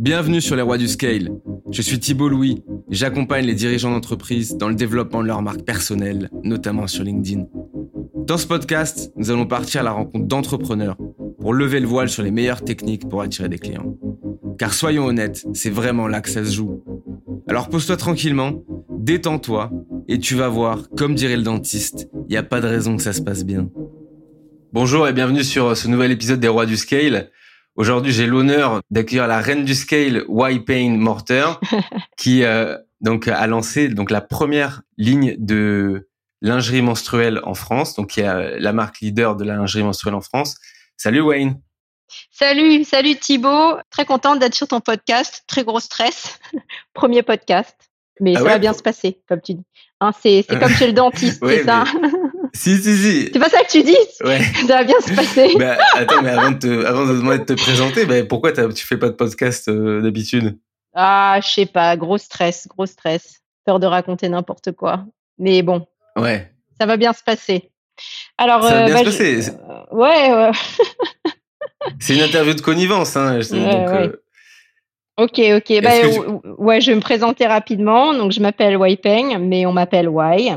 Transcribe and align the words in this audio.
Bienvenue 0.00 0.40
sur 0.40 0.54
les 0.54 0.62
rois 0.62 0.78
du 0.78 0.86
scale. 0.86 1.30
Je 1.72 1.82
suis 1.82 1.98
Thibault 1.98 2.28
Louis 2.28 2.62
j'accompagne 2.88 3.44
les 3.44 3.54
dirigeants 3.54 3.90
d'entreprise 3.90 4.56
dans 4.56 4.68
le 4.68 4.74
développement 4.74 5.22
de 5.22 5.26
leur 5.26 5.42
marque 5.42 5.62
personnelle, 5.62 6.30
notamment 6.44 6.86
sur 6.86 7.04
LinkedIn. 7.04 7.46
Dans 8.14 8.38
ce 8.38 8.46
podcast, 8.46 9.12
nous 9.16 9.30
allons 9.30 9.46
partir 9.46 9.80
à 9.80 9.84
la 9.84 9.90
rencontre 9.90 10.26
d'entrepreneurs 10.26 10.96
pour 11.40 11.52
lever 11.52 11.80
le 11.80 11.86
voile 11.86 12.08
sur 12.08 12.22
les 12.22 12.30
meilleures 12.30 12.64
techniques 12.64 13.08
pour 13.08 13.22
attirer 13.22 13.48
des 13.48 13.58
clients. 13.58 13.96
Car 14.58 14.72
soyons 14.72 15.06
honnêtes, 15.06 15.46
c'est 15.52 15.70
vraiment 15.70 16.06
là 16.06 16.20
que 16.20 16.30
ça 16.30 16.44
se 16.44 16.52
joue. 16.52 16.82
Alors 17.48 17.68
pose-toi 17.68 17.96
tranquillement, 17.96 18.62
détends-toi 18.98 19.70
et 20.08 20.18
tu 20.18 20.34
vas 20.34 20.48
voir, 20.48 20.88
comme 20.96 21.14
dirait 21.14 21.36
le 21.36 21.42
dentiste, 21.42 22.08
il 22.28 22.30
n'y 22.30 22.36
a 22.36 22.42
pas 22.42 22.60
de 22.60 22.66
raison 22.66 22.96
que 22.96 23.02
ça 23.02 23.12
se 23.12 23.22
passe 23.22 23.44
bien. 23.44 23.68
Bonjour 24.72 25.08
et 25.08 25.12
bienvenue 25.12 25.44
sur 25.44 25.76
ce 25.76 25.88
nouvel 25.88 26.12
épisode 26.12 26.40
des 26.40 26.48
rois 26.48 26.66
du 26.66 26.76
scale. 26.76 27.30
Aujourd'hui, 27.78 28.10
j'ai 28.10 28.26
l'honneur 28.26 28.82
d'accueillir 28.90 29.28
la 29.28 29.38
reine 29.38 29.64
du 29.64 29.76
scale, 29.76 30.24
Y 30.28 30.64
Pain 30.64 30.96
Morter, 30.98 31.46
qui 32.16 32.42
euh, 32.42 32.76
donc 33.00 33.28
a 33.28 33.46
lancé 33.46 33.86
donc 33.88 34.10
la 34.10 34.20
première 34.20 34.82
ligne 34.96 35.36
de 35.38 36.08
lingerie 36.42 36.82
menstruelle 36.82 37.40
en 37.44 37.54
France, 37.54 37.94
donc 37.94 38.08
qui 38.08 38.20
est 38.20 38.58
la 38.58 38.72
marque 38.72 38.98
leader 38.98 39.36
de 39.36 39.44
la 39.44 39.54
lingerie 39.54 39.84
menstruelle 39.84 40.16
en 40.16 40.20
France. 40.20 40.56
Salut 40.96 41.20
Wayne. 41.20 41.60
Salut, 42.32 42.82
salut 42.82 43.14
Thibaut. 43.14 43.76
Très 43.90 44.04
contente 44.04 44.40
d'être 44.40 44.56
sur 44.56 44.66
ton 44.66 44.80
podcast. 44.80 45.44
Très 45.46 45.62
gros 45.62 45.78
stress. 45.78 46.40
Premier 46.94 47.22
podcast. 47.22 47.76
Mais 48.20 48.34
ah 48.34 48.40
ça 48.40 48.44
va 48.44 48.58
bien 48.58 48.72
se 48.72 48.82
passer, 48.82 49.20
comme 49.28 49.40
tu 49.40 49.54
dis. 49.54 49.64
Hein, 50.00 50.10
c'est 50.20 50.44
comme 50.48 50.72
chez 50.74 50.88
le 50.88 50.94
dentiste, 50.94 51.40
c'est 51.46 51.64
ça 51.64 51.84
Si, 52.58 52.76
si, 52.82 52.96
si. 52.96 53.30
C'est 53.32 53.38
pas 53.38 53.48
ça 53.48 53.62
que 53.62 53.70
tu 53.70 53.84
dis 53.84 53.96
Ouais. 54.24 54.40
Ça 54.66 54.78
va 54.78 54.82
bien 54.84 54.98
se 55.00 55.14
passer. 55.14 55.54
bah, 55.56 55.78
attends, 55.94 56.22
mais 56.22 56.30
avant 56.30 56.50
de 56.50 56.58
te, 56.58 56.84
avant 56.84 57.06
de, 57.06 57.44
te 57.44 57.52
présenter, 57.52 58.04
bah, 58.04 58.24
pourquoi 58.28 58.50
tu 58.50 58.84
fais 58.84 58.96
pas 58.96 59.10
de 59.10 59.14
podcast 59.14 59.68
euh, 59.68 60.02
d'habitude? 60.02 60.58
Ah, 60.92 61.38
je 61.40 61.48
sais 61.48 61.66
pas. 61.66 61.96
Gros 61.96 62.18
stress, 62.18 62.66
gros 62.66 62.86
stress. 62.86 63.42
Peur 63.64 63.78
de 63.78 63.86
raconter 63.86 64.28
n'importe 64.28 64.72
quoi. 64.72 65.04
Mais 65.38 65.62
bon. 65.62 65.86
Ouais. 66.16 66.50
Ça 66.80 66.86
va 66.86 66.96
bien 66.96 67.12
se 67.12 67.22
passer. 67.22 67.70
Alors, 68.38 68.64
ça 68.64 68.74
va 68.74 68.84
bien 68.86 68.96
euh, 68.96 68.98
se 68.98 69.04
passer. 69.04 69.50
Euh, 69.50 69.94
ouais, 69.94 70.34
ouais. 70.34 70.50
c'est 72.00 72.16
une 72.16 72.22
interview 72.22 72.54
de 72.54 72.60
connivence, 72.60 73.16
hein. 73.16 73.38
donc, 73.38 74.14
Ok, 75.16 75.38
ok. 75.38 75.80
Bah, 75.80 75.90
ouais, 76.58 76.80
je 76.80 76.90
vais 76.90 76.96
me 76.96 77.00
présenter 77.00 77.46
rapidement. 77.46 78.14
Donc, 78.14 78.32
je 78.32 78.40
m'appelle 78.40 78.76
Wai 78.76 78.96
Peng, 78.96 79.38
mais 79.38 79.64
on 79.64 79.72
m'appelle 79.72 80.08
Wai. 80.08 80.56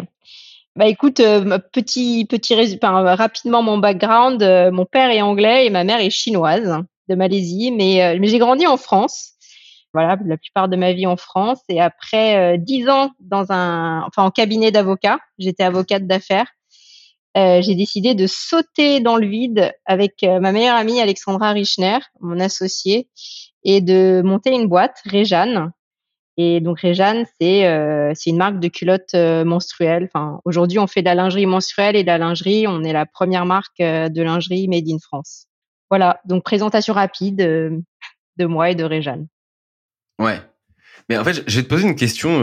Bah 0.77 0.87
écoute, 0.87 1.19
euh, 1.19 1.59
petit 1.73 2.25
petit 2.25 2.55
enfin, 2.81 3.15
rapidement 3.15 3.61
mon 3.61 3.77
background. 3.77 4.41
Euh, 4.41 4.71
mon 4.71 4.85
père 4.85 5.09
est 5.09 5.21
anglais 5.21 5.65
et 5.65 5.69
ma 5.69 5.83
mère 5.83 5.99
est 5.99 6.09
chinoise 6.09 6.77
de 7.09 7.15
Malaisie, 7.15 7.71
mais 7.71 8.01
euh, 8.01 8.17
mais 8.21 8.27
j'ai 8.27 8.39
grandi 8.39 8.65
en 8.65 8.77
France. 8.77 9.33
Voilà, 9.93 10.17
la 10.25 10.37
plupart 10.37 10.69
de 10.69 10.77
ma 10.77 10.93
vie 10.93 11.05
en 11.05 11.17
France 11.17 11.59
et 11.67 11.81
après 11.81 12.57
dix 12.57 12.87
ans 12.87 13.11
dans 13.19 13.51
un, 13.51 14.03
enfin 14.03 14.23
en 14.23 14.31
cabinet 14.31 14.71
d'avocat, 14.71 15.19
j'étais 15.37 15.63
avocate 15.63 16.07
d'affaires. 16.07 16.47
j'ai 17.35 17.75
décidé 17.75 18.15
de 18.15 18.25
sauter 18.25 19.01
dans 19.01 19.17
le 19.17 19.27
vide 19.27 19.73
avec 19.85 20.23
ma 20.23 20.53
meilleure 20.53 20.77
amie 20.77 21.01
Alexandra 21.01 21.51
Richner, 21.51 21.99
mon 22.21 22.39
associée, 22.39 23.09
et 23.65 23.81
de 23.81 24.21
monter 24.23 24.51
une 24.51 24.67
boîte, 24.67 24.95
Réjeanne, 25.03 25.73
et 26.43 26.59
donc 26.59 26.79
Réjeanne, 26.79 27.25
c'est 27.39 27.67
euh, 27.67 28.13
c'est 28.15 28.31
une 28.31 28.37
marque 28.37 28.59
de 28.59 28.67
culottes 28.67 29.13
euh, 29.13 29.45
menstruelles. 29.45 30.09
Enfin, 30.11 30.39
aujourd'hui, 30.43 30.79
on 30.79 30.87
fait 30.87 31.01
de 31.01 31.05
la 31.05 31.13
lingerie 31.13 31.45
menstruelle 31.45 31.95
et 31.95 32.01
de 32.01 32.07
la 32.07 32.17
lingerie. 32.17 32.65
On 32.67 32.83
est 32.83 32.93
la 32.93 33.05
première 33.05 33.45
marque 33.45 33.79
euh, 33.79 34.09
de 34.09 34.23
lingerie 34.23 34.67
made 34.67 34.89
in 34.89 34.97
France. 34.99 35.45
Voilà. 35.91 36.19
Donc 36.25 36.43
présentation 36.43 36.95
rapide 36.95 37.37
de 37.37 38.45
moi 38.45 38.71
et 38.71 38.75
de 38.75 38.83
Réjeanne. 38.83 39.27
Ouais. 40.17 40.39
Mais 41.09 41.17
en 41.17 41.23
fait, 41.23 41.43
je 41.45 41.57
vais 41.57 41.63
te 41.63 41.67
poser 41.67 41.87
une 41.87 41.95
question. 41.95 42.39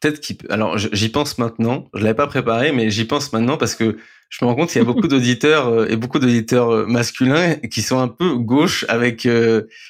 Peut-être 0.00 0.20
qui. 0.20 0.38
Alors, 0.48 0.78
j'y 0.78 1.08
pense 1.08 1.38
maintenant. 1.38 1.88
Je 1.94 2.02
l'avais 2.02 2.14
pas 2.14 2.28
préparé, 2.28 2.72
mais 2.72 2.90
j'y 2.90 3.04
pense 3.04 3.32
maintenant 3.32 3.56
parce 3.56 3.74
que 3.74 3.98
je 4.28 4.44
me 4.44 4.48
rends 4.48 4.54
compte 4.54 4.68
qu'il 4.70 4.78
y 4.80 4.82
a 4.82 4.84
beaucoup 4.84 5.08
d'auditeurs 5.08 5.90
et 5.90 5.96
beaucoup 5.96 6.20
d'auditeurs 6.20 6.86
masculins 6.86 7.56
qui 7.56 7.82
sont 7.82 7.98
un 7.98 8.08
peu 8.08 8.36
gauche 8.36 8.84
avec 8.88 9.28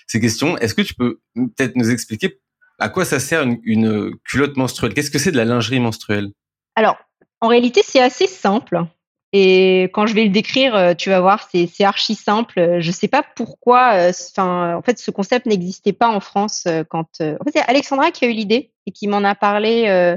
ces 0.07 0.21
questions. 0.21 0.57
Est-ce 0.59 0.75
que 0.75 0.83
tu 0.83 0.95
peux 0.95 1.21
peut-être 1.35 1.77
nous 1.77 1.91
expliquer 1.91 2.41
à 2.79 2.89
quoi 2.89 3.05
ça 3.05 3.21
sert 3.21 3.43
une, 3.65 4.13
culotte 4.25 4.57
menstruelle? 4.57 4.95
Qu'est-ce 4.95 5.11
que 5.11 5.19
c'est 5.19 5.33
de 5.33 5.37
la 5.37 5.45
lingerie 5.45 5.81
menstruelle? 5.81 6.31
Alors, 6.75 6.97
en 7.41 7.49
réalité, 7.49 7.83
c'est 7.85 8.01
assez 8.01 8.27
simple. 8.27 8.85
Et 9.33 9.85
quand 9.93 10.07
je 10.07 10.15
vais 10.15 10.25
le 10.25 10.31
décrire, 10.31 10.75
euh, 10.75 10.95
tu 10.95 11.11
vas 11.11 11.21
voir, 11.21 11.49
c'est 11.53 11.85
archi 11.85 12.15
simple. 12.15 12.81
Je 12.81 12.89
ne 12.89 12.93
sais 12.93 13.09
pas 13.09 13.23
pourquoi. 13.35 13.95
Euh, 13.95 14.13
en 14.39 14.83
fait, 14.83 14.99
ce 14.99 15.11
concept 15.11 15.47
n'existait 15.47 15.93
pas 15.93 16.09
en 16.09 16.21
France 16.21 16.65
euh, 16.67 16.85
quand. 16.89 17.09
C'est 17.19 17.61
Alexandra 17.67 18.11
qui 18.11 18.25
a 18.25 18.29
eu 18.29 18.33
l'idée 18.33 18.73
et 18.87 18.93
qui 18.93 19.09
m'en 19.09 19.25
a 19.25 19.35
parlé 19.35 20.17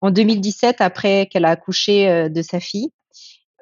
en 0.00 0.10
2017 0.10 0.80
après 0.80 1.26
qu'elle 1.30 1.44
a 1.44 1.50
accouché 1.50 2.28
de 2.28 2.42
sa 2.42 2.58
fille. 2.58 2.90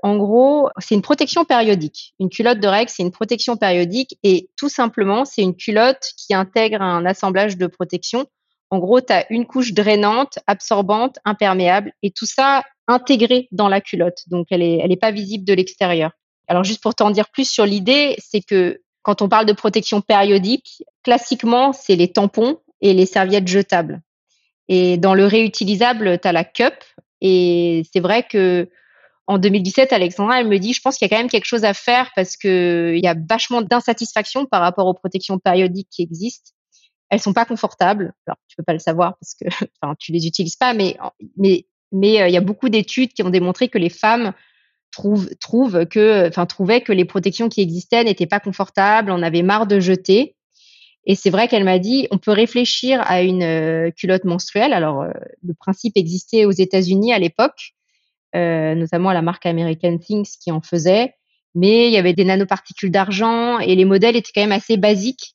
En 0.03 0.17
gros, 0.17 0.71
c'est 0.79 0.95
une 0.95 1.03
protection 1.03 1.45
périodique. 1.45 2.15
Une 2.19 2.31
culotte 2.31 2.61
de 2.61 2.69
règle, 2.69 2.91
c'est 2.91 3.03
une 3.03 3.11
protection 3.11 3.57
périodique 3.57 4.19
et 4.23 4.49
tout 4.57 4.69
simplement, 4.69 5.25
c'est 5.25 5.43
une 5.43 5.55
culotte 5.55 6.13
qui 6.17 6.35
intègre 6.35 6.81
un 6.81 7.05
assemblage 7.05 7.57
de 7.57 7.67
protection. 7.67 8.27
En 8.71 8.79
gros, 8.79 9.01
tu 9.01 9.13
as 9.13 9.31
une 9.31 9.47
couche 9.47 9.73
drainante, 9.73 10.39
absorbante, 10.47 11.19
imperméable 11.25 11.93
et 12.03 12.11
tout 12.11 12.27
ça 12.27 12.63
intégré 12.87 13.49
dans 13.53 13.69
la 13.69 13.81
culotte. 13.81 14.23
Donc, 14.29 14.47
elle 14.51 14.61
n'est 14.61 14.79
elle 14.83 14.93
est 14.93 14.97
pas 14.97 15.11
visible 15.11 15.45
de 15.45 15.53
l'extérieur. 15.53 16.13
Alors, 16.49 16.65
juste 16.65 16.83
pour 16.83 16.95
t'en 16.95 17.11
dire 17.11 17.29
plus 17.29 17.49
sur 17.49 17.67
l'idée, 17.67 18.17
c'est 18.19 18.41
que 18.41 18.81
quand 19.03 19.23
on 19.23 19.29
parle 19.29 19.47
de 19.47 19.53
protection 19.53 20.01
périodique, 20.01 20.83
classiquement, 21.05 21.73
c'est 21.73 21.97
les 21.97 22.13
tampons 22.13 22.59
et 22.81 22.93
les 22.93 23.07
serviettes 23.07 23.49
jetables. 23.49 24.01
Et 24.69 24.97
dans 24.97 25.15
le 25.15 25.27
réutilisable, 25.27 26.19
tu 26.21 26.29
as 26.29 26.33
la 26.33 26.45
cup. 26.45 26.75
Et 27.21 27.83
c'est 27.93 28.01
vrai 28.01 28.23
que 28.23 28.69
en 29.27 29.39
2017, 29.39 29.93
Alexandra, 29.93 30.41
elle 30.41 30.49
me 30.49 30.59
dit, 30.59 30.73
je 30.73 30.81
pense 30.81 30.97
qu'il 30.97 31.07
y 31.07 31.11
a 31.11 31.17
quand 31.17 31.21
même 31.23 31.31
quelque 31.31 31.45
chose 31.45 31.65
à 31.65 31.75
faire 31.75 32.11
parce 32.17 32.37
que 32.37 32.95
il 32.97 33.03
y 33.03 33.07
a 33.07 33.15
vachement 33.15 33.63
d'insatisfaction 33.63 34.47
par 34.47 34.61
rapport 34.61 34.87
aux 34.87 34.95
protections 34.95 35.39
périodiques 35.39 35.89
qui 35.91 36.03
existent. 36.03 36.51
Elles 37.11 37.21
sont 37.21 37.33
pas 37.33 37.45
confortables. 37.45 38.13
Alors, 38.27 38.39
tu 38.49 38.57
peux 38.57 38.63
pas 38.63 38.73
le 38.73 38.79
savoir 38.79 39.17
parce 39.21 39.35
que, 39.35 39.47
enfin, 39.83 39.95
tu 39.99 40.13
les 40.13 40.27
utilises 40.27 40.57
pas, 40.57 40.75
mais, 40.75 40.97
mais, 41.37 41.67
mais 41.93 42.23
euh, 42.23 42.29
il 42.29 42.35
y 42.35 42.37
a 42.37 42.41
beaucoup 42.41 42.69
d'études 42.69 43.13
qui 43.13 43.23
ont 43.23 43.31
démontré 43.31 43.69
que 43.69 43.79
les 43.79 43.89
femmes 43.89 44.33
trouvent, 44.91 45.29
trouvent 45.41 45.87
que, 45.87 46.29
enfin, 46.29 46.47
trouvaient 46.47 46.81
que 46.81 46.93
les 46.93 47.05
protections 47.05 47.49
qui 47.49 47.61
existaient 47.61 48.05
n'étaient 48.05 48.27
pas 48.27 48.41
confortables. 48.41 49.11
On 49.11 49.23
avait 49.23 49.43
marre 49.43 49.67
de 49.67 49.81
jeter. 49.81 50.35
Et 51.07 51.15
c'est 51.15 51.31
vrai 51.31 51.49
qu'elle 51.49 51.65
m'a 51.65 51.79
dit, 51.79 52.09
on 52.11 52.19
peut 52.19 52.33
réfléchir 52.33 53.01
à 53.07 53.23
une 53.23 53.43
euh, 53.43 53.91
culotte 53.91 54.25
menstruelle. 54.25 54.73
Alors, 54.73 55.03
euh, 55.03 55.11
le 55.43 55.55
principe 55.55 55.97
existait 55.97 56.45
aux 56.45 56.51
États-Unis 56.51 57.13
à 57.13 57.19
l'époque 57.19 57.75
euh, 58.37 58.75
notamment 58.75 59.13
la 59.13 59.23
marque 59.23 59.47
American 59.47 59.99
Things 59.99 60.29
qui 60.43 60.51
en 60.53 60.61
faisait. 60.61 61.15
Mais 61.55 61.89
il 61.89 61.93
y 61.93 61.97
avait 61.97 62.13
des 62.13 62.25
nanoparticules 62.25 62.91
d'argent 62.91 63.59
et 63.59 63.75
les 63.75 63.85
modèles 63.85 64.17
étaient 64.17 64.31
quand 64.35 64.43
même 64.43 64.53
assez 64.53 64.77
basiques. 64.77 65.35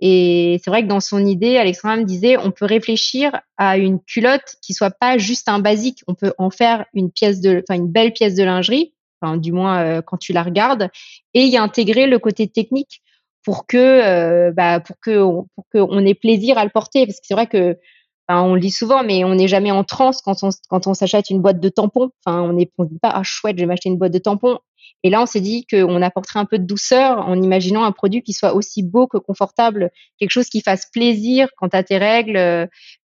Et 0.00 0.60
c'est 0.62 0.70
vrai 0.70 0.82
que 0.82 0.88
dans 0.88 1.00
son 1.00 1.24
idée, 1.24 1.56
Alexandra 1.56 1.96
me 1.96 2.04
disait, 2.04 2.36
on 2.36 2.50
peut 2.50 2.66
réfléchir 2.66 3.40
à 3.56 3.78
une 3.78 3.98
culotte 4.00 4.56
qui 4.60 4.74
soit 4.74 4.90
pas 4.90 5.16
juste 5.16 5.48
un 5.48 5.58
basique. 5.58 6.02
On 6.06 6.14
peut 6.14 6.34
en 6.36 6.50
faire 6.50 6.84
une 6.92 7.10
pièce 7.10 7.40
de, 7.40 7.62
enfin 7.66 7.80
une 7.80 7.90
belle 7.90 8.12
pièce 8.12 8.34
de 8.34 8.44
lingerie, 8.44 8.92
enfin 9.20 9.38
du 9.38 9.52
moins 9.52 9.82
euh, 9.82 10.02
quand 10.02 10.18
tu 10.18 10.34
la 10.34 10.42
regardes, 10.42 10.90
et 11.32 11.44
y 11.44 11.56
intégrer 11.56 12.06
le 12.06 12.18
côté 12.18 12.46
technique 12.46 13.00
pour 13.42 13.66
que, 13.66 13.76
euh, 13.78 14.52
bah, 14.52 14.80
pour 14.80 14.98
que, 15.00 15.18
pour 15.54 15.64
qu'on 15.72 16.04
ait 16.04 16.14
plaisir 16.14 16.58
à 16.58 16.64
le 16.64 16.70
porter. 16.70 17.06
Parce 17.06 17.20
que 17.20 17.26
c'est 17.26 17.34
vrai 17.34 17.46
que 17.46 17.78
on 18.28 18.54
le 18.54 18.60
dit 18.60 18.70
souvent, 18.70 19.04
mais 19.04 19.24
on 19.24 19.34
n'est 19.34 19.48
jamais 19.48 19.70
en 19.70 19.84
transe 19.84 20.20
quand 20.20 20.42
on, 20.42 20.94
s'achète 20.94 21.30
une 21.30 21.40
boîte 21.40 21.60
de 21.60 21.68
tampons. 21.68 22.10
Enfin, 22.24 22.42
on 22.42 22.52
ne 22.52 22.58
dit 22.58 22.98
pas, 23.00 23.10
ah 23.10 23.22
chouette, 23.22 23.56
je 23.56 23.62
vais 23.62 23.66
m'acheter 23.66 23.88
une 23.88 23.98
boîte 23.98 24.12
de 24.12 24.18
tampons. 24.18 24.58
Et 25.02 25.10
là, 25.10 25.22
on 25.22 25.26
s'est 25.26 25.40
dit 25.40 25.66
qu'on 25.66 26.02
apporterait 26.02 26.40
un 26.40 26.44
peu 26.44 26.58
de 26.58 26.64
douceur 26.64 27.18
en 27.18 27.40
imaginant 27.40 27.84
un 27.84 27.92
produit 27.92 28.22
qui 28.22 28.32
soit 28.32 28.54
aussi 28.54 28.82
beau 28.82 29.06
que 29.06 29.18
confortable, 29.18 29.90
quelque 30.18 30.30
chose 30.30 30.48
qui 30.48 30.60
fasse 30.60 30.90
plaisir 30.90 31.48
quand 31.56 31.74
as 31.74 31.84
tes 31.84 31.98
règles, 31.98 32.36
euh, 32.36 32.66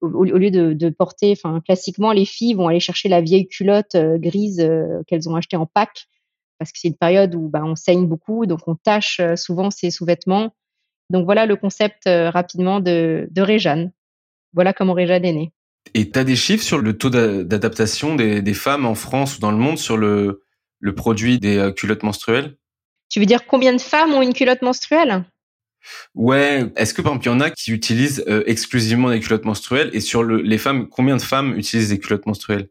au, 0.01 0.25
lieu 0.25 0.51
de, 0.51 0.89
porter, 0.91 1.33
enfin, 1.33 1.61
classiquement, 1.61 2.13
les 2.13 2.25
filles 2.25 2.55
vont 2.55 2.69
aller 2.69 2.81
chercher 2.81 3.09
la 3.09 3.21
vieille 3.21 3.47
culotte 3.47 3.95
euh, 3.95 4.19
grise 4.19 4.61
euh, 4.61 5.03
qu'elles 5.07 5.29
ont 5.29 5.37
achetée 5.37 5.57
en 5.57 5.67
pack, 5.67 6.07
parce 6.59 6.73
que 6.73 6.79
c'est 6.79 6.89
une 6.89 6.97
période 6.97 7.35
où 7.35 7.49
bah, 7.49 7.63
on 7.65 7.77
saigne 7.77 8.07
beaucoup, 8.07 8.47
donc 8.47 8.61
on 8.67 8.75
tâche 8.75 9.21
souvent 9.37 9.71
ses 9.71 9.91
sous-vêtements. 9.91 10.51
Donc 11.11 11.25
voilà 11.25 11.47
le 11.47 11.55
concept 11.55 12.03
rapidement 12.07 12.81
de, 12.81 13.29
de 13.31 13.43
Réjeanne. 13.43 13.93
Voilà 14.57 14.73
comment 14.73 14.95
Réjeanne 14.95 15.25
est 15.25 15.33
née. 15.33 15.53
Et 15.95 16.11
tu 16.11 16.19
as 16.19 16.25
des 16.25 16.35
chiffres 16.35 16.65
sur 16.65 16.79
le 16.79 16.97
taux 16.97 17.11
d'adaptation 17.11 18.17
des, 18.17 18.55
femmes 18.55 18.87
en 18.87 18.95
France 18.95 19.37
ou 19.37 19.41
dans 19.41 19.53
le 19.53 19.59
monde 19.59 19.79
sur 19.79 19.97
le, 19.97 20.43
produit 20.97 21.39
des 21.39 21.59
euh, 21.59 21.71
culottes 21.71 22.03
menstruelles? 22.03 22.57
Tu 23.09 23.21
veux 23.21 23.27
dire 23.27 23.47
combien 23.47 23.73
de 23.73 23.81
femmes 23.81 24.13
ont 24.15 24.23
une 24.23 24.33
culotte 24.33 24.63
menstruelle? 24.63 25.25
Ouais, 26.17 26.65
est-ce 26.75 26.95
que 26.95 27.03
par 27.03 27.13
exemple 27.13 27.27
il 27.27 27.31
y 27.31 27.35
en 27.35 27.41
a 27.41 27.51
qui 27.51 27.71
utilisent 27.71 28.25
euh, 28.27 28.43
exclusivement 28.47 29.11
des 29.11 29.21
culottes 29.21 29.45
menstruelles 29.45 29.91
et 29.93 30.01
sur 30.01 30.25
les 30.25 30.59
femmes, 30.59 30.89
combien 30.89 31.17
de 31.17 31.23
femmes 31.23 31.57
utilisent 31.57 31.91
des 31.91 32.01
culottes 32.01 32.27
menstruelles? 32.27 32.69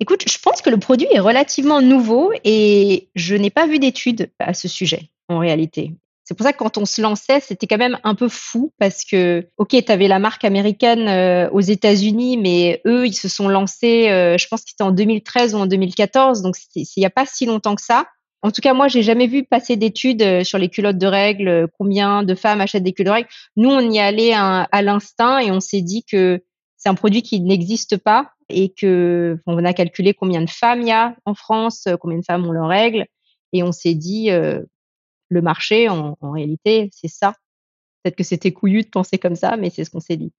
Écoute, 0.00 0.24
je 0.26 0.38
pense 0.38 0.62
que 0.62 0.70
le 0.70 0.78
produit 0.78 1.08
est 1.10 1.18
relativement 1.18 1.82
nouveau 1.82 2.32
et 2.44 3.08
je 3.16 3.34
n'ai 3.34 3.50
pas 3.50 3.66
vu 3.66 3.78
d'études 3.78 4.30
à 4.38 4.54
ce 4.54 4.68
sujet 4.68 5.10
en 5.28 5.38
réalité 5.38 5.92
C'est 6.28 6.34
pour 6.34 6.44
ça 6.44 6.52
que 6.52 6.58
quand 6.58 6.76
on 6.76 6.84
se 6.84 7.00
lançait, 7.00 7.40
c'était 7.40 7.66
quand 7.66 7.78
même 7.78 7.98
un 8.04 8.14
peu 8.14 8.28
fou 8.28 8.70
parce 8.78 9.02
que, 9.02 9.48
ok, 9.56 9.68
tu 9.82 9.90
avais 9.90 10.08
la 10.08 10.18
marque 10.18 10.44
américaine 10.44 11.08
euh, 11.08 11.48
aux 11.52 11.62
États-Unis, 11.62 12.36
mais 12.36 12.82
eux, 12.86 13.06
ils 13.06 13.14
se 13.14 13.28
sont 13.28 13.48
lancés, 13.48 14.10
euh, 14.10 14.36
je 14.36 14.46
pense 14.46 14.60
que 14.60 14.68
c'était 14.68 14.84
en 14.84 14.90
2013 14.90 15.54
ou 15.54 15.58
en 15.58 15.66
2014, 15.66 16.42
donc 16.42 16.56
il 16.74 16.84
n'y 16.98 17.06
a 17.06 17.10
pas 17.10 17.24
si 17.24 17.46
longtemps 17.46 17.74
que 17.74 17.80
ça. 17.80 18.08
En 18.42 18.50
tout 18.50 18.60
cas, 18.60 18.74
moi, 18.74 18.88
j'ai 18.88 19.02
jamais 19.02 19.26
vu 19.26 19.42
passer 19.42 19.76
d'études 19.76 20.20
euh, 20.20 20.44
sur 20.44 20.58
les 20.58 20.68
culottes 20.68 20.98
de 20.98 21.06
règles, 21.06 21.66
combien 21.78 22.22
de 22.22 22.34
femmes 22.34 22.60
achètent 22.60 22.82
des 22.82 22.92
culottes 22.92 23.06
de 23.06 23.12
règles. 23.12 23.28
Nous, 23.56 23.70
on 23.70 23.90
y 23.90 23.98
allait 23.98 24.34
à, 24.34 24.82
l'instinct 24.82 25.38
et 25.38 25.50
on 25.50 25.60
s'est 25.60 25.80
dit 25.80 26.04
que 26.04 26.42
c'est 26.76 26.90
un 26.90 26.94
produit 26.94 27.22
qui 27.22 27.40
n'existe 27.40 27.96
pas 27.96 28.32
et 28.50 28.68
que 28.68 29.38
on 29.46 29.64
a 29.64 29.72
calculé 29.72 30.12
combien 30.12 30.42
de 30.42 30.50
femmes 30.50 30.82
il 30.82 30.88
y 30.88 30.92
a 30.92 31.16
en 31.24 31.32
France, 31.32 31.88
combien 32.02 32.18
de 32.18 32.24
femmes 32.26 32.46
ont 32.46 32.52
leurs 32.52 32.68
règles, 32.68 33.06
et 33.54 33.62
on 33.62 33.72
s'est 33.72 33.94
dit 33.94 34.30
le 35.28 35.42
marché, 35.42 35.88
en, 35.88 36.16
réalité, 36.22 36.90
c'est 36.92 37.08
ça. 37.08 37.34
Peut-être 38.02 38.16
que 38.16 38.24
c'était 38.24 38.52
couillu 38.52 38.82
de 38.82 38.88
penser 38.88 39.18
comme 39.18 39.34
ça, 39.34 39.56
mais 39.56 39.70
c'est 39.70 39.84
ce 39.84 39.90
qu'on 39.90 40.00
s'est 40.00 40.16
dit. 40.16 40.32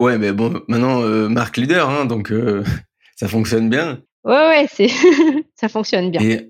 Ouais, 0.00 0.18
mais 0.18 0.32
bon, 0.32 0.62
maintenant, 0.68 1.02
euh, 1.02 1.28
marque 1.28 1.56
leader, 1.56 1.88
hein, 1.90 2.06
donc 2.06 2.32
euh, 2.32 2.64
ça 3.16 3.28
fonctionne 3.28 3.68
bien. 3.68 4.02
Ouais, 4.24 4.66
ouais, 4.78 4.88
ça 5.54 5.68
fonctionne 5.68 6.10
bien. 6.10 6.20
Et, 6.20 6.48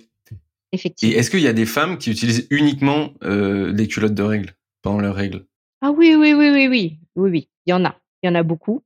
Effectivement. 0.75 1.15
Et 1.15 1.19
est-ce 1.19 1.31
qu'il 1.31 1.41
y 1.41 1.49
a 1.49 1.53
des 1.53 1.67
femmes 1.67 1.99
qui 1.99 2.11
utilisent 2.11 2.47
uniquement 2.51 3.13
euh, 3.25 3.73
des 3.73 3.89
culottes 3.89 4.15
de 4.15 4.23
règles 4.23 4.55
pendant 4.81 5.01
leurs 5.01 5.15
règles? 5.15 5.45
Ah 5.83 5.91
oui, 5.91 6.15
oui, 6.15 6.33
oui, 6.33 6.49
oui, 6.51 6.69
oui, 6.69 6.99
oui, 7.17 7.31
oui. 7.31 7.49
Il 7.67 7.71
y 7.71 7.75
en 7.75 7.85
a, 7.85 7.95
il 8.23 8.29
y 8.29 8.31
en 8.31 8.35
a 8.35 8.43
beaucoup. 8.43 8.83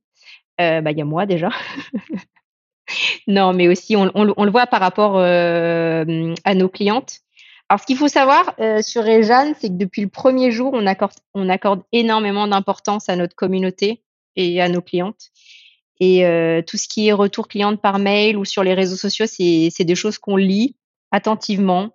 bah, 0.57 0.91
il 0.91 0.97
y 0.97 1.01
a 1.01 1.05
moi 1.05 1.25
déjà. 1.25 1.49
non, 3.27 3.53
mais 3.53 3.69
aussi 3.69 3.95
on, 3.95 4.11
on, 4.15 4.43
le 4.43 4.51
voit 4.51 4.67
par 4.67 4.81
rapport 4.81 5.17
à 5.17 6.55
nos 6.55 6.67
clientes. 6.67 7.21
Alors, 7.69 7.81
ce 7.81 7.85
qu'il 7.85 7.97
faut 7.97 8.07
savoir 8.07 8.53
euh, 8.59 8.81
sur 8.81 9.03
Réjeanne, 9.03 9.53
c'est 9.59 9.67
que 9.67 9.73
depuis 9.73 10.01
le 10.01 10.07
premier 10.07 10.51
jour, 10.51 10.71
on 10.73 10.87
accorde, 10.87 11.13
on 11.33 11.49
accorde 11.49 11.81
énormément 11.91 12.47
d'importance 12.47 13.09
à 13.09 13.15
notre 13.15 13.35
communauté 13.35 14.03
et 14.37 14.61
à 14.61 14.69
nos 14.69 14.81
clientes. 14.81 15.31
Et 15.99 16.25
euh, 16.25 16.61
tout 16.61 16.77
ce 16.77 16.87
qui 16.87 17.07
est 17.07 17.13
retour 17.13 17.47
cliente 17.47 17.81
par 17.81 17.99
mail 17.99 18.37
ou 18.37 18.45
sur 18.45 18.63
les 18.63 18.73
réseaux 18.73 18.95
sociaux, 18.95 19.25
c'est 19.27 19.83
des 19.83 19.95
choses 19.95 20.17
qu'on 20.17 20.37
lit 20.37 20.75
attentivement. 21.11 21.89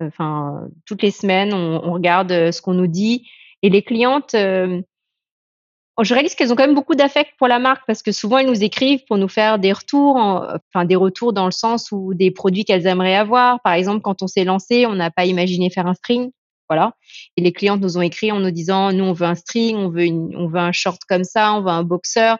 Enfin, 0.00 0.68
toutes 0.86 1.02
les 1.02 1.10
semaines, 1.10 1.52
on, 1.52 1.80
on 1.82 1.92
regarde 1.92 2.30
euh, 2.30 2.52
ce 2.52 2.62
qu'on 2.62 2.74
nous 2.74 2.86
dit. 2.86 3.26
Et 3.62 3.70
les 3.70 3.82
clientes, 3.82 4.34
euh, 4.34 4.80
je 6.04 6.14
réalise 6.14 6.34
qu'elles 6.34 6.52
ont 6.52 6.56
quand 6.56 6.66
même 6.66 6.74
beaucoup 6.74 6.94
d'affect 6.94 7.32
pour 7.38 7.48
la 7.48 7.58
marque 7.58 7.82
parce 7.86 8.02
que 8.02 8.12
souvent 8.12 8.38
elles 8.38 8.46
nous 8.46 8.62
écrivent 8.62 9.04
pour 9.06 9.16
nous 9.16 9.28
faire 9.28 9.58
des 9.58 9.72
retours, 9.72 10.16
enfin 10.16 10.84
des 10.84 10.96
retours 10.96 11.32
dans 11.32 11.44
le 11.44 11.50
sens 11.50 11.90
où 11.90 12.14
des 12.14 12.30
produits 12.30 12.64
qu'elles 12.64 12.86
aimeraient 12.86 13.16
avoir. 13.16 13.60
Par 13.62 13.72
exemple, 13.72 14.00
quand 14.02 14.22
on 14.22 14.26
s'est 14.28 14.44
lancé, 14.44 14.86
on 14.86 14.94
n'a 14.94 15.10
pas 15.10 15.24
imaginé 15.24 15.70
faire 15.70 15.86
un 15.86 15.94
string, 15.94 16.30
voilà. 16.68 16.92
Et 17.36 17.42
les 17.42 17.52
clientes 17.52 17.80
nous 17.80 17.98
ont 17.98 18.02
écrit 18.02 18.30
en 18.30 18.40
nous 18.40 18.50
disant, 18.50 18.92
nous 18.92 19.04
on 19.04 19.12
veut 19.12 19.26
un 19.26 19.34
string, 19.34 19.76
on 19.76 19.88
veut 19.88 20.06
on 20.08 20.48
veut 20.48 20.60
un 20.60 20.72
short 20.72 21.00
comme 21.08 21.24
ça, 21.24 21.54
on 21.54 21.62
veut 21.62 21.70
un 21.70 21.82
boxer. 21.82 22.36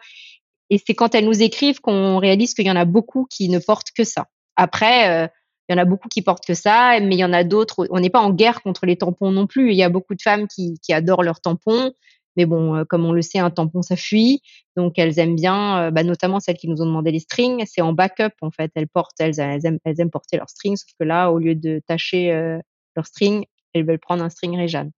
Et 0.70 0.80
c'est 0.84 0.94
quand 0.94 1.14
elles 1.14 1.24
nous 1.24 1.42
écrivent 1.42 1.80
qu'on 1.80 2.18
réalise 2.18 2.54
qu'il 2.54 2.66
y 2.66 2.70
en 2.70 2.76
a 2.76 2.84
beaucoup 2.84 3.26
qui 3.28 3.48
ne 3.48 3.58
portent 3.58 3.90
que 3.96 4.04
ça. 4.04 4.26
Après, 4.56 5.24
euh, 5.24 5.28
il 5.68 5.76
y 5.76 5.78
en 5.78 5.82
a 5.82 5.84
beaucoup 5.84 6.08
qui 6.08 6.22
portent 6.22 6.46
que 6.46 6.54
ça, 6.54 6.98
mais 7.00 7.16
il 7.16 7.18
y 7.18 7.24
en 7.24 7.32
a 7.32 7.44
d'autres. 7.44 7.86
On 7.90 8.00
n'est 8.00 8.10
pas 8.10 8.20
en 8.20 8.30
guerre 8.30 8.62
contre 8.62 8.86
les 8.86 8.96
tampons 8.96 9.32
non 9.32 9.46
plus. 9.46 9.70
Il 9.70 9.76
y 9.76 9.82
a 9.82 9.88
beaucoup 9.88 10.14
de 10.14 10.22
femmes 10.22 10.46
qui 10.48 10.92
adorent 10.92 11.22
leurs 11.22 11.40
tampons. 11.40 11.92
Mais 12.38 12.46
bon, 12.46 12.76
euh, 12.76 12.84
comme 12.84 13.04
on 13.04 13.12
le 13.12 13.20
sait, 13.20 13.40
un 13.40 13.50
tampon, 13.50 13.82
ça 13.82 13.96
fuit. 13.96 14.42
Donc, 14.76 14.96
elles 14.96 15.18
aiment 15.18 15.34
bien, 15.34 15.78
euh, 15.80 15.90
bah, 15.90 16.04
notamment 16.04 16.38
celles 16.38 16.56
qui 16.56 16.68
nous 16.68 16.80
ont 16.80 16.86
demandé 16.86 17.10
les 17.10 17.18
strings. 17.18 17.64
C'est 17.66 17.80
en 17.80 17.92
backup, 17.92 18.30
en 18.42 18.52
fait. 18.52 18.70
Elles 18.76 18.86
portent, 18.86 19.18
elles, 19.18 19.40
aiment, 19.40 19.80
elles 19.84 20.00
aiment 20.00 20.10
porter 20.10 20.36
leurs 20.36 20.48
strings. 20.48 20.76
Sauf 20.76 20.92
que 21.00 21.04
là, 21.04 21.32
au 21.32 21.40
lieu 21.40 21.56
de 21.56 21.82
tâcher 21.88 22.32
euh, 22.32 22.60
leurs 22.94 23.06
strings, 23.06 23.44
elles 23.74 23.84
veulent 23.84 23.98
prendre 23.98 24.22
un 24.22 24.30
string 24.30 24.56
Réjeanne. 24.56 24.92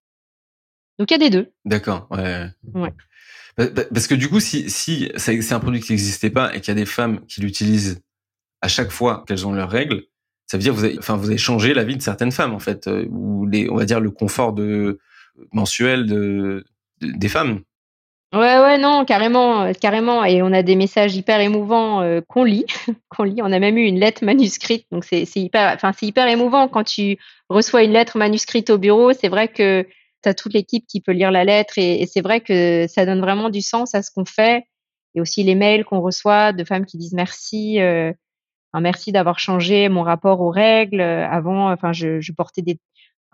Donc, 0.99 1.11
il 1.11 1.15
y 1.15 1.17
a 1.17 1.19
des 1.19 1.31
deux. 1.31 1.51
D'accord, 1.65 2.09
ouais. 2.11 2.49
ouais. 2.75 2.93
Parce 3.57 4.07
que 4.07 4.15
du 4.15 4.29
coup, 4.29 4.39
si, 4.39 4.69
si 4.69 5.11
c'est 5.17 5.53
un 5.53 5.61
produit 5.61 5.81
qui 5.81 5.93
n'existait 5.93 6.29
pas 6.29 6.55
et 6.55 6.61
qu'il 6.61 6.69
y 6.69 6.77
a 6.77 6.81
des 6.81 6.85
femmes 6.85 7.25
qui 7.25 7.41
l'utilisent 7.41 8.03
à 8.61 8.69
chaque 8.69 8.91
fois 8.91 9.25
qu'elles 9.27 9.47
ont 9.47 9.53
leurs 9.53 9.71
règles, 9.71 10.03
ça 10.47 10.59
veut 10.59 10.63
dire 10.63 10.75
que 10.75 10.79
vous 10.79 10.85
avez, 10.85 10.99
enfin, 10.99 11.17
vous 11.17 11.29
avez 11.29 11.39
changé 11.39 11.73
la 11.73 11.85
vie 11.85 11.97
de 11.97 12.03
certaines 12.03 12.33
femmes, 12.33 12.53
en 12.53 12.59
fait, 12.59 12.87
ou 13.09 13.47
les, 13.47 13.71
on 13.71 13.77
va 13.77 13.87
dire 13.87 13.99
le 13.99 14.11
confort 14.11 14.53
de 14.53 14.99
mensuel 15.53 16.07
de, 16.07 16.65
des 17.01 17.29
femmes. 17.29 17.63
Ouais, 18.33 18.61
ouais, 18.61 18.79
non, 18.79 19.05
carrément, 19.05 19.63
euh, 19.63 19.73
carrément. 19.73 20.25
Et 20.25 20.41
on 20.41 20.53
a 20.53 20.63
des 20.63 20.77
messages 20.77 21.17
hyper 21.17 21.41
émouvants 21.41 22.01
euh, 22.03 22.21
qu'on 22.29 22.45
lit, 22.45 22.65
qu'on 23.09 23.25
lit. 23.25 23.43
On 23.43 23.51
a 23.51 23.59
même 23.59 23.77
eu 23.77 23.83
une 23.83 23.99
lettre 23.99 24.25
manuscrite, 24.25 24.87
donc 24.93 25.05
c'est 25.05 25.27
hyper, 25.35 25.75
enfin 25.75 25.93
c'est 25.93 26.07
hyper 26.07 26.29
émouvant 26.29 26.69
quand 26.69 26.85
tu 26.85 27.19
reçois 27.49 27.83
une 27.83 27.93
lettre 27.93 28.19
manuscrite 28.19 28.71
au 28.71 28.79
bureau. 28.79 29.13
C'est 29.13 29.29
vrai 29.29 29.49
que 29.49 29.85
tu 30.23 30.29
as 30.29 30.35
toute 30.35 30.55
l'équipe 30.55 30.87
qui 30.87 31.01
peut 31.01 31.11
lire 31.11 31.33
la 31.33 31.45
lettre 31.45 31.75
et, 31.79 32.07
c'est 32.07 32.21
vrai 32.21 32.41
que 32.41 32.87
ça 32.89 33.05
donne 33.05 33.21
vraiment 33.21 33.51
du 33.51 33.63
sens 33.63 33.97
à 33.97 34.03
ce 34.03 34.13
qu'on 34.13 34.25
fait. 34.25 34.65
Et 35.17 35.21
aussi 35.21 35.43
les 35.43 35.57
mails 35.57 35.85
qu'on 35.85 36.01
reçoit 36.01 36.53
de 36.53 36.63
femmes 36.63 36.87
qui 36.87 36.99
disent 36.99 37.15
merci, 37.15 37.81
euh, 37.81 38.13
merci 38.75 39.11
d'avoir 39.11 39.41
changé 39.41 39.89
mon 39.89 40.03
rapport 40.03 40.41
aux 40.41 40.51
règles. 40.51 41.01
Avant, 41.01 41.73
enfin, 41.73 41.93
je, 41.93 42.21
je 42.21 42.33
portais 42.33 42.63
des, 42.63 42.79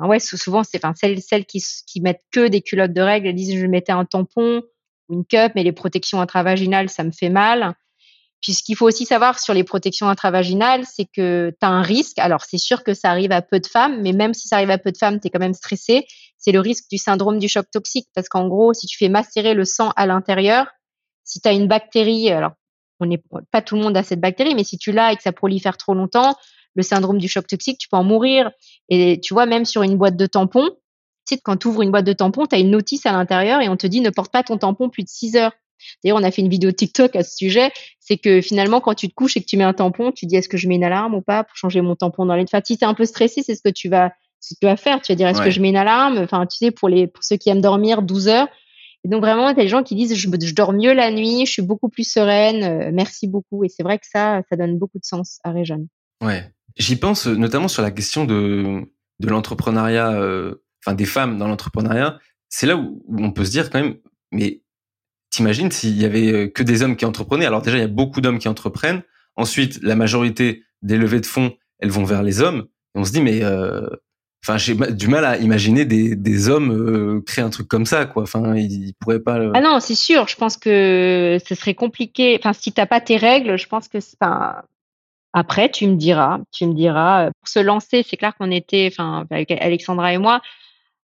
ouais, 0.01 0.21
souvent, 0.21 0.63
c'est 0.63 0.85
enfin 0.85 0.95
celles, 0.95 1.23
celles 1.23 1.47
qui, 1.47 1.63
mettent 2.01 2.25
que 2.31 2.49
des 2.49 2.61
culottes 2.61 2.93
de 2.93 3.01
règles, 3.01 3.33
disent 3.33 3.59
je 3.59 3.67
mettais 3.67 3.93
un 3.93 4.05
tampon 4.05 4.63
ou 5.09 5.15
une 5.15 5.25
cup, 5.25 5.53
mais 5.55 5.63
les 5.63 5.73
protections 5.73 6.21
intravaginales, 6.21 6.91
ça 6.91 7.05
me 7.05 7.13
fait 7.13 7.31
mal. 7.31 7.75
Puis 8.43 8.53
ce 8.53 8.63
qu'il 8.63 8.77
faut 8.77 8.87
aussi 8.87 9.07
savoir 9.07 9.39
sur 9.39 9.55
les 9.55 9.65
protections 9.65 10.09
intravaginales, 10.09 10.85
c'est 10.85 11.07
que 11.07 11.51
tu 11.59 11.67
as 11.67 11.71
un 11.71 11.83
risque. 11.83 12.19
Alors 12.19 12.43
c'est 12.45 12.59
sûr 12.59 12.85
que 12.85 12.95
ça 12.95 13.11
arrive 13.11 13.33
à 13.33 13.43
peu 13.43 13.59
de 13.59 13.67
femmes, 13.67 14.03
mais 14.03 14.13
même 14.13 14.35
si 14.35 14.49
ça 14.49 14.57
arrive 14.57 14.71
à 14.71 14.79
peu 14.79 14.93
de 14.93 14.99
femmes, 14.99 15.19
tu 15.19 15.29
es 15.29 15.31
quand 15.31 15.41
même 15.41 15.55
stressé. 15.55 16.07
C'est 16.37 16.53
le 16.53 16.61
risque 16.61 16.85
du 16.91 16.99
syndrome 16.99 17.39
du 17.39 17.49
choc 17.49 17.67
toxique. 17.73 18.09
Parce 18.15 18.29
qu'en 18.29 18.47
gros, 18.47 18.75
si 18.75 18.87
tu 18.87 18.99
fais 18.99 19.09
macérer 19.09 19.55
le 19.55 19.65
sang 19.65 19.93
à 19.97 20.07
l'intérieur, 20.07 20.67
si 21.25 21.41
tu 21.41 21.49
as 21.49 21.53
une 21.53 21.67
bactérie, 21.67 22.31
alors 22.31 22.53
on 23.01 23.07
n'est 23.07 23.23
pas 23.51 23.63
tout 23.63 23.77
le 23.77 23.83
monde 23.83 23.97
a 23.97 24.03
cette 24.03 24.21
bactérie, 24.21 24.55
mais 24.55 24.65
si 24.65 24.79
tu 24.79 24.93
l'as 24.93 25.13
et 25.13 25.17
que 25.17 25.23
ça 25.23 25.33
prolifère 25.33 25.77
trop 25.77 25.95
longtemps, 25.95 26.37
le 26.77 26.83
syndrome 26.83 27.19
du 27.19 27.29
choc 27.29 27.47
toxique, 27.47 27.79
tu 27.79 27.89
peux 27.89 27.97
en 27.97 28.05
mourir. 28.05 28.51
Et 28.89 29.21
tu 29.21 29.35
vois, 29.35 29.47
même 29.47 29.65
sur 29.65 29.83
une 29.83 29.97
boîte 29.97 30.17
de 30.17 30.27
tampons, 30.27 30.69
tu 31.27 31.35
sais, 31.35 31.41
quand 31.43 31.57
tu 31.57 31.69
ouvres 31.69 31.83
une 31.83 31.91
boîte 31.91 32.05
de 32.05 32.13
tampons, 32.13 32.47
tu 32.47 32.55
as 32.55 32.59
une 32.59 32.71
notice 32.71 33.05
à 33.07 33.13
l'intérieur 33.13 33.61
et 33.61 33.69
on 33.69 33.77
te 33.77 33.87
dit 33.87 34.01
ne 34.01 34.11
porte 34.11 34.33
pas 34.33 34.43
ton 34.43 34.59
tampon 34.59 34.89
plus 34.89 35.03
de 35.03 35.09
6 35.09 35.37
heures. 35.37 35.53
D'ailleurs, 36.03 36.19
on 36.19 36.23
a 36.23 36.31
fait 36.31 36.43
une 36.43 36.49
vidéo 36.49 36.73
TikTok 36.73 37.17
à 37.17 37.23
ce 37.23 37.37
sujet. 37.37 37.71
C'est 38.01 38.17
que 38.17 38.41
finalement, 38.41 38.81
quand 38.81 38.95
tu 38.95 39.09
te 39.09 39.15
couches 39.15 39.37
et 39.37 39.41
que 39.41 39.47
tu 39.47 39.57
mets 39.57 39.65
un 39.65 39.73
tampon, 39.73 40.13
tu 40.13 40.27
dis 40.27 40.37
est-ce 40.37 40.49
que 40.49 40.57
je 40.57 40.69
mets 40.69 40.77
une 40.77 40.85
alarme 40.85 41.15
ou 41.15 41.21
pas 41.21 41.45
pour 41.45 41.57
changer 41.57 41.81
mon 41.81 41.97
tampon 41.97 42.27
dans 42.27 42.35
les. 42.35 42.45
Enfin, 42.45 42.61
si 42.65 42.75
es 42.75 42.85
un 42.85 42.95
peu 42.95 43.05
stressé, 43.05 43.43
c'est 43.43 43.55
ce 43.55 43.63
que 43.63 43.69
tu 43.69 43.89
vas, 43.89 44.13
ce 44.41 44.55
que 44.55 44.61
tu 44.61 44.67
vas 44.67 44.77
faire. 44.77 45.03
Tu 45.03 45.13
vas 45.13 45.17
dire 45.17 45.29
est-ce 45.29 45.43
que 45.43 45.51
je 45.51 45.61
mets 45.61 45.71
une 45.71 45.77
alarme? 45.77 46.19
Enfin, 46.19 46.47
tu 46.47 46.57
sais, 46.57 46.71
pour 46.71 46.89
les, 46.89 47.07
pour 47.07 47.25
ceux 47.25 47.37
qui 47.37 47.51
aiment 47.51 47.61
dormir 47.61 48.03
12 48.03 48.29
heures. 48.29 48.49
Et 49.05 49.09
donc 49.09 49.21
vraiment, 49.21 49.49
il 49.49 49.57
y 49.57 49.61
a 49.61 49.63
des 49.63 49.69
gens 49.69 49.83
qui 49.83 49.95
disent 49.95 50.15
je, 50.15 50.29
je, 50.29 50.55
dors 50.55 50.73
mieux 50.73 50.93
la 50.93 51.11
nuit, 51.11 51.47
je 51.47 51.53
suis 51.53 51.63
beaucoup 51.63 51.89
plus 51.89 52.11
sereine, 52.11 52.65
euh, 52.65 52.91
merci 52.93 53.29
beaucoup. 53.29 53.63
Et 53.63 53.69
c'est 53.69 53.83
vrai 53.83 53.99
que 53.99 54.07
ça, 54.11 54.43
ça 54.49 54.57
donne 54.57 54.79
beaucoup 54.79 54.99
de 54.99 55.05
sens 55.05 55.39
à 55.45 55.53
Réjeanne. 55.53 55.87
Ouais. 56.25 56.51
J'y 56.77 56.97
pense 56.97 57.27
euh, 57.27 57.35
notamment 57.35 57.69
sur 57.69 57.83
la 57.83 57.91
question 57.91 58.25
de, 58.25 58.83
de 59.21 59.29
l'entrepreneuriat, 59.29 60.13
euh, 60.13 60.63
enfin 60.85 60.95
des 60.95 61.07
femmes 61.07 61.39
dans 61.39 61.49
l'entrepreneuriat. 61.49 62.19
C'est 62.49 62.67
là 62.67 62.77
où, 62.77 63.03
on 63.19 63.33
peut 63.33 63.45
se 63.45 63.51
dire 63.51 63.71
quand 63.71 63.81
même, 63.81 63.97
mais 64.31 64.63
t'imagines 65.31 65.71
s'il 65.71 65.97
y 66.01 66.05
avait 66.05 66.33
euh, 66.33 66.49
que 66.49 66.63
des 66.63 66.83
hommes 66.83 66.97
qui 66.97 67.07
entreprenaient. 67.07 67.47
Alors 67.47 67.63
déjà, 67.63 67.79
il 67.79 67.81
y 67.81 67.85
a 67.85 67.89
beaucoup 67.89 68.21
d'hommes 68.21 68.39
qui 68.39 68.49
entreprennent. 68.49 69.03
Ensuite, 69.37 69.83
la 69.83 69.97
majorité 69.97 70.65
des 70.83 70.99
levées 70.99 71.21
de 71.21 71.27
fonds, 71.27 71.55
elles 71.79 71.91
vont 71.91 72.05
vers 72.05 72.23
les 72.23 72.41
hommes. 72.41 72.67
Et 72.95 72.99
on 72.99 73.05
se 73.05 73.13
dit, 73.13 73.21
mais 73.21 73.45
enfin, 74.43 74.57
j'ai 74.57 74.75
du 74.75 75.09
mal 75.09 75.27
à 75.27 75.37
imaginer 75.37 75.85
des, 75.85 76.17
des 76.17 76.49
hommes 76.49 77.23
créer 77.27 77.45
un 77.45 77.51
truc 77.51 77.69
comme 77.69 77.85
ça, 77.85 78.07
quoi. 78.07 78.23
Enfin, 78.23 78.57
ils, 78.57 78.95
pourraient 78.99 79.21
pas. 79.21 79.39
Ah 79.53 79.61
non, 79.61 79.79
c'est 79.81 79.95
sûr. 79.95 80.27
Je 80.27 80.37
pense 80.37 80.57
que 80.57 81.39
ce 81.47 81.55
serait 81.55 81.75
compliqué. 81.75 82.39
Enfin, 82.39 82.55
si 82.55 82.73
t'as 82.73 82.87
pas 82.87 83.03
tes 83.03 83.19
règles, 83.19 83.59
je 83.59 83.67
pense 83.67 83.89
que 83.89 83.99
pas 84.19 84.65
après, 85.37 85.71
tu 85.71 85.87
me 85.87 85.97
diras, 85.97 86.39
tu 86.51 86.65
me 86.65 86.73
diras, 86.73 87.27
euh, 87.27 87.31
pour 87.39 87.47
se 87.47 87.59
lancer, 87.59 88.03
c'est 88.09 88.17
clair 88.17 88.35
qu'on 88.39 88.51
était, 88.51 88.89
enfin, 88.91 89.27
avec 89.31 89.51
Alexandra 89.51 90.15
et 90.15 90.17
moi. 90.17 90.41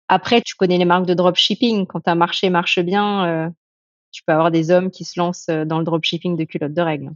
Après, 0.08 0.40
tu 0.40 0.56
connais 0.56 0.78
les 0.78 0.84
marques 0.84 1.06
de 1.06 1.14
dropshipping. 1.14 1.86
Quand 1.86 2.08
un 2.08 2.16
marché 2.16 2.50
marche 2.50 2.80
bien, 2.80 3.24
euh, 3.24 3.48
tu 4.10 4.24
peux 4.26 4.32
avoir 4.32 4.50
des 4.50 4.72
hommes 4.72 4.90
qui 4.90 5.04
se 5.04 5.20
lancent 5.20 5.46
euh, 5.48 5.64
dans 5.64 5.78
le 5.78 5.84
dropshipping 5.84 6.36
de 6.36 6.42
culottes 6.42 6.74
de 6.74 6.82
règles. 6.82 7.10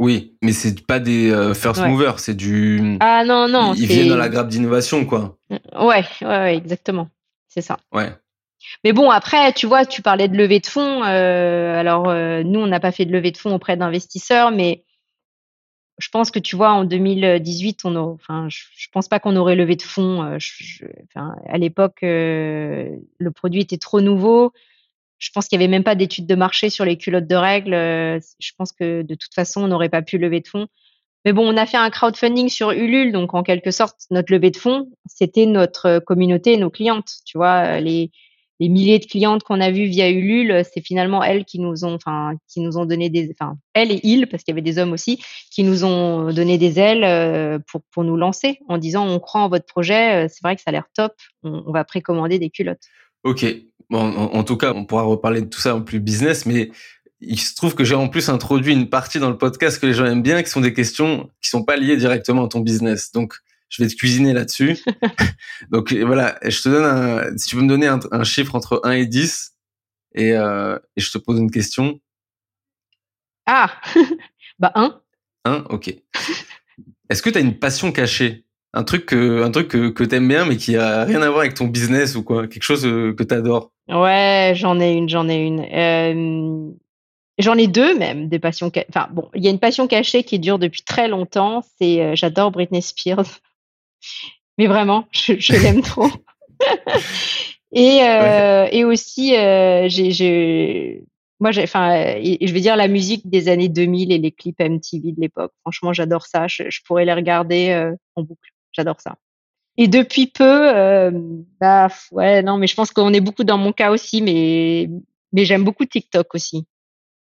Oui, 0.00 0.36
mais 0.42 0.50
c'est 0.50 0.84
pas 0.84 0.98
des 0.98 1.30
first 1.54 1.80
movers, 1.80 2.18
c'est 2.18 2.34
du. 2.34 2.98
Ah 2.98 3.24
non 3.24 3.48
non. 3.48 3.74
Ils 3.74 3.86
viennent 3.86 4.08
dans 4.08 4.16
la 4.16 4.28
grappe 4.28 4.48
d'innovation, 4.48 5.04
quoi. 5.04 5.36
Ouais, 5.50 5.58
ouais, 5.80 6.04
ouais 6.22 6.56
exactement. 6.56 7.08
C'est 7.46 7.62
ça. 7.62 7.78
Ouais. 7.92 8.12
Mais 8.82 8.92
bon, 8.92 9.10
après, 9.10 9.52
tu 9.52 9.66
vois, 9.66 9.86
tu 9.86 10.02
parlais 10.02 10.26
de 10.26 10.36
levée 10.36 10.58
de 10.58 10.66
fonds. 10.66 11.02
alors, 11.02 12.06
nous, 12.44 12.60
on 12.60 12.66
n'a 12.66 12.80
pas 12.80 12.92
fait 12.92 13.04
de 13.04 13.12
levée 13.12 13.30
de 13.30 13.38
fonds 13.38 13.54
auprès 13.54 13.76
d'investisseurs, 13.76 14.50
mais 14.50 14.84
je 15.98 16.08
pense 16.10 16.30
que 16.30 16.38
tu 16.38 16.56
vois, 16.56 16.70
en 16.70 16.84
2018, 16.84 17.84
on 17.84 17.96
enfin, 17.96 18.48
je, 18.48 18.86
pense 18.92 19.08
pas 19.08 19.18
qu'on 19.18 19.36
aurait 19.36 19.56
levé 19.56 19.74
de 19.74 19.82
fonds. 19.82 20.22
Euh, 20.22 20.38
à 21.46 21.58
l'époque, 21.58 22.02
euh, 22.04 22.88
le 23.18 23.30
produit 23.32 23.62
était 23.62 23.78
trop 23.78 24.00
nouveau. 24.00 24.52
Je 25.18 25.30
pense 25.34 25.48
qu'il 25.48 25.60
y 25.60 25.62
avait 25.62 25.70
même 25.70 25.82
pas 25.82 25.96
d'études 25.96 26.26
de 26.26 26.34
marché 26.36 26.70
sur 26.70 26.84
les 26.84 26.96
culottes 26.96 27.26
de 27.26 27.34
règles. 27.34 27.74
Euh, 27.74 28.20
je 28.38 28.52
pense 28.56 28.70
que 28.72 29.02
de 29.02 29.14
toute 29.16 29.34
façon, 29.34 29.62
on 29.62 29.68
n'aurait 29.68 29.88
pas 29.88 30.02
pu 30.02 30.18
lever 30.18 30.40
de 30.40 30.46
fonds. 30.46 30.68
Mais 31.24 31.32
bon, 31.32 31.52
on 31.52 31.56
a 31.56 31.66
fait 31.66 31.76
un 31.76 31.90
crowdfunding 31.90 32.48
sur 32.48 32.70
Ulule, 32.70 33.10
donc 33.10 33.34
en 33.34 33.42
quelque 33.42 33.72
sorte, 33.72 34.02
notre 34.12 34.32
levée 34.32 34.52
de 34.52 34.56
fonds, 34.56 34.88
c'était 35.06 35.46
notre 35.46 35.98
communauté, 35.98 36.56
nos 36.56 36.70
clientes. 36.70 37.10
Tu 37.26 37.36
vois, 37.36 37.80
les, 37.80 38.12
les 38.60 38.68
milliers 38.68 38.98
de 38.98 39.06
clientes 39.06 39.42
qu'on 39.42 39.60
a 39.60 39.70
vues 39.70 39.86
via 39.86 40.10
Ulule, 40.10 40.62
c'est 40.72 40.80
finalement 40.80 41.22
elles 41.22 41.44
qui 41.44 41.60
nous 41.60 41.84
ont, 41.84 41.94
enfin, 41.94 42.32
qui 42.48 42.60
nous 42.60 42.76
ont 42.76 42.86
donné 42.86 43.08
des, 43.08 43.34
enfin, 43.38 43.56
elles 43.74 43.92
et 43.92 44.00
ils, 44.02 44.26
parce 44.26 44.42
qu'il 44.42 44.52
y 44.52 44.54
avait 44.54 44.62
des 44.62 44.78
hommes 44.78 44.92
aussi, 44.92 45.22
qui 45.50 45.62
nous 45.62 45.84
ont 45.84 46.32
donné 46.32 46.58
des 46.58 46.78
ailes 46.78 47.04
euh, 47.04 47.58
pour, 47.70 47.82
pour 47.92 48.04
nous 48.04 48.16
lancer 48.16 48.58
en 48.68 48.78
disant 48.78 49.06
on 49.06 49.20
croit 49.20 49.42
en 49.42 49.48
votre 49.48 49.66
projet, 49.66 50.24
euh, 50.24 50.28
c'est 50.28 50.42
vrai 50.42 50.56
que 50.56 50.62
ça 50.62 50.70
a 50.70 50.72
l'air 50.72 50.88
top, 50.94 51.12
on, 51.42 51.70
va 51.70 51.84
précommander 51.84 52.38
des 52.38 52.50
culottes. 52.50 52.84
Ok. 53.24 53.44
Bon, 53.90 54.00
en, 54.00 54.44
tout 54.44 54.56
cas, 54.56 54.74
on 54.74 54.84
pourra 54.84 55.02
reparler 55.02 55.40
de 55.40 55.46
tout 55.46 55.60
ça 55.60 55.74
en 55.74 55.80
plus 55.80 55.98
business, 55.98 56.44
mais 56.44 56.70
il 57.20 57.40
se 57.40 57.54
trouve 57.54 57.74
que 57.74 57.84
j'ai 57.84 57.94
en 57.94 58.08
plus 58.08 58.28
introduit 58.28 58.74
une 58.74 58.90
partie 58.90 59.18
dans 59.18 59.30
le 59.30 59.38
podcast 59.38 59.80
que 59.80 59.86
les 59.86 59.94
gens 59.94 60.04
aiment 60.04 60.22
bien, 60.22 60.42
qui 60.42 60.50
sont 60.50 60.60
des 60.60 60.74
questions 60.74 61.30
qui 61.42 61.48
sont 61.48 61.64
pas 61.64 61.76
liées 61.76 61.96
directement 61.96 62.44
à 62.44 62.48
ton 62.48 62.60
business. 62.60 63.12
Donc, 63.12 63.34
je 63.68 63.82
vais 63.82 63.88
te 63.88 63.94
cuisiner 63.94 64.32
là-dessus. 64.32 64.78
Donc 65.70 65.92
voilà, 65.92 66.38
je 66.44 66.62
te 66.62 66.68
donne 66.68 66.84
un, 66.84 67.36
si 67.36 67.48
tu 67.48 67.56
veux 67.56 67.62
me 67.62 67.68
donner 67.68 67.86
un, 67.86 68.24
chiffre 68.24 68.54
entre 68.54 68.80
1 68.84 68.92
et 68.92 69.06
10 69.06 69.54
et, 70.14 70.32
euh, 70.32 70.78
et 70.96 71.00
je 71.00 71.10
te 71.10 71.18
pose 71.18 71.38
une 71.38 71.50
question. 71.50 72.00
Ah, 73.46 73.80
bah 74.58 74.72
1. 74.74 75.00
1, 75.44 75.64
ok. 75.70 75.94
Est-ce 77.10 77.22
que 77.22 77.30
tu 77.30 77.38
as 77.38 77.40
une 77.40 77.58
passion 77.58 77.92
cachée? 77.92 78.44
Un 78.74 78.84
truc 78.84 79.06
que 79.06 79.42
un 79.42 79.50
truc 79.50 79.68
que, 79.68 79.88
que 79.88 80.04
t'aimes 80.04 80.28
bien 80.28 80.44
mais 80.44 80.58
qui 80.58 80.76
a 80.76 81.04
rien 81.04 81.22
à 81.22 81.28
voir 81.30 81.40
avec 81.40 81.54
ton 81.54 81.66
business 81.66 82.16
ou 82.16 82.22
quoi? 82.22 82.46
Quelque 82.46 82.62
chose 82.62 82.84
euh, 82.84 83.14
que 83.14 83.22
t'adores? 83.22 83.72
Ouais 83.88 84.52
j'en 84.54 84.78
ai 84.78 84.92
une 84.92 85.08
j'en 85.08 85.26
ai 85.26 85.36
une 85.36 85.60
euh, 85.60 86.70
J'en 87.38 87.54
ai 87.54 87.68
deux 87.68 87.96
même, 87.96 88.28
des 88.28 88.40
passions. 88.40 88.70
Enfin 88.88 89.08
bon, 89.12 89.28
il 89.34 89.44
y 89.44 89.46
a 89.46 89.50
une 89.50 89.60
passion 89.60 89.86
cachée 89.86 90.24
qui 90.24 90.40
dure 90.40 90.58
depuis 90.58 90.82
très 90.82 91.06
longtemps. 91.06 91.62
C'est 91.78 92.02
euh, 92.02 92.16
j'adore 92.16 92.50
Britney 92.50 92.82
Spears. 92.82 93.38
Mais 94.58 94.66
vraiment, 94.66 95.06
je, 95.12 95.52
l'aime 95.62 95.82
trop. 95.82 96.08
et, 97.72 98.00
euh, 98.02 98.66
et 98.70 98.84
aussi, 98.84 99.36
euh, 99.36 99.86
j'ai, 99.88 101.04
moi, 101.40 101.52
j'ai, 101.52 101.62
enfin, 101.62 102.16
je 102.20 102.52
vais 102.52 102.60
dire 102.60 102.76
la 102.76 102.88
musique 102.88 103.28
des 103.28 103.48
années 103.48 103.68
2000 103.68 104.10
et 104.10 104.18
les 104.18 104.32
clips 104.32 104.60
MTV 104.60 105.12
de 105.12 105.20
l'époque. 105.20 105.52
Franchement, 105.62 105.92
j'adore 105.92 106.26
ça. 106.26 106.48
Je, 106.48 106.64
pourrais 106.84 107.04
les 107.04 107.14
regarder 107.14 107.70
euh, 107.70 107.94
en 108.16 108.22
boucle. 108.22 108.50
J'adore 108.72 109.00
ça. 109.00 109.16
Et 109.76 109.86
depuis 109.86 110.26
peu, 110.26 110.76
euh, 110.76 111.12
bah, 111.60 111.88
ouais, 112.10 112.42
non, 112.42 112.58
mais 112.58 112.66
je 112.66 112.74
pense 112.74 112.90
qu'on 112.90 113.12
est 113.12 113.20
beaucoup 113.20 113.44
dans 113.44 113.58
mon 113.58 113.72
cas 113.72 113.92
aussi, 113.92 114.20
mais, 114.20 114.90
mais 115.32 115.44
j'aime 115.44 115.62
beaucoup 115.62 115.84
TikTok 115.84 116.34
aussi. 116.34 116.66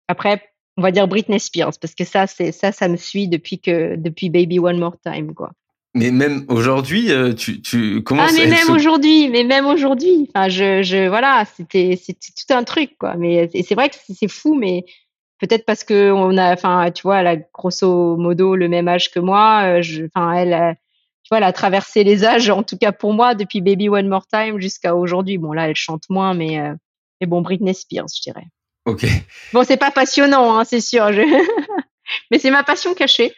Après, 0.09 0.43
on 0.75 0.81
va 0.81 0.91
dire 0.91 1.07
Britney 1.07 1.39
Spears 1.39 1.79
parce 1.79 1.95
que 1.95 2.03
ça, 2.03 2.27
c'est 2.27 2.51
ça, 2.51 2.73
ça 2.73 2.89
me 2.89 2.97
suit 2.97 3.29
depuis 3.29 3.59
que 3.59 3.95
depuis 3.95 4.29
Baby 4.29 4.59
One 4.59 4.79
More 4.79 4.97
Time, 4.99 5.33
quoi. 5.33 5.51
Mais 5.93 6.12
même 6.12 6.45
aujourd'hui, 6.48 7.12
euh, 7.12 7.33
tu, 7.33 7.62
tu 7.62 8.01
comment 8.03 8.24
Ah, 8.25 8.31
mais 8.33 8.48
même 8.48 8.69
aujourd'hui, 8.74 9.29
mais 9.29 9.43
même 9.43 9.65
aujourd'hui. 9.65 10.29
Enfin, 10.33 10.48
je, 10.48 10.83
je, 10.83 11.10
voilà, 11.10 11.43
c'était, 11.57 12.00
c'était 12.01 12.29
tout 12.36 12.53
un 12.53 12.63
truc, 12.63 12.98
quoi. 12.98 13.15
Mais 13.17 13.50
c'est 13.53 13.75
vrai 13.75 13.89
que 13.89 13.95
c'est 14.13 14.29
fou, 14.29 14.55
mais 14.55 14.86
peut-être 15.39 15.65
parce 15.65 15.83
que 15.83 16.12
on 16.12 16.38
a, 16.38 16.53
enfin, 16.53 16.91
tu 16.91 17.01
vois, 17.01 17.19
elle 17.19 17.27
a 17.27 17.36
grosso 17.36 18.15
modo 18.15 18.55
le 18.55 18.69
même 18.69 18.88
âge 18.88 19.12
que 19.12 19.19
moi. 19.19 19.63
Euh, 19.65 19.81
je, 19.81 20.05
enfin, 20.05 20.31
elle, 20.31 20.77
tu 21.24 21.29
vois, 21.29 21.39
elle 21.39 21.43
a 21.43 21.53
traversé 21.53 22.03
les 22.03 22.24
âges, 22.24 22.50
en 22.50 22.63
tout 22.63 22.77
cas 22.77 22.93
pour 22.93 23.13
moi, 23.13 23.36
depuis 23.36 23.60
Baby 23.60 23.89
One 23.89 24.07
More 24.07 24.27
Time 24.27 24.62
jusqu'à 24.62 24.95
aujourd'hui. 24.95 25.38
Bon, 25.38 25.51
là, 25.51 25.67
elle 25.67 25.75
chante 25.75 26.03
moins, 26.10 26.33
mais, 26.33 26.60
euh, 26.60 26.74
mais 27.19 27.27
bon, 27.27 27.41
Britney 27.41 27.75
Spears, 27.75 28.07
je 28.15 28.21
dirais. 28.21 28.48
Ok. 28.86 29.05
Bon, 29.51 29.63
c'est 29.63 29.77
pas 29.77 29.91
passionnant, 29.91 30.57
hein, 30.57 30.63
c'est 30.63 30.81
sûr. 30.81 31.10
mais 32.31 32.39
c'est 32.39 32.50
ma 32.50 32.63
passion 32.63 32.93
cachée. 32.93 33.33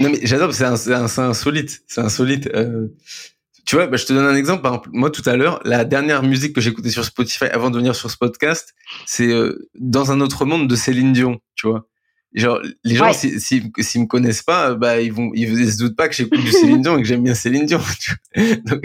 Non, 0.00 0.10
mais 0.10 0.20
j'adore, 0.22 0.52
c'est 0.52 0.64
insolite. 0.64 1.82
C'est 1.86 2.00
insolite. 2.00 2.48
Euh, 2.54 2.88
tu 3.66 3.76
vois, 3.76 3.86
bah, 3.86 3.96
je 3.96 4.04
te 4.04 4.12
donne 4.12 4.26
un 4.26 4.36
exemple. 4.36 4.62
Par 4.62 4.72
exemple, 4.72 4.90
moi, 4.92 5.10
tout 5.10 5.22
à 5.26 5.36
l'heure, 5.36 5.60
la 5.64 5.84
dernière 5.84 6.22
musique 6.22 6.54
que 6.54 6.60
j'écoutais 6.60 6.90
sur 6.90 7.04
Spotify 7.04 7.46
avant 7.46 7.70
de 7.70 7.76
venir 7.76 7.94
sur 7.94 8.10
ce 8.10 8.16
podcast, 8.16 8.74
c'est 9.06 9.28
euh, 9.28 9.68
Dans 9.74 10.10
un 10.10 10.20
autre 10.20 10.44
monde 10.44 10.68
de 10.68 10.76
Céline 10.76 11.12
Dion, 11.12 11.38
tu 11.54 11.68
vois. 11.68 11.86
Genre, 12.34 12.60
les 12.82 12.96
gens, 12.96 13.12
s'ils 13.12 13.40
si, 13.40 13.62
si, 13.78 13.98
me 14.00 14.06
connaissent 14.06 14.42
pas, 14.42 14.74
bah, 14.74 15.00
ils 15.00 15.12
vont, 15.12 15.30
ils, 15.34 15.72
se 15.72 15.78
doutent 15.78 15.94
pas 15.94 16.08
que 16.08 16.16
j'écoute 16.16 16.40
du 16.40 16.50
Céline 16.50 16.82
Dion 16.82 16.98
et 16.98 17.02
que 17.02 17.06
j'aime 17.06 17.22
bien 17.22 17.34
Céline 17.34 17.64
Dion. 17.64 17.80
donc, 18.36 18.82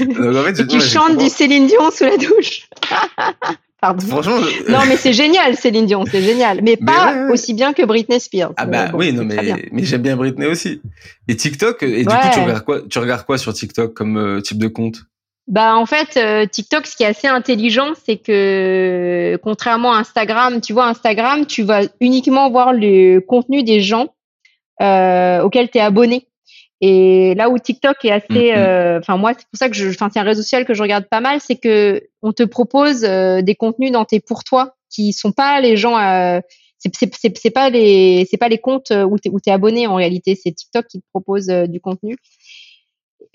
donc, 0.00 0.36
en 0.36 0.44
fait, 0.44 0.66
tu 0.68 0.80
chantes 0.80 1.18
du 1.18 1.28
Céline 1.28 1.66
Dion 1.66 1.90
sous 1.90 2.04
la 2.04 2.16
douche. 2.16 2.68
Franchement, 4.06 4.40
non, 4.68 4.80
mais 4.88 4.96
c'est 4.96 5.12
génial, 5.12 5.56
Céline 5.56 5.86
Dion, 5.86 6.04
c'est 6.10 6.22
génial, 6.22 6.60
mais, 6.62 6.76
pas 6.76 7.28
aussi 7.30 7.54
bien 7.54 7.72
que 7.72 7.84
Britney 7.84 8.20
Spears. 8.20 8.52
Ah 8.56 8.66
bah 8.66 8.90
oui, 8.94 9.12
non, 9.12 9.24
mais 9.24 9.68
mais 9.72 9.84
j'aime 9.84 10.02
bien 10.02 10.16
Britney 10.16 10.46
aussi. 10.46 10.80
Et 11.28 11.36
TikTok, 11.36 11.82
et 11.82 12.04
du 12.04 12.06
coup, 12.06 12.14
tu 12.32 12.40
regardes 12.40 12.64
quoi 12.64 12.80
Tu 12.88 12.98
regardes 12.98 13.24
quoi 13.24 13.38
sur 13.38 13.52
TikTok 13.52 13.94
comme 13.94 14.16
euh, 14.16 14.40
type 14.40 14.58
de 14.58 14.68
compte? 14.68 15.04
Bah 15.46 15.76
en 15.76 15.84
fait, 15.84 16.16
euh, 16.16 16.46
TikTok, 16.46 16.86
ce 16.86 16.96
qui 16.96 17.02
est 17.02 17.06
assez 17.06 17.26
intelligent, 17.26 17.92
c'est 18.06 18.16
que 18.16 19.38
contrairement 19.42 19.92
à 19.92 19.98
Instagram, 19.98 20.60
tu 20.60 20.72
vois, 20.72 20.86
Instagram, 20.86 21.44
tu 21.44 21.62
vas 21.62 21.82
uniquement 22.00 22.50
voir 22.50 22.72
le 22.72 23.20
contenu 23.20 23.62
des 23.62 23.80
gens 23.80 24.14
euh, 24.80 25.42
auxquels 25.42 25.70
tu 25.70 25.78
es 25.78 25.82
abonné. 25.82 26.26
Et 26.80 27.34
là 27.34 27.50
où 27.50 27.58
TikTok 27.58 28.04
est 28.04 28.10
assez, 28.10 28.26
mm-hmm. 28.28 28.58
euh, 28.58 28.98
enfin 28.98 29.16
moi 29.16 29.32
c'est 29.36 29.46
pour 29.46 29.58
ça 29.58 29.68
que 29.68 29.76
je, 29.76 29.88
enfin 29.88 30.10
c'est 30.12 30.18
un 30.18 30.24
réseau 30.24 30.42
social 30.42 30.64
que 30.64 30.74
je 30.74 30.82
regarde 30.82 31.06
pas 31.08 31.20
mal, 31.20 31.40
c'est 31.40 31.56
que 31.56 32.02
on 32.22 32.32
te 32.32 32.42
propose 32.42 33.04
euh, 33.04 33.42
des 33.42 33.54
contenus 33.54 33.92
dans 33.92 34.04
tes 34.04 34.20
pour 34.20 34.44
toi 34.44 34.74
qui 34.90 35.12
sont 35.12 35.32
pas 35.32 35.60
les 35.60 35.76
gens, 35.76 35.96
euh, 35.96 36.40
c'est 36.78 36.90
pas 37.50 37.70
les, 37.70 38.26
c'est 38.30 38.36
pas 38.36 38.48
les 38.48 38.58
comptes 38.58 38.90
où 38.90 39.18
t'es 39.18 39.30
où 39.30 39.38
es 39.46 39.50
abonné 39.50 39.86
en 39.86 39.94
réalité, 39.94 40.34
c'est 40.34 40.52
TikTok 40.52 40.86
qui 40.86 41.00
te 41.00 41.06
propose 41.10 41.46
du 41.46 41.80
contenu. 41.80 42.16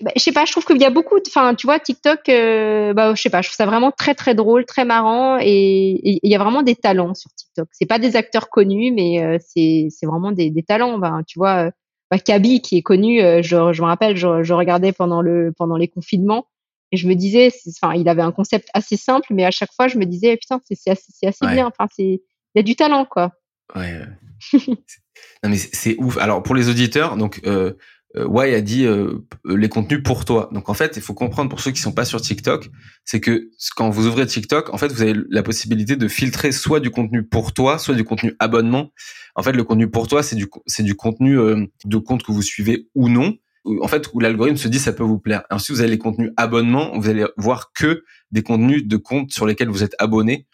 Bah, 0.02 0.12
je 0.16 0.22
sais 0.22 0.32
pas, 0.32 0.44
je 0.44 0.52
trouve 0.52 0.64
qu'il 0.64 0.80
y 0.80 0.84
a 0.84 0.90
beaucoup, 0.90 1.16
enfin 1.26 1.54
tu 1.54 1.66
vois 1.66 1.80
TikTok, 1.80 2.20
bah 2.26 3.14
je 3.14 3.20
sais 3.20 3.30
pas, 3.30 3.42
je 3.42 3.48
trouve 3.48 3.56
ça 3.56 3.66
vraiment 3.66 3.90
très 3.90 4.14
très 4.14 4.34
drôle, 4.34 4.64
très 4.64 4.84
marrant 4.84 5.38
et 5.40 6.20
il 6.22 6.30
y 6.30 6.34
a 6.34 6.38
vraiment 6.38 6.62
des 6.62 6.76
talents 6.76 7.14
sur 7.14 7.30
TikTok. 7.34 7.68
C'est 7.72 7.86
pas 7.86 7.98
des 7.98 8.14
acteurs 8.16 8.48
connus, 8.48 8.92
mais 8.92 9.38
c'est 9.40 9.88
c'est 9.90 10.06
vraiment 10.06 10.30
des, 10.30 10.50
des 10.50 10.62
talents. 10.62 10.98
Ben, 10.98 11.22
tu 11.26 11.38
vois 11.38 11.72
bah, 12.10 12.18
Kaby 12.18 12.60
qui 12.60 12.76
est 12.76 12.82
connu, 12.82 13.20
euh, 13.20 13.42
je, 13.42 13.72
je 13.72 13.82
me 13.82 13.86
rappelle, 13.86 14.16
je, 14.16 14.42
je, 14.42 14.52
regardais 14.52 14.92
pendant 14.92 15.22
le 15.22 15.52
pendant 15.56 15.76
les 15.76 15.88
confinements 15.88 16.46
et 16.92 16.96
je 16.96 17.06
me 17.06 17.14
disais, 17.14 17.52
enfin, 17.68 17.94
il 17.94 18.08
avait 18.08 18.22
un 18.22 18.32
concept 18.32 18.68
assez 18.74 18.96
simple, 18.96 19.28
mais 19.32 19.44
à 19.44 19.50
chaque 19.50 19.72
fois 19.72 19.86
je 19.86 19.96
me 19.96 20.04
disais, 20.04 20.36
putain, 20.36 20.60
c'est 20.64 20.90
assez, 20.90 21.26
assez 21.26 21.46
bien, 21.46 21.66
enfin, 21.68 21.88
c'est 21.94 22.20
il 22.54 22.56
y 22.56 22.58
a 22.58 22.62
du 22.62 22.74
talent 22.74 23.04
quoi. 23.04 23.32
Ouais. 23.76 24.00
non 24.56 25.50
mais 25.50 25.56
c'est 25.56 25.96
ouf. 25.98 26.18
Alors 26.18 26.42
pour 26.42 26.54
les 26.54 26.68
auditeurs, 26.68 27.16
donc 27.16 27.40
euh, 27.46 27.74
Y 28.16 28.54
a 28.54 28.60
dit 28.60 28.86
euh, 28.86 29.24
les 29.44 29.68
contenus 29.68 30.02
pour 30.02 30.24
toi. 30.24 30.48
Donc 30.52 30.68
en 30.68 30.74
fait, 30.74 30.96
il 30.96 31.02
faut 31.02 31.14
comprendre 31.14 31.48
pour 31.48 31.60
ceux 31.60 31.70
qui 31.70 31.80
sont 31.80 31.92
pas 31.92 32.04
sur 32.04 32.20
TikTok, 32.20 32.68
c'est 33.04 33.20
que 33.20 33.50
quand 33.76 33.90
vous 33.90 34.06
ouvrez 34.06 34.26
TikTok, 34.26 34.74
en 34.74 34.78
fait, 34.78 34.88
vous 34.88 35.02
avez 35.02 35.14
la 35.30 35.42
possibilité 35.42 35.94
de 35.94 36.08
filtrer 36.08 36.50
soit 36.50 36.80
du 36.80 36.90
contenu 36.90 37.22
pour 37.22 37.52
toi, 37.52 37.78
soit 37.78 37.94
du 37.94 38.04
contenu 38.04 38.34
abonnement. 38.40 38.92
En 39.36 39.42
fait, 39.42 39.52
le 39.52 39.62
contenu 39.62 39.88
pour 39.88 40.08
toi, 40.08 40.22
c'est 40.22 40.36
du 40.36 40.48
c'est 40.66 40.82
du 40.82 40.96
contenu 40.96 41.38
euh, 41.38 41.66
de 41.84 41.96
compte 41.98 42.24
que 42.24 42.32
vous 42.32 42.42
suivez 42.42 42.88
ou 42.94 43.08
non. 43.08 43.36
En 43.82 43.88
fait, 43.88 44.08
où 44.12 44.20
l'algorithme 44.20 44.56
se 44.56 44.68
dit 44.68 44.78
ça 44.78 44.92
peut 44.92 45.04
vous 45.04 45.18
plaire. 45.18 45.44
ensuite, 45.50 45.76
vous 45.76 45.82
avez 45.82 45.90
les 45.90 45.98
contenus 45.98 46.32
abonnement, 46.36 46.98
vous 46.98 47.08
allez 47.08 47.26
voir 47.36 47.72
que 47.74 48.02
des 48.32 48.42
contenus 48.42 48.86
de 48.86 48.96
comptes 48.96 49.32
sur 49.32 49.46
lesquels 49.46 49.68
vous 49.68 49.84
êtes 49.84 49.94
abonné. 49.98 50.46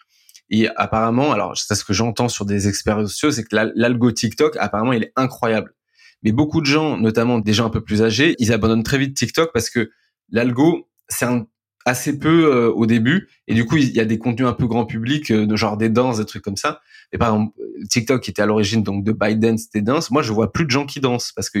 Et 0.49 0.67
apparemment, 0.75 1.31
alors 1.31 1.57
c'est 1.57 1.75
ce 1.75 1.83
que 1.83 1.93
j'entends 1.93 2.29
sur 2.29 2.45
des 2.45 2.67
experts 2.67 3.01
sociaux, 3.01 3.31
c'est 3.31 3.43
que 3.43 3.55
l'algo 3.75 4.11
TikTok, 4.11 4.57
apparemment, 4.57 4.93
il 4.93 5.03
est 5.03 5.13
incroyable. 5.15 5.73
Mais 6.23 6.31
beaucoup 6.31 6.61
de 6.61 6.65
gens, 6.65 6.97
notamment 6.97 7.39
des 7.39 7.53
gens 7.53 7.65
un 7.65 7.69
peu 7.69 7.81
plus 7.81 8.01
âgés, 8.01 8.35
ils 8.39 8.51
abandonnent 8.51 8.83
très 8.83 8.97
vite 8.97 9.15
TikTok 9.15 9.51
parce 9.53 9.69
que 9.69 9.91
l'algo, 10.29 10.89
c'est 11.07 11.25
assez 11.87 12.19
peu 12.19 12.53
euh, 12.53 12.69
au 12.69 12.85
début. 12.85 13.29
Et 13.47 13.53
du 13.53 13.65
coup 13.65 13.77
il 13.77 13.91
y 13.91 14.01
a 14.01 14.05
des 14.05 14.17
contenus 14.17 14.47
un 14.47 14.53
peu 14.53 14.67
grand 14.67 14.85
public 14.85 15.31
euh, 15.31 15.45
de 15.45 15.55
genre 15.55 15.77
des 15.77 15.89
danses 15.89 16.17
des 16.17 16.25
trucs 16.25 16.43
comme 16.43 16.57
ça. 16.57 16.81
Et 17.13 17.17
par 17.17 17.29
exemple 17.29 17.55
TikTok 17.89 18.21
qui 18.21 18.31
était 18.31 18.41
à 18.41 18.45
l'origine 18.45 18.83
donc 18.83 19.05
de 19.05 19.13
ByteDance 19.13 19.69
des 19.69 19.81
danses. 19.81 20.11
Moi 20.11 20.21
je 20.21 20.33
vois 20.33 20.51
plus 20.51 20.65
de 20.65 20.71
gens 20.71 20.85
qui 20.85 20.99
dansent 20.99 21.31
parce 21.31 21.49
que 21.49 21.59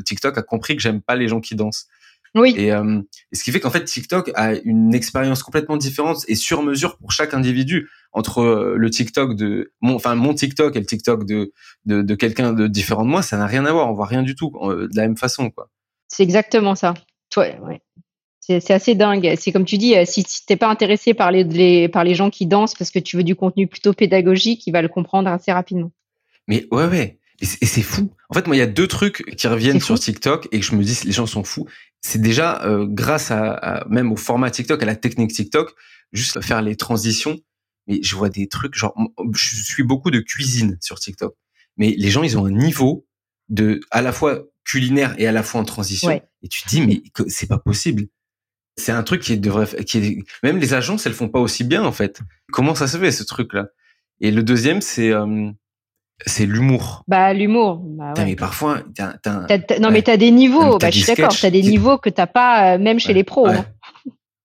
TikTok 0.00 0.36
a 0.36 0.42
compris 0.42 0.74
que 0.74 0.82
j'aime 0.82 1.00
pas 1.00 1.14
les 1.14 1.28
gens 1.28 1.40
qui 1.40 1.54
dansent 1.54 1.86
oui. 2.34 2.54
Euh, 2.58 3.02
et, 3.32 3.36
ce 3.36 3.44
qui 3.44 3.52
fait 3.52 3.60
qu'en 3.60 3.70
fait, 3.70 3.84
TikTok 3.84 4.30
a 4.34 4.54
une 4.64 4.94
expérience 4.94 5.42
complètement 5.42 5.76
différente 5.76 6.24
et 6.28 6.34
sur 6.34 6.62
mesure 6.62 6.96
pour 6.98 7.12
chaque 7.12 7.34
individu 7.34 7.88
entre 8.12 8.40
euh, 8.40 8.74
le 8.76 8.90
TikTok 8.90 9.36
de 9.36 9.72
mon, 9.80 9.94
enfin 9.96 10.14
mon 10.14 10.34
TikTok 10.34 10.76
et 10.76 10.80
le 10.80 10.86
TikTok 10.86 11.24
de 11.24 11.52
de, 11.84 12.02
de 12.02 12.14
quelqu'un 12.14 12.52
de 12.52 12.66
différent 12.66 13.04
de 13.04 13.10
moi, 13.10 13.22
ça 13.22 13.36
n'a 13.36 13.46
rien 13.46 13.64
à 13.64 13.72
voir. 13.72 13.90
On 13.90 13.94
voit 13.94 14.06
rien 14.06 14.22
du 14.22 14.34
tout 14.34 14.52
euh, 14.62 14.88
de 14.88 14.96
la 14.96 15.02
même 15.02 15.16
façon, 15.16 15.50
quoi. 15.50 15.70
C'est 16.08 16.22
exactement 16.22 16.74
ça. 16.74 16.94
Ouais. 17.36 17.58
C'est 18.40 18.70
assez 18.72 18.94
dingue. 18.94 19.34
C'est 19.38 19.52
comme 19.52 19.66
tu 19.66 19.76
dis, 19.76 19.94
si, 20.06 20.24
si 20.26 20.46
t'es 20.46 20.56
pas 20.56 20.68
intéressé 20.68 21.12
par 21.12 21.30
les, 21.30 21.44
les, 21.44 21.86
par 21.86 22.02
les 22.02 22.14
gens 22.14 22.30
qui 22.30 22.46
dansent 22.46 22.74
parce 22.74 22.90
que 22.90 22.98
tu 22.98 23.18
veux 23.18 23.22
du 23.22 23.36
contenu 23.36 23.66
plutôt 23.66 23.92
pédagogique, 23.92 24.66
il 24.66 24.72
va 24.72 24.80
le 24.80 24.88
comprendre 24.88 25.28
assez 25.28 25.52
rapidement. 25.52 25.92
Mais 26.46 26.66
ouais, 26.70 26.86
ouais. 26.86 27.18
Et 27.40 27.44
c'est 27.44 27.82
fou. 27.82 28.10
En 28.30 28.34
fait, 28.34 28.46
moi, 28.48 28.56
il 28.56 28.58
y 28.58 28.62
a 28.62 28.66
deux 28.66 28.88
trucs 28.88 29.24
qui 29.36 29.46
reviennent 29.46 29.80
sur 29.80 29.98
TikTok 29.98 30.48
et 30.50 30.58
que 30.58 30.66
je 30.66 30.74
me 30.74 30.82
dis, 30.82 30.98
les 31.04 31.12
gens 31.12 31.26
sont 31.26 31.44
fous. 31.44 31.68
C'est 32.00 32.20
déjà 32.20 32.64
euh, 32.64 32.86
grâce 32.88 33.30
à, 33.30 33.84
même 33.88 34.12
au 34.12 34.16
format 34.16 34.50
TikTok, 34.50 34.82
à 34.82 34.86
la 34.86 34.96
technique 34.96 35.32
TikTok, 35.32 35.74
juste 36.12 36.40
faire 36.40 36.62
les 36.62 36.76
transitions. 36.76 37.38
Mais 37.86 38.00
je 38.02 38.16
vois 38.16 38.28
des 38.28 38.48
trucs, 38.48 38.74
genre, 38.74 38.94
je 39.34 39.62
suis 39.62 39.82
beaucoup 39.82 40.10
de 40.10 40.20
cuisine 40.20 40.76
sur 40.80 40.98
TikTok. 41.00 41.34
Mais 41.76 41.94
les 41.96 42.10
gens, 42.10 42.22
ils 42.22 42.36
ont 42.36 42.44
un 42.44 42.50
niveau 42.50 43.06
de, 43.48 43.80
à 43.90 44.02
la 44.02 44.12
fois 44.12 44.44
culinaire 44.64 45.14
et 45.18 45.26
à 45.26 45.32
la 45.32 45.42
fois 45.42 45.60
en 45.60 45.64
transition. 45.64 46.10
Et 46.42 46.48
tu 46.48 46.62
te 46.62 46.68
dis, 46.68 46.82
mais 46.82 47.02
c'est 47.28 47.46
pas 47.46 47.58
possible. 47.58 48.04
C'est 48.76 48.92
un 48.92 49.02
truc 49.02 49.22
qui 49.22 49.38
devrait, 49.38 49.84
qui 49.84 49.98
est, 49.98 50.18
même 50.42 50.58
les 50.58 50.74
agences, 50.74 51.06
elles 51.06 51.14
font 51.14 51.28
pas 51.28 51.40
aussi 51.40 51.64
bien, 51.64 51.82
en 51.84 51.92
fait. 51.92 52.20
Comment 52.52 52.74
ça 52.74 52.86
se 52.86 52.98
fait, 52.98 53.10
ce 53.10 53.24
truc-là? 53.24 53.68
Et 54.20 54.30
le 54.30 54.42
deuxième, 54.42 54.82
c'est, 54.82 55.10
euh, 55.10 55.50
c'est 56.26 56.46
l'humour. 56.46 57.04
Bah, 57.06 57.32
l'humour. 57.32 57.80
Bah, 57.84 58.14
Mais 58.18 58.36
parfois, 58.36 58.82
non, 59.80 59.90
mais 59.90 60.02
t'as 60.02 60.16
des 60.16 60.30
niveaux. 60.30 60.78
Bah, 60.78 60.90
je 60.90 60.98
suis 60.98 61.06
d'accord. 61.06 61.34
T'as 61.38 61.50
des 61.50 61.62
niveaux 61.62 61.98
que 61.98 62.10
t'as 62.10 62.26
pas, 62.26 62.74
euh, 62.74 62.78
même 62.78 62.98
chez 62.98 63.12
les 63.12 63.24
pros. 63.24 63.46
Hein. 63.46 63.64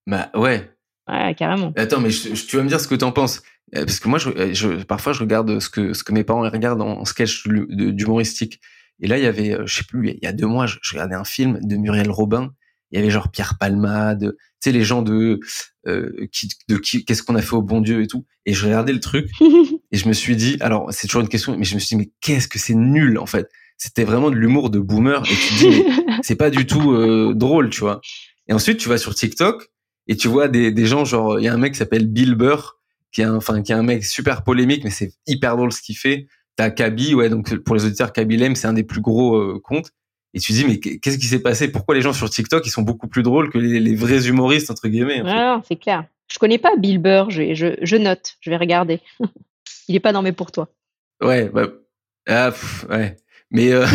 Bah, 0.06 0.30
ouais. 0.36 0.70
Ouais, 1.10 1.36
carrément. 1.36 1.74
Attends, 1.76 2.00
mais 2.00 2.10
tu 2.10 2.58
vas 2.58 2.64
me 2.64 2.68
dire 2.68 2.80
ce 2.80 2.88
que 2.88 2.96
t'en 2.96 3.12
penses. 3.12 3.42
Euh, 3.76 3.86
parce 3.86 4.00
que 4.00 4.08
moi, 4.08 4.20
je, 4.20 4.54
je, 4.54 4.84
parfois, 4.84 5.14
je 5.14 5.20
regarde 5.22 5.60
ce 5.60 5.70
que, 5.70 5.94
ce 5.94 6.04
que 6.04 6.14
mes 6.14 6.24
parents 6.24 6.42
regardent 6.42 6.82
en 6.82 7.06
sketch 7.06 7.48
d'humoristique. 7.48 8.62
Et 9.02 9.08
là, 9.08 9.18
il 9.18 9.24
y 9.24 9.28
avait, 9.28 9.58
je 9.66 9.76
sais 9.76 9.84
plus, 9.84 10.10
il 10.10 10.20
y 10.22 10.28
a 10.28 10.34
deux 10.34 10.46
mois, 10.46 10.68
je, 10.68 10.78
je 10.82 10.94
regardais 10.94 11.16
un 11.16 11.24
film 11.24 11.60
de 11.62 11.76
Muriel 11.76 12.12
Robin 12.12 12.52
il 12.94 12.98
y 12.98 13.00
avait 13.00 13.10
genre 13.10 13.30
Pierre 13.30 13.58
Palmade, 13.58 14.36
tu 14.38 14.70
sais 14.70 14.72
les 14.72 14.84
gens 14.84 15.02
de 15.02 15.40
euh, 15.88 16.28
qui 16.32 16.48
de 16.70 16.78
qui 16.78 17.04
qu'est-ce 17.04 17.24
qu'on 17.24 17.36
a 17.36 17.42
fait 17.42 17.56
au 17.56 17.64
bon 17.64 17.82
Dieu 17.82 18.04
et 18.04 18.08
tout. 18.08 18.26
Et 18.46 18.54
je 18.54 18.66
regardais 18.66 18.94
le 18.94 19.00
truc 19.00 19.32
et 19.94 19.98
je 19.98 20.08
me 20.08 20.14
suis 20.14 20.36
dit, 20.36 20.58
alors 20.60 20.88
c'est 20.92 21.08
toujours 21.08 21.22
une 21.22 21.30
question, 21.30 21.56
mais 21.56 21.66
je 21.66 21.76
me 21.76 21.80
suis 21.80 21.96
dit 21.96 22.04
mais 22.04 22.10
qu'est-ce 22.20 22.48
que 22.48 22.58
c'est 22.58 22.74
nul 22.74 23.20
en 23.20 23.28
fait? 23.28 23.48
C'était 23.78 24.04
vraiment 24.04 24.32
de 24.32 24.36
l'humour 24.36 24.72
de 24.72 24.80
boomer 24.80 25.22
et 25.24 25.36
tu 25.36 25.54
te 25.54 25.60
dis 25.60 25.84
c'est 26.24 26.36
pas 26.36 26.50
du 26.50 26.66
tout 26.66 26.94
euh, 26.94 27.34
drôle, 27.36 27.70
tu 27.70 27.82
vois? 27.82 28.02
Et 28.48 28.54
ensuite 28.54 28.80
tu 28.80 28.90
vas 28.90 28.98
sur 28.98 29.14
TikTok 29.14 29.70
et 30.08 30.18
tu 30.18 30.28
vois 30.28 30.48
des, 30.48 30.72
des 30.72 30.86
gens 30.88 31.06
genre 31.06 31.40
il 31.40 31.46
y 31.46 31.48
a 31.48 31.54
un 31.54 31.58
mec 31.58 31.74
qui 31.74 31.78
s'appelle 31.78 32.08
Bill 32.08 32.34
Burr 32.34 32.80
qui 33.12 33.22
est 33.22 33.26
un, 33.26 33.36
enfin 33.36 33.62
qui 33.62 33.72
est 33.72 33.76
un 33.76 33.84
mec 33.84 34.04
super 34.04 34.44
polémique 34.44 34.84
mais 34.84 34.90
c'est 34.90 35.14
hyper 35.28 35.56
drôle 35.58 35.72
ce 35.72 35.82
qu'il 35.84 35.96
fait. 35.96 36.26
T'as 36.56 36.72
Kaby, 36.72 37.14
ouais 37.14 37.30
donc 37.30 37.56
pour 37.58 37.76
les 37.76 37.86
auditeurs 37.86 38.14
Kaby 38.14 38.38
Lem 38.38 38.56
c'est 38.56 38.68
un 38.68 38.74
des 38.74 38.84
plus 38.84 39.02
gros 39.02 39.36
euh, 39.36 39.62
comptes 39.64 39.92
et 40.34 40.40
tu 40.40 40.54
te 40.54 40.58
dis 40.58 40.66
mais 40.66 40.80
qu'est-ce 40.80 41.20
qui 41.20 41.28
s'est 41.28 41.44
passé? 41.44 41.72
Pourquoi 41.72 41.94
les 41.94 42.02
gens 42.02 42.14
sur 42.14 42.32
TikTok 42.32 42.66
ils 42.66 42.72
sont 42.72 42.82
beaucoup 42.82 43.08
plus 43.08 43.22
drôles 43.22 43.52
que 43.52 43.60
les, 43.60 43.96
vrais 43.96 44.28
humoristes 44.28 44.72
entre 44.72 44.88
guillemets 44.88 45.22
en 45.22 45.62
c'est 45.68 45.76
clair. 45.76 46.06
Je 46.32 46.40
connais 46.40 46.58
pas 46.58 46.76
Bill 46.78 46.98
Burr, 46.98 47.30
je, 47.30 47.54
je, 47.54 47.76
je 47.80 47.96
note, 47.96 48.38
je 48.40 48.50
vais 48.50 48.58
regarder. 48.58 49.00
il 49.88 49.96
est 49.96 50.00
pas 50.00 50.20
mes 50.22 50.32
pour 50.32 50.52
toi. 50.52 50.70
Ouais, 51.22 51.50
bah, 51.50 51.68
ah, 52.28 52.54
ouais. 52.90 53.16
Mais 53.52 53.72
euh, 53.72 53.86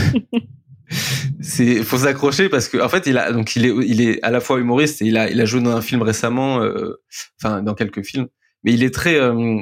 c'est 1.41 1.83
faut 1.83 1.99
s'accrocher 1.99 2.49
parce 2.49 2.69
que 2.69 2.79
en 2.79 2.89
fait 2.89 3.07
il 3.07 3.19
a 3.19 3.33
donc 3.33 3.57
il 3.57 3.67
est 3.67 3.75
il 3.87 4.01
est 4.01 4.23
à 4.23 4.31
la 4.31 4.41
fois 4.41 4.59
humoriste 4.59 5.03
et 5.03 5.07
il 5.07 5.17
a 5.17 5.31
il 5.31 5.41
a 5.41 5.45
joué 5.45 5.61
dans 5.61 5.77
un 5.77 5.83
film 5.83 6.03
récemment, 6.03 6.63
euh, 6.63 7.01
enfin 7.41 7.63
dans 7.63 7.75
quelques 7.75 8.03
films, 8.03 8.29
mais 8.63 8.73
il 8.73 8.83
est 8.83 8.95
très 8.95 9.17
euh, 9.17 9.61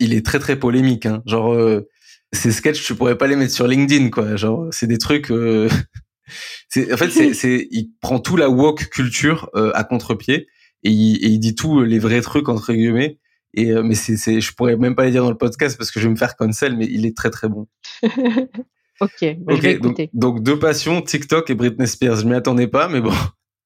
il 0.00 0.14
est 0.14 0.24
très 0.24 0.38
très 0.38 0.56
polémique. 0.58 1.06
Hein. 1.06 1.22
Genre 1.26 1.52
euh, 1.52 1.88
ces 2.32 2.52
sketchs 2.52 2.84
tu 2.84 2.94
pourrais 2.94 3.18
pas 3.18 3.26
les 3.26 3.36
mettre 3.36 3.52
sur 3.52 3.68
LinkedIn 3.68 4.10
quoi. 4.10 4.36
Genre 4.36 4.68
c'est 4.70 4.86
des 4.86 4.98
trucs 4.98 5.28
c'est 6.68 6.92
en 6.92 6.96
fait 6.96 7.10
c'est 7.10 7.34
c'est 7.34 7.68
il 7.70 7.90
prend 8.00 8.18
tout 8.18 8.36
la 8.36 8.48
woke 8.48 8.88
culture 8.88 9.50
euh, 9.54 9.70
à 9.74 9.84
contre-pied 9.84 10.48
et 10.82 10.90
il, 10.90 11.24
et 11.24 11.28
il 11.28 11.38
dit 11.38 11.54
tout 11.54 11.82
les 11.82 11.98
vrais 11.98 12.20
trucs 12.20 12.48
entre 12.48 12.72
guillemets 12.72 13.18
et 13.54 13.70
euh, 13.70 13.82
mais 13.82 13.94
c'est 13.94 14.16
c'est 14.16 14.40
je 14.40 14.52
pourrais 14.54 14.76
même 14.76 14.94
pas 14.94 15.04
les 15.04 15.10
dire 15.10 15.22
dans 15.22 15.30
le 15.30 15.36
podcast 15.36 15.76
parce 15.76 15.90
que 15.90 16.00
je 16.00 16.06
vais 16.06 16.10
me 16.10 16.16
faire 16.16 16.36
cancel 16.36 16.76
mais 16.76 16.86
il 16.86 17.06
est 17.06 17.16
très 17.16 17.30
très 17.30 17.48
bon. 17.48 17.66
ok, 18.02 19.36
bah, 19.38 19.54
je 19.56 19.78
donc, 19.78 20.00
donc, 20.12 20.42
deux 20.42 20.58
passions 20.58 21.02
TikTok 21.02 21.50
et 21.50 21.54
Britney 21.54 21.86
Spears. 21.86 22.16
Je 22.16 22.26
m'y 22.26 22.34
attendais 22.34 22.68
pas 22.68 22.88
mais 22.88 23.00
bon. 23.00 23.14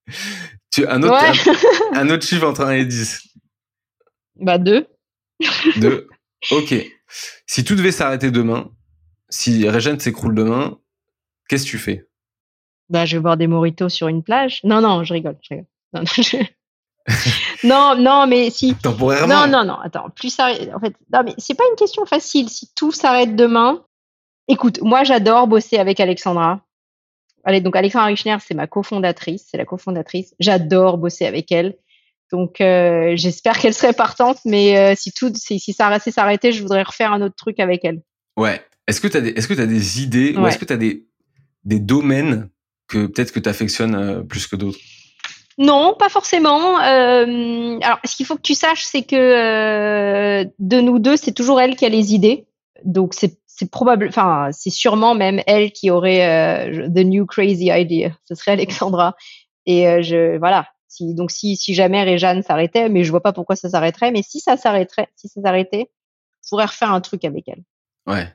tu 0.70 0.86
un 0.86 1.02
autre 1.02 1.14
un, 1.94 2.00
un, 2.00 2.10
autre 2.10 2.26
chiffre 2.26 2.46
entre 2.46 2.62
1 2.62 2.72
et 2.72 2.84
10. 2.84 3.28
Bah 4.40 4.58
deux. 4.58 4.86
deux. 5.76 6.08
OK. 6.50 6.74
Si 7.46 7.64
tout 7.64 7.74
devait 7.74 7.92
s'arrêter 7.92 8.30
demain, 8.30 8.70
si 9.28 9.68
Régène 9.68 9.98
s'écroule 9.98 10.34
demain, 10.34 10.78
qu'est-ce 11.48 11.64
que 11.64 11.70
tu 11.70 11.78
fais? 11.78 12.06
Bah, 12.88 13.04
je 13.04 13.16
vais 13.16 13.22
boire 13.22 13.36
des 13.36 13.46
moritos 13.46 13.88
sur 13.88 14.08
une 14.08 14.22
plage. 14.22 14.60
Non, 14.64 14.80
non, 14.80 15.04
je 15.04 15.12
rigole, 15.12 15.36
je 15.42 15.54
rigole. 15.54 15.66
Non, 15.92 16.02
non, 16.02 16.46
mais 18.26 18.50
si. 18.50 18.74
Temporairement. 18.74 19.46
Non, 19.46 19.46
non, 19.46 19.64
non. 19.64 19.78
Attends, 19.82 20.10
plus 20.14 20.30
ça. 20.30 20.50
En 20.74 20.80
fait, 20.80 20.94
non, 21.12 21.20
mais 21.24 21.34
c'est 21.38 21.54
pas 21.54 21.64
une 21.70 21.76
question 21.76 22.06
facile. 22.06 22.48
Si 22.48 22.68
tout 22.74 22.92
s'arrête 22.92 23.34
demain, 23.34 23.82
écoute, 24.48 24.80
moi, 24.82 25.04
j'adore 25.04 25.46
bosser 25.46 25.78
avec 25.78 26.00
Alexandra. 26.00 26.60
Allez, 27.44 27.60
donc 27.60 27.76
Alexandra 27.76 28.06
Richner, 28.06 28.36
c'est 28.46 28.54
ma 28.54 28.66
cofondatrice, 28.66 29.46
c'est 29.50 29.56
la 29.56 29.64
cofondatrice. 29.64 30.34
J'adore 30.38 30.98
bosser 30.98 31.26
avec 31.26 31.50
elle. 31.50 31.76
Donc, 32.30 32.60
euh, 32.60 33.14
j'espère 33.16 33.58
qu'elle 33.58 33.72
serait 33.72 33.94
partante, 33.94 34.38
mais 34.44 34.76
euh, 34.76 34.94
si 34.94 35.12
tout, 35.12 35.32
si, 35.34 35.58
si 35.58 35.72
ça 35.72 35.88
restait 35.88 36.10
s'arrêter, 36.10 36.52
je 36.52 36.60
voudrais 36.60 36.82
refaire 36.82 37.12
un 37.12 37.22
autre 37.22 37.36
truc 37.36 37.58
avec 37.58 37.84
elle. 37.84 38.02
Ouais. 38.36 38.60
Est-ce 38.86 39.00
que 39.00 39.08
tu 39.08 39.16
as 39.16 39.20
des, 39.20 39.30
est-ce 39.30 39.48
que 39.48 39.58
as 39.58 39.66
des 39.66 40.02
idées 40.02 40.34
ou 40.36 40.46
est-ce 40.46 40.58
que 40.58 40.64
tu 40.64 40.72
as 40.72 40.78
des, 40.78 41.06
des 41.64 41.78
domaines 41.78 42.50
que 42.86 43.06
peut-être 43.06 43.32
que 43.32 43.40
tu 43.40 43.48
affectionnes 43.48 43.94
euh, 43.94 44.22
plus 44.22 44.46
que 44.46 44.56
d'autres? 44.56 44.78
Non, 45.58 45.96
pas 45.98 46.08
forcément. 46.08 46.78
Euh, 46.78 47.78
alors, 47.82 47.98
ce 48.04 48.14
qu'il 48.14 48.24
faut 48.24 48.36
que 48.36 48.42
tu 48.42 48.54
saches, 48.54 48.84
c'est 48.84 49.02
que 49.02 49.16
euh, 49.16 50.44
de 50.60 50.80
nous 50.80 51.00
deux, 51.00 51.16
c'est 51.16 51.32
toujours 51.32 51.60
elle 51.60 51.74
qui 51.74 51.84
a 51.84 51.88
les 51.88 52.14
idées. 52.14 52.46
Donc, 52.84 53.12
c'est 53.12 53.38
c'est 53.46 53.68
probable, 53.68 54.06
enfin, 54.08 54.50
c'est 54.52 54.70
sûrement 54.70 55.16
même 55.16 55.42
elle 55.48 55.72
qui 55.72 55.90
aurait 55.90 56.68
euh, 56.68 56.88
the 56.88 57.04
new 57.04 57.26
crazy 57.26 57.70
idea. 57.72 58.10
Ce 58.24 58.36
serait 58.36 58.52
Alexandra. 58.52 59.16
Et 59.66 60.00
je, 60.04 60.38
voilà. 60.38 60.68
Si, 60.86 61.12
donc, 61.12 61.32
si, 61.32 61.56
si 61.56 61.74
jamais 61.74 62.04
Réjeanne 62.04 62.44
s'arrêtait, 62.44 62.88
mais 62.88 63.02
je 63.02 63.10
vois 63.10 63.20
pas 63.20 63.32
pourquoi 63.32 63.56
ça 63.56 63.68
s'arrêterait, 63.68 64.12
mais 64.12 64.22
si 64.22 64.38
ça 64.38 64.56
s'arrêterait, 64.56 65.08
si 65.16 65.26
ça 65.26 65.42
s'arrêtait, 65.42 65.90
je 66.44 66.50
pourrais 66.50 66.66
refaire 66.66 66.92
un 66.92 67.00
truc 67.00 67.24
avec 67.24 67.48
elle. 67.48 67.62
Ouais. 68.06 68.32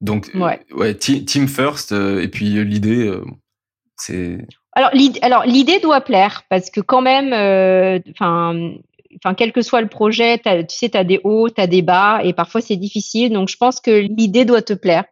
Donc, 0.00 0.30
ouais, 0.34 0.64
ouais 0.72 0.94
team 0.94 1.46
first, 1.46 1.92
et 1.92 2.28
puis 2.28 2.64
l'idée, 2.64 3.12
alors 4.72 4.90
l'idée, 4.92 5.18
alors 5.22 5.44
l'idée 5.44 5.80
doit 5.80 6.00
plaire 6.00 6.44
parce 6.48 6.70
que 6.70 6.80
quand 6.80 7.02
même, 7.02 7.32
euh, 7.32 7.98
enfin. 8.10 8.72
Enfin, 9.16 9.34
quel 9.34 9.50
que 9.52 9.60
soit 9.60 9.80
le 9.80 9.88
projet, 9.88 10.38
tu 10.38 10.64
sais, 10.68 10.88
tu 10.88 10.96
as 10.96 11.02
des 11.02 11.20
hauts, 11.24 11.50
tu 11.50 11.60
as 11.60 11.66
des 11.66 11.82
bas, 11.82 12.20
et 12.22 12.32
parfois 12.32 12.60
c'est 12.60 12.76
difficile. 12.76 13.32
Donc, 13.32 13.48
je 13.48 13.56
pense 13.56 13.80
que 13.80 13.90
l'idée 13.90 14.44
doit 14.44 14.62
te 14.62 14.72
plaire. 14.72 15.04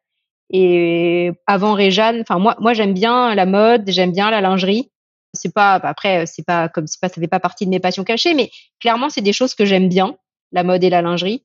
Et 0.51 1.33
avant 1.47 1.75
Réjeanne, 1.75 2.21
enfin 2.21 2.39
moi, 2.39 2.57
moi 2.61 2.75
j'aime 2.75 2.95
bien 2.95 3.35
la 3.35 3.45
mode, 3.45 3.83
j'aime 3.89 4.13
bien 4.13 4.31
la 4.31 4.41
lingerie. 4.41 4.91
C'est 5.35 5.53
pas 5.53 5.75
après, 5.75 6.27
c'est 6.27 6.45
pas 6.45 6.69
comme 6.69 6.87
c'est 6.87 7.01
pas, 7.01 7.09
ça 7.09 7.21
fait 7.21 7.27
pas 7.27 7.41
partie 7.41 7.67
de 7.67 7.71
mes 7.71 7.81
passions 7.81 8.05
cachées, 8.05 8.35
mais 8.35 8.51
clairement 8.81 9.11
c'est 9.11 9.21
des 9.21 9.33
choses 9.33 9.55
que 9.55 9.67
j'aime 9.67 9.89
bien, 9.89 10.17
la 10.53 10.63
mode 10.63 10.85
et 10.85 10.91
la 10.91 11.03
lingerie. 11.03 11.45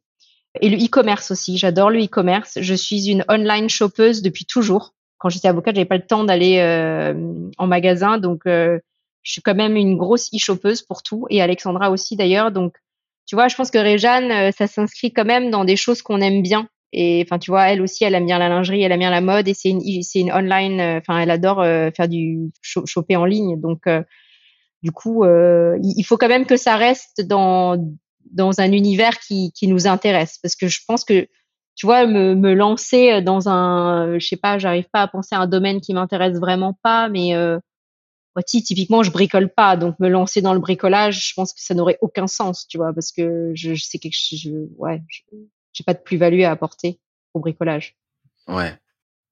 Et 0.62 0.70
le 0.70 0.78
e-commerce 0.78 1.32
aussi, 1.32 1.58
j'adore 1.58 1.90
le 1.90 2.04
e-commerce. 2.04 2.60
Je 2.62 2.76
suis 2.76 3.10
une 3.10 3.26
online 3.28 3.70
shoppeuse 3.70 4.22
depuis 4.22 4.46
toujours 4.46 4.94
quand 5.24 5.30
j'étais 5.30 5.48
avocate, 5.48 5.76
j'avais 5.76 5.86
pas 5.86 5.96
le 5.96 6.06
temps 6.06 6.26
d'aller 6.26 6.58
euh, 6.60 7.14
en 7.58 7.66
magasin, 7.66 8.18
donc 8.18 8.42
euh, 8.46 8.78
je 9.22 9.32
suis 9.32 9.42
quand 9.42 9.56
même 9.56 9.78
une 9.78 9.96
grosse 9.96 10.28
e-shoppeuse 10.36 10.82
pour 10.82 11.02
tout, 11.02 11.28
et 11.30 11.42
Alexandra 11.42 11.92
aussi 11.92 12.18
d'ailleurs. 12.18 12.52
Donc, 12.52 12.76
tu 13.26 13.36
vois, 13.36 13.48
je 13.48 13.56
pense 13.56 13.72
que 13.72 13.78
Réjeanne, 13.78 14.32
euh, 14.32 14.52
ça 14.52 14.68
s'inscrit 14.68 15.14
quand 15.14 15.24
même 15.24 15.50
dans 15.50 15.64
des 15.64 15.78
choses 15.78 16.02
qu'on 16.02 16.20
aime 16.20 16.42
bien. 16.42 16.68
Et 16.92 17.24
enfin, 17.26 17.40
tu 17.40 17.52
vois, 17.52 17.70
elle 17.70 17.82
aussi, 17.82 18.04
elle 18.04 18.16
aime 18.16 18.26
bien 18.26 18.38
la 18.38 18.50
lingerie, 18.50 18.84
elle 18.84 18.92
aime 18.92 19.00
bien 19.00 19.12
la 19.12 19.22
mode, 19.22 19.48
et 19.48 19.54
c'est 19.54 19.70
une, 19.70 20.04
c'est 20.04 20.20
une 20.20 20.34
online. 20.34 20.82
Enfin, 20.82 21.18
elle 21.20 21.32
adore 21.32 21.64
faire 21.96 22.10
du 22.10 22.52
shopper 22.62 23.16
en 23.16 23.24
ligne. 23.24 23.60
Donc, 23.60 23.86
du 24.84 24.92
coup, 24.92 25.26
il 25.26 26.04
faut 26.04 26.18
quand 26.18 26.28
même 26.28 26.46
que 26.46 26.58
ça 26.58 26.76
reste 26.76 27.26
dans 27.26 27.78
dans 28.30 28.60
un 28.60 28.72
univers 28.72 29.18
qui 29.20 29.68
nous 29.68 29.88
intéresse, 29.88 30.38
parce 30.44 30.56
que 30.56 30.68
je 30.68 30.82
pense 30.88 31.04
que 31.04 31.28
tu 31.76 31.86
vois, 31.86 32.06
me, 32.06 32.36
me 32.36 32.54
lancer 32.54 33.12
euh, 33.12 33.22
dans 33.22 33.50
un, 33.50 34.08
euh, 34.08 34.20
je 34.20 34.28
sais 34.28 34.38
pas, 34.38 34.58
j'arrive 34.58 34.88
pas 34.92 35.02
à 35.02 35.08
penser 35.08 35.36
à 35.36 35.40
un 35.40 35.48
domaine 35.48 35.82
qui 35.82 35.94
m'intéresse 35.94 36.38
vraiment 36.38 36.78
pas, 36.84 37.10
mais 37.10 37.36
euh, 37.36 37.60
typiquement, 38.46 39.04
je 39.04 39.12
bricole 39.12 39.50
pas, 39.50 39.78
donc 39.78 40.00
me 40.00 40.08
lancer 40.08 40.42
dans 40.42 40.54
le 40.54 40.60
bricolage, 40.60 41.30
je 41.30 41.34
pense 41.36 41.54
que 41.54 41.62
ça 41.62 41.74
n'aurait 41.74 41.98
aucun 42.02 42.28
sens, 42.28 42.68
tu 42.68 42.78
vois, 42.78 42.94
parce 42.94 43.12
que 43.12 43.52
je, 43.56 43.74
je 43.74 43.84
sais 43.84 44.00
que 44.00 44.10
je, 44.12 44.50
ouais, 44.78 45.02
j'ai 45.74 45.84
pas 45.84 45.94
de 45.94 46.00
plus-value 46.00 46.42
à 46.42 46.52
apporter 46.52 47.00
au 47.34 47.40
bricolage. 47.40 47.96
Ouais. 48.48 48.78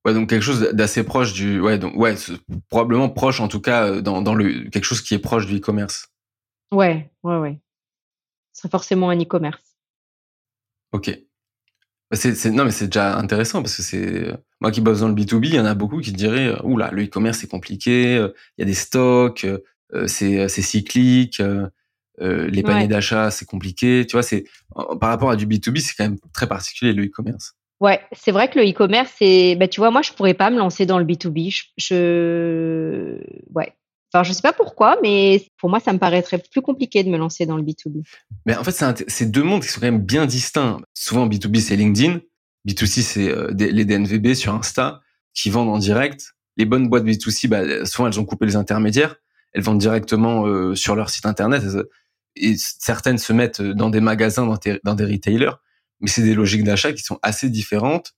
Ouais, 0.03 0.15
donc 0.15 0.29
quelque 0.29 0.41
chose 0.41 0.61
d'assez 0.73 1.03
proche 1.03 1.33
du, 1.33 1.59
ouais, 1.59 1.77
donc 1.77 1.95
ouais, 1.95 2.15
probablement 2.69 3.07
proche 3.07 3.39
en 3.39 3.47
tout 3.47 3.61
cas 3.61 4.01
dans, 4.01 4.23
dans 4.23 4.33
le 4.33 4.67
quelque 4.69 4.85
chose 4.85 5.01
qui 5.01 5.13
est 5.13 5.19
proche 5.19 5.45
du 5.45 5.57
e-commerce. 5.57 6.07
Ouais, 6.71 7.11
ouais, 7.21 7.37
ouais. 7.37 7.61
Ce 8.53 8.61
serait 8.61 8.71
forcément 8.71 9.09
un 9.11 9.19
e-commerce. 9.19 9.61
Ok. 10.91 11.15
Bah, 12.11 12.17
c'est, 12.17 12.51
non, 12.51 12.65
mais 12.65 12.71
c'est 12.71 12.87
déjà 12.87 13.17
intéressant 13.17 13.61
parce 13.61 13.77
que 13.77 13.83
c'est 13.83 14.27
moi 14.59 14.69
qui 14.69 14.81
bosse 14.81 14.99
dans 14.99 15.07
le 15.07 15.13
B2B, 15.15 15.45
il 15.45 15.55
y 15.55 15.59
en 15.59 15.65
a 15.65 15.73
beaucoup 15.75 16.01
qui 16.01 16.11
diraient 16.11 16.49
euh, 16.49 16.61
oula, 16.63 16.91
le 16.91 17.05
e-commerce 17.05 17.39
c'est 17.39 17.47
compliqué, 17.47 18.17
euh, 18.17 18.33
il 18.57 18.61
y 18.61 18.63
a 18.63 18.65
des 18.65 18.73
stocks, 18.73 19.45
euh, 19.45 20.07
c'est, 20.07 20.49
c'est 20.49 20.61
cyclique, 20.61 21.41
les 22.19 22.63
paniers 22.63 22.87
d'achat 22.87 23.31
c'est 23.31 23.45
compliqué. 23.45 24.05
Tu 24.05 24.11
vois, 24.13 24.23
c'est 24.23 24.43
par 24.75 25.09
rapport 25.09 25.31
à 25.31 25.37
du 25.37 25.47
B2B, 25.47 25.79
c'est 25.79 25.95
quand 25.95 26.03
même 26.03 26.17
très 26.33 26.47
particulier 26.47 26.93
le 26.93 27.05
e-commerce. 27.05 27.53
Ouais, 27.79 27.99
c'est 28.11 28.31
vrai 28.31 28.49
que 28.49 28.59
le 28.59 28.69
e-commerce, 28.69 29.11
c'est, 29.17 29.55
bah, 29.55 29.67
tu 29.67 29.79
vois, 29.79 29.89
moi 29.89 30.01
je 30.01 30.11
pourrais 30.11 30.33
pas 30.33 30.49
me 30.49 30.57
lancer 30.57 30.85
dans 30.85 30.99
le 30.99 31.05
B2B. 31.05 31.49
Je, 31.49 31.63
je... 31.77 33.17
ouais, 33.55 33.73
Enfin, 34.13 34.23
je 34.23 34.33
sais 34.33 34.41
pas 34.41 34.51
pourquoi, 34.51 34.97
mais 35.01 35.45
pour 35.57 35.69
moi, 35.69 35.79
ça 35.79 35.93
me 35.93 35.97
paraîtrait 35.97 36.41
plus 36.51 36.61
compliqué 36.61 37.03
de 37.03 37.09
me 37.09 37.17
lancer 37.17 37.45
dans 37.45 37.55
le 37.55 37.63
B2B. 37.63 38.03
Mais 38.45 38.55
en 38.57 38.63
fait, 38.63 38.83
c'est 39.07 39.31
deux 39.31 39.43
mondes 39.43 39.61
qui 39.61 39.69
sont 39.69 39.79
quand 39.79 39.87
même 39.87 40.01
bien 40.01 40.25
distincts. 40.25 40.79
Souvent, 40.93 41.27
B2B, 41.27 41.61
c'est 41.61 41.77
LinkedIn. 41.77 42.19
B2C, 42.67 43.01
c'est 43.01 43.29
euh, 43.29 43.51
les 43.57 43.85
DNVB 43.85 44.33
sur 44.33 44.53
Insta 44.53 45.01
qui 45.33 45.49
vendent 45.49 45.69
en 45.69 45.77
direct. 45.77 46.33
les 46.57 46.65
bonnes 46.65 46.89
boîtes 46.89 47.05
B2C, 47.05 47.47
bah, 47.47 47.85
souvent 47.85 48.07
elles 48.07 48.19
ont 48.19 48.25
coupé 48.25 48.45
les 48.45 48.57
intermédiaires, 48.57 49.15
elles 49.53 49.63
vendent 49.63 49.79
directement 49.79 50.45
euh, 50.45 50.75
sur 50.75 50.95
leur 50.95 51.09
site 51.09 51.25
internet. 51.25 51.63
Et 52.35 52.55
certaines 52.57 53.17
se 53.17 53.31
mettent 53.31 53.61
dans 53.61 53.89
des 53.89 54.01
magasins, 54.01 54.45
dans, 54.45 54.59
dans 54.83 54.95
des 54.95 55.05
retailers, 55.05 55.53
mais 56.01 56.09
c'est 56.09 56.23
des 56.23 56.33
logiques 56.33 56.63
d'achat 56.65 56.91
qui 56.91 57.01
sont 57.01 57.19
assez 57.21 57.49
différentes. 57.49 58.13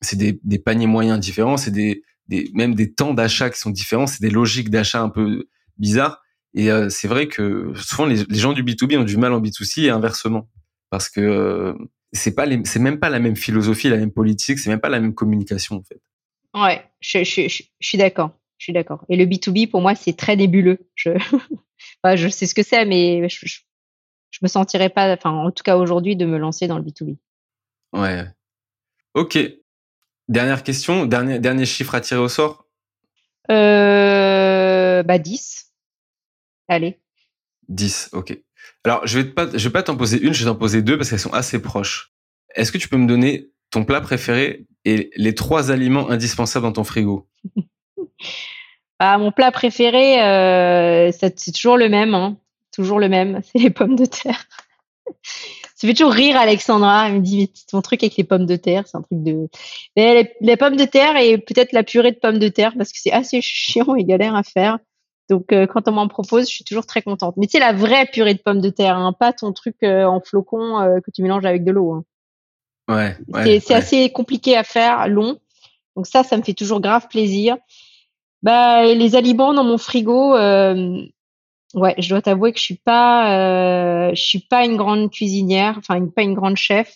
C'est 0.00 0.16
des, 0.16 0.38
des, 0.44 0.58
paniers 0.58 0.86
moyens 0.86 1.18
différents, 1.18 1.56
c'est 1.56 1.70
des, 1.70 2.02
des, 2.28 2.50
même 2.54 2.74
des 2.74 2.92
temps 2.92 3.14
d'achat 3.14 3.50
qui 3.50 3.58
sont 3.58 3.70
différents, 3.70 4.06
c'est 4.06 4.22
des 4.22 4.30
logiques 4.30 4.70
d'achat 4.70 5.00
un 5.00 5.10
peu 5.10 5.48
bizarres. 5.78 6.22
Et 6.54 6.70
euh, 6.70 6.88
c'est 6.88 7.08
vrai 7.08 7.28
que 7.28 7.72
souvent 7.76 8.06
les, 8.06 8.24
les, 8.24 8.38
gens 8.38 8.52
du 8.52 8.62
B2B 8.62 8.96
ont 8.98 9.04
du 9.04 9.16
mal 9.16 9.32
en 9.32 9.40
B2C 9.40 9.84
et 9.84 9.90
inversement, 9.90 10.48
parce 10.90 11.08
que 11.08 11.20
euh, 11.20 11.74
c'est 12.12 12.34
pas 12.34 12.46
c'est 12.64 12.78
même 12.78 13.00
pas 13.00 13.10
la 13.10 13.18
même 13.18 13.36
philosophie, 13.36 13.88
la 13.88 13.96
même 13.96 14.12
politique, 14.12 14.58
c'est 14.58 14.70
même 14.70 14.80
pas 14.80 14.88
la 14.88 15.00
même 15.00 15.14
communication 15.14 15.76
en 15.76 15.82
fait. 15.82 16.00
Ouais, 16.54 16.84
je, 17.00 17.24
je, 17.24 17.48
je, 17.48 17.64
je 17.80 17.88
suis 17.88 17.98
d'accord. 17.98 18.30
Je 18.58 18.66
suis 18.66 18.72
d'accord. 18.72 19.04
Et 19.08 19.16
le 19.16 19.26
B2B, 19.26 19.68
pour 19.68 19.82
moi, 19.82 19.94
c'est 19.94 20.16
très 20.16 20.36
nébuleux. 20.36 20.78
Je, 20.94 21.10
enfin, 22.02 22.16
je 22.16 22.28
sais 22.28 22.46
ce 22.46 22.54
que 22.54 22.62
c'est, 22.62 22.84
mais 22.84 23.28
je, 23.28 23.40
je, 23.42 23.58
je, 24.30 24.38
me 24.42 24.48
sentirais 24.48 24.88
pas, 24.88 25.12
enfin, 25.12 25.30
en 25.32 25.50
tout 25.50 25.64
cas 25.64 25.76
aujourd'hui, 25.76 26.14
de 26.14 26.24
me 26.24 26.38
lancer 26.38 26.68
dans 26.68 26.78
le 26.78 26.84
B2B. 26.84 27.16
Ouais. 27.92 28.24
Ok. 29.14 29.38
Dernière 30.28 30.62
question, 30.62 31.06
dernier, 31.06 31.38
dernier 31.38 31.66
chiffre 31.66 31.94
à 31.94 32.00
tirer 32.00 32.20
au 32.20 32.28
sort? 32.28 32.66
Euh, 33.50 35.02
Bah, 35.02 35.18
10. 35.18 35.72
Allez. 36.68 36.98
10, 37.68 38.10
ok. 38.12 38.38
Alors, 38.84 39.06
je 39.06 39.18
vais 39.18 39.24
pas, 39.24 39.46
je 39.54 39.68
vais 39.68 39.72
pas 39.72 39.82
t'en 39.82 39.96
poser 39.96 40.20
une, 40.20 40.32
je 40.32 40.44
vais 40.44 40.50
t'en 40.50 40.56
poser 40.56 40.82
deux 40.82 40.96
parce 40.96 41.10
qu'elles 41.10 41.18
sont 41.18 41.32
assez 41.32 41.60
proches. 41.60 42.12
Est-ce 42.54 42.72
que 42.72 42.78
tu 42.78 42.88
peux 42.88 42.96
me 42.96 43.06
donner 43.06 43.50
ton 43.70 43.84
plat 43.84 44.00
préféré 44.00 44.66
et 44.84 45.10
les 45.16 45.34
trois 45.34 45.70
aliments 45.70 46.08
indispensables 46.10 46.64
dans 46.64 46.72
ton 46.72 46.84
frigo? 46.84 47.28
Ah, 49.00 49.18
Mon 49.18 49.32
plat 49.32 49.50
préféré, 49.50 50.22
euh, 50.22 51.10
c'est 51.10 51.52
toujours 51.52 51.76
le 51.76 51.88
même, 51.88 52.14
hein. 52.14 52.38
toujours 52.72 53.00
le 53.00 53.08
même, 53.08 53.40
c'est 53.52 53.58
les 53.58 53.70
pommes 53.70 53.96
de 53.96 54.06
terre. 54.06 54.46
Ça 55.84 55.88
fait 55.88 55.94
toujours 55.96 56.14
rire 56.14 56.38
Alexandra. 56.38 57.08
Elle 57.08 57.16
me 57.16 57.20
dit, 57.20 57.40
mais 57.40 57.50
ton 57.70 57.82
truc 57.82 58.02
avec 58.02 58.16
les 58.16 58.24
pommes 58.24 58.46
de 58.46 58.56
terre, 58.56 58.84
c'est 58.86 58.96
un 58.96 59.02
truc 59.02 59.22
de. 59.22 59.48
les, 59.96 60.32
les, 60.40 60.56
pommes 60.56 60.76
de 60.76 60.86
terre 60.86 61.18
et 61.18 61.36
peut-être 61.36 61.72
la 61.72 61.82
purée 61.82 62.10
de 62.10 62.16
pommes 62.16 62.38
de 62.38 62.48
terre 62.48 62.72
parce 62.78 62.90
que 62.90 62.98
c'est 62.98 63.12
assez 63.12 63.42
chiant 63.42 63.94
et 63.94 64.02
galère 64.04 64.34
à 64.34 64.42
faire. 64.42 64.78
Donc 65.28 65.52
euh, 65.52 65.66
quand 65.66 65.86
on 65.86 65.92
m'en 65.92 66.08
propose, 66.08 66.48
je 66.48 66.54
suis 66.54 66.64
toujours 66.64 66.86
très 66.86 67.02
contente. 67.02 67.36
Mais 67.36 67.46
tu 67.46 67.52
sais 67.52 67.58
la 67.58 67.74
vraie 67.74 68.06
purée 68.06 68.32
de 68.32 68.38
pommes 68.38 68.62
de 68.62 68.70
terre, 68.70 68.96
hein, 68.96 69.12
pas 69.12 69.34
ton 69.34 69.52
truc 69.52 69.76
euh, 69.82 70.06
en 70.06 70.22
flocon 70.22 70.80
euh, 70.80 71.00
que 71.00 71.10
tu 71.10 71.22
mélanges 71.22 71.44
avec 71.44 71.64
de 71.64 71.70
l'eau. 71.70 71.92
Hein. 71.92 72.04
Ouais. 72.88 73.14
ouais 73.28 73.60
c'est 73.60 73.74
assez 73.74 74.10
compliqué 74.10 74.56
à 74.56 74.64
faire, 74.64 75.06
long. 75.06 75.38
Donc 75.96 76.06
ça, 76.06 76.22
ça 76.22 76.38
me 76.38 76.42
fait 76.42 76.54
toujours 76.54 76.80
grave 76.80 77.08
plaisir. 77.08 77.58
Bah 78.42 78.86
les 78.86 79.16
aliments 79.16 79.52
dans 79.52 79.64
mon 79.64 79.76
frigo, 79.76 80.34
ouais, 81.74 81.94
je 81.98 82.08
dois 82.08 82.22
t'avouer 82.22 82.52
que 82.52 82.58
je 82.58 82.64
suis 82.64 82.80
pas, 82.84 84.12
je 84.14 84.20
suis 84.22 84.40
pas 84.40 84.64
une 84.64 84.76
grande 84.76 85.10
cuisinière, 85.10 85.76
enfin 85.78 85.96
une, 85.96 86.12
pas 86.12 86.22
une 86.22 86.34
grande 86.34 86.56
chef. 86.56 86.94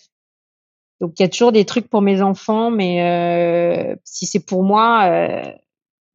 Donc 1.01 1.13
il 1.17 1.23
y 1.23 1.25
a 1.25 1.29
toujours 1.29 1.51
des 1.51 1.65
trucs 1.65 1.89
pour 1.89 2.01
mes 2.01 2.21
enfants, 2.21 2.71
mais 2.71 3.97
si 4.03 4.25
c'est 4.25 4.45
pour 4.45 4.63
moi, 4.63 5.09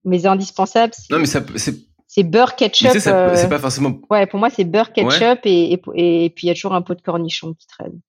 mes 0.04 0.26
indispensables. 0.26 0.92
Non 1.10 1.18
mais 1.18 1.26
ça, 1.26 1.40
c'est 1.56 1.74
c'est 2.14 2.22
beurre 2.22 2.54
ketchup. 2.54 2.92
C'est 2.92 3.08
euh... 3.08 3.48
pas 3.48 3.58
forcément. 3.58 3.98
Ouais, 4.08 4.26
pour 4.26 4.38
moi 4.38 4.48
c'est 4.48 4.62
beurre 4.62 4.92
ketchup 4.92 5.40
et, 5.46 5.72
et, 5.72 6.24
et, 6.24 6.30
puis 6.30 6.46
il 6.46 6.48
y 6.48 6.50
a 6.50 6.54
toujours 6.54 6.74
un 6.74 6.82
pot 6.82 6.94
de 6.94 7.00
cornichons 7.00 7.54
qui 7.54 7.66
traîne. 7.66 8.00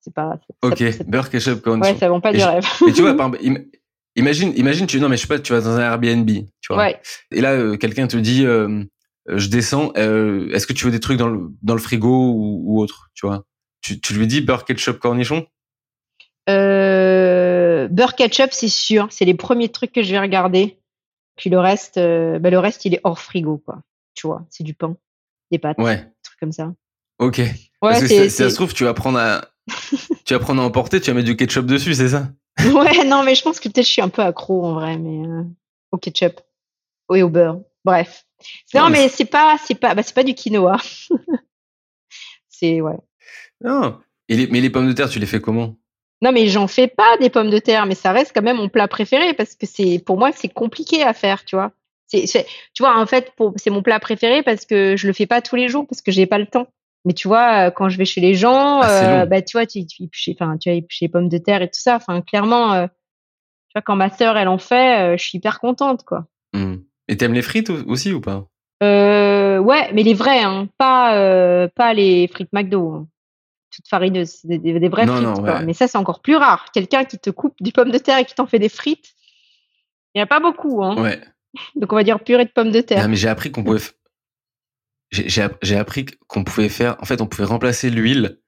C'est 0.00 0.12
pas. 0.12 0.40
Ok, 0.62 0.82
beurre 1.06 1.30
ketchup 1.30 1.60
cornichons. 1.60 1.92
Ouais, 1.92 1.98
ça 1.98 2.08
vend 2.08 2.20
pas 2.20 2.32
du 2.32 2.42
rêve. 2.42 2.66
Mais 2.84 2.92
tu 2.92 3.02
vois, 3.02 3.16
par 3.16 3.30
imagine, 4.16 4.52
imagine 4.56 4.88
tu 4.88 4.98
non 4.98 5.08
mais 5.08 5.16
je 5.16 5.22
sais 5.22 5.28
pas, 5.28 5.38
tu 5.38 5.52
vas 5.52 5.60
dans 5.60 5.76
un 5.76 5.80
Airbnb, 5.80 6.28
tu 6.28 6.72
vois. 6.72 6.78
Ouais. 6.78 7.00
Et 7.30 7.40
là 7.40 7.52
euh, 7.52 7.76
quelqu'un 7.76 8.08
te 8.08 8.16
dit, 8.16 8.44
euh, 8.44 8.82
je 9.36 9.48
descends, 9.48 9.92
euh, 9.96 10.50
est-ce 10.52 10.66
que 10.66 10.72
tu 10.72 10.84
veux 10.84 10.90
des 10.90 11.00
trucs 11.00 11.18
dans 11.18 11.28
le 11.28 11.50
dans 11.62 11.74
le 11.74 11.80
frigo 11.80 12.08
ou, 12.08 12.62
ou 12.64 12.80
autre, 12.80 13.10
tu 13.14 13.26
vois? 13.26 13.44
Tu, 13.80 14.00
tu 14.00 14.14
lui 14.14 14.26
dis 14.26 14.40
beurre 14.40 14.64
ketchup 14.64 14.98
cornichons 14.98 15.46
Beurre 16.48 18.14
ketchup, 18.14 18.52
c'est 18.52 18.68
sûr, 18.68 19.08
c'est 19.10 19.24
les 19.24 19.34
premiers 19.34 19.68
trucs 19.68 19.92
que 19.92 20.02
je 20.02 20.10
vais 20.10 20.20
regarder. 20.20 20.78
Puis 21.36 21.50
le 21.50 21.58
reste, 21.58 21.98
euh, 21.98 22.38
bah, 22.38 22.50
le 22.50 22.58
reste, 22.58 22.84
il 22.84 22.94
est 22.94 23.00
hors 23.04 23.18
frigo, 23.18 23.58
quoi. 23.58 23.80
Tu 24.14 24.26
vois, 24.26 24.44
c'est 24.50 24.64
du 24.64 24.74
pain, 24.74 24.96
des 25.50 25.58
pâtes, 25.58 25.78
ouais. 25.78 25.96
des 25.96 26.22
trucs 26.22 26.40
comme 26.40 26.52
ça. 26.52 26.74
Ok. 27.18 27.38
Ouais, 27.38 27.54
Parce 27.80 28.00
que 28.00 28.08
si 28.08 28.30
ça 28.30 28.50
se 28.50 28.54
trouve, 28.54 28.74
tu 28.74 28.84
vas 28.84 28.94
prendre 28.94 29.18
à, 29.18 29.48
tu 30.24 30.34
vas 30.34 30.40
prendre 30.40 30.60
à 30.60 30.64
emporter, 30.64 31.00
tu 31.00 31.10
vas 31.10 31.14
mettre 31.14 31.26
du 31.26 31.36
ketchup 31.36 31.66
dessus, 31.66 31.94
c'est 31.94 32.08
ça? 32.08 32.28
Ouais, 32.58 33.04
non, 33.04 33.22
mais 33.22 33.36
je 33.36 33.42
pense 33.42 33.60
que 33.60 33.68
peut-être 33.68 33.86
je 33.86 33.92
suis 33.92 34.02
un 34.02 34.08
peu 34.08 34.22
accro 34.22 34.66
en 34.66 34.74
vrai, 34.74 34.98
mais 34.98 35.26
euh, 35.26 35.44
au 35.92 35.96
ketchup, 35.96 36.40
oui, 37.08 37.22
au 37.22 37.28
beurre. 37.28 37.60
Bref. 37.84 38.26
Non, 38.74 38.90
mais, 38.90 39.08
c'est 39.08 39.24
pas, 39.24 39.56
c'est 39.64 39.74
pas, 39.74 39.94
bah, 39.94 40.02
c'est 40.02 40.14
pas 40.14 40.24
du 40.24 40.34
quinoa. 40.34 40.76
c'est 42.48 42.80
ouais. 42.80 42.98
Non. 43.62 43.98
Et 44.28 44.36
les, 44.36 44.46
mais 44.46 44.60
les 44.60 44.70
pommes 44.70 44.88
de 44.88 44.92
terre, 44.92 45.08
tu 45.08 45.18
les 45.18 45.26
fais 45.26 45.40
comment? 45.40 45.76
Non, 46.20 46.32
mais 46.32 46.48
j'en 46.48 46.66
fais 46.66 46.88
pas 46.88 47.16
des 47.18 47.30
pommes 47.30 47.50
de 47.50 47.58
terre, 47.58 47.86
mais 47.86 47.94
ça 47.94 48.12
reste 48.12 48.32
quand 48.34 48.42
même 48.42 48.56
mon 48.56 48.68
plat 48.68 48.88
préféré 48.88 49.34
parce 49.34 49.54
que 49.54 49.66
c'est, 49.66 50.02
pour 50.04 50.18
moi, 50.18 50.32
c'est 50.32 50.48
compliqué 50.48 51.02
à 51.02 51.14
faire, 51.14 51.44
tu 51.44 51.56
vois. 51.56 51.72
C'est, 52.08 52.24
tu 52.74 52.82
vois, 52.82 52.98
en 52.98 53.06
fait, 53.06 53.32
c'est 53.56 53.70
mon 53.70 53.82
plat 53.82 54.00
préféré 54.00 54.42
parce 54.42 54.64
que 54.64 54.96
je 54.96 55.06
le 55.06 55.12
fais 55.12 55.26
pas 55.26 55.42
tous 55.42 55.56
les 55.56 55.68
jours 55.68 55.86
parce 55.86 56.00
que 56.00 56.10
j'ai 56.10 56.26
pas 56.26 56.38
le 56.38 56.46
temps. 56.46 56.66
Mais 57.04 57.12
tu 57.12 57.28
vois, 57.28 57.70
quand 57.70 57.88
je 57.88 57.96
vais 57.96 58.04
chez 58.04 58.20
les 58.20 58.34
gens, 58.34 58.80
ah, 58.80 59.22
euh, 59.22 59.26
bah 59.26 59.40
tu 59.40 59.56
vois, 59.56 59.66
tu, 59.66 59.86
tu, 59.86 60.08
enfin, 60.32 60.58
tu 60.58 60.68
as 60.68 60.80
les 61.00 61.08
pommes 61.08 61.28
de 61.28 61.38
terre 61.38 61.62
et 61.62 61.68
tout 61.68 61.80
ça. 61.80 61.96
Enfin, 61.96 62.20
clairement, 62.22 62.72
euh, 62.72 62.86
tu 62.86 63.72
vois, 63.74 63.82
quand 63.82 63.96
ma 63.96 64.10
sœur 64.10 64.36
elle 64.36 64.48
en 64.48 64.58
fait, 64.58 65.14
euh, 65.14 65.16
je 65.16 65.24
suis 65.24 65.38
hyper 65.38 65.60
contente, 65.60 66.04
quoi. 66.04 66.26
Mmh. 66.54 66.76
Et 67.08 67.16
t'aimes 67.16 67.34
les 67.34 67.42
frites 67.42 67.70
aussi 67.70 68.12
ou 68.12 68.20
pas? 68.20 68.46
Euh, 68.82 69.58
Ouais, 69.58 69.92
mais 69.92 70.02
les 70.02 70.14
vraies, 70.14 70.42
hein, 70.42 70.68
pas 70.78 71.68
pas 71.74 71.94
les 71.94 72.28
frites 72.28 72.52
McDo. 72.52 72.92
Hein 72.92 73.08
toute 73.70 73.88
farineuse, 73.88 74.40
des, 74.44 74.88
vraies 74.88 75.06
non, 75.06 75.14
frites. 75.14 75.24
Non, 75.24 75.34
quoi. 75.34 75.58
ouais. 75.58 75.64
Mais 75.64 75.72
ça, 75.72 75.86
c'est 75.88 75.98
encore 75.98 76.20
plus 76.20 76.36
rare. 76.36 76.66
Quelqu'un 76.72 77.04
qui 77.04 77.18
te 77.18 77.30
coupe 77.30 77.54
du 77.60 77.72
pomme 77.72 77.90
de 77.90 77.98
terre 77.98 78.18
et 78.18 78.24
qui 78.24 78.34
t'en 78.34 78.46
fait 78.46 78.58
des 78.58 78.68
frites, 78.68 79.14
il 80.14 80.18
n'y 80.18 80.22
a 80.22 80.26
pas 80.26 80.40
beaucoup. 80.40 80.82
Hein. 80.82 81.00
Ouais. 81.00 81.20
Donc, 81.76 81.92
on 81.92 81.96
va 81.96 82.02
dire 82.02 82.20
purée 82.20 82.44
de 82.44 82.50
pommes 82.50 82.70
de 82.70 82.80
terre. 82.80 83.02
Non, 83.02 83.08
mais 83.08 83.16
j'ai 83.16 83.28
appris 83.28 83.50
qu'on 83.52 83.62
pouvait. 83.64 83.80
J'ai 85.10 85.76
appris 85.76 86.06
qu'on 86.26 86.44
pouvait 86.44 86.68
faire. 86.68 86.96
En 87.00 87.04
fait, 87.04 87.20
on 87.20 87.26
pouvait 87.26 87.44
remplacer 87.44 87.90
l'huile 87.90 88.40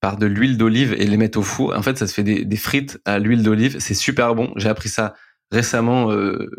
par 0.00 0.16
de 0.16 0.26
l'huile 0.26 0.58
d'olive 0.58 0.94
et 0.94 1.06
les 1.06 1.16
mettre 1.16 1.38
au 1.38 1.42
four. 1.42 1.76
En 1.76 1.82
fait, 1.82 1.96
ça 1.96 2.08
se 2.08 2.14
fait 2.14 2.24
des, 2.24 2.44
des 2.44 2.56
frites 2.56 3.00
à 3.04 3.18
l'huile 3.20 3.42
d'olive. 3.42 3.78
C'est 3.78 3.94
super 3.94 4.34
bon. 4.34 4.52
J'ai 4.56 4.68
appris 4.68 4.88
ça 4.88 5.14
récemment. 5.52 6.10
Euh... 6.10 6.50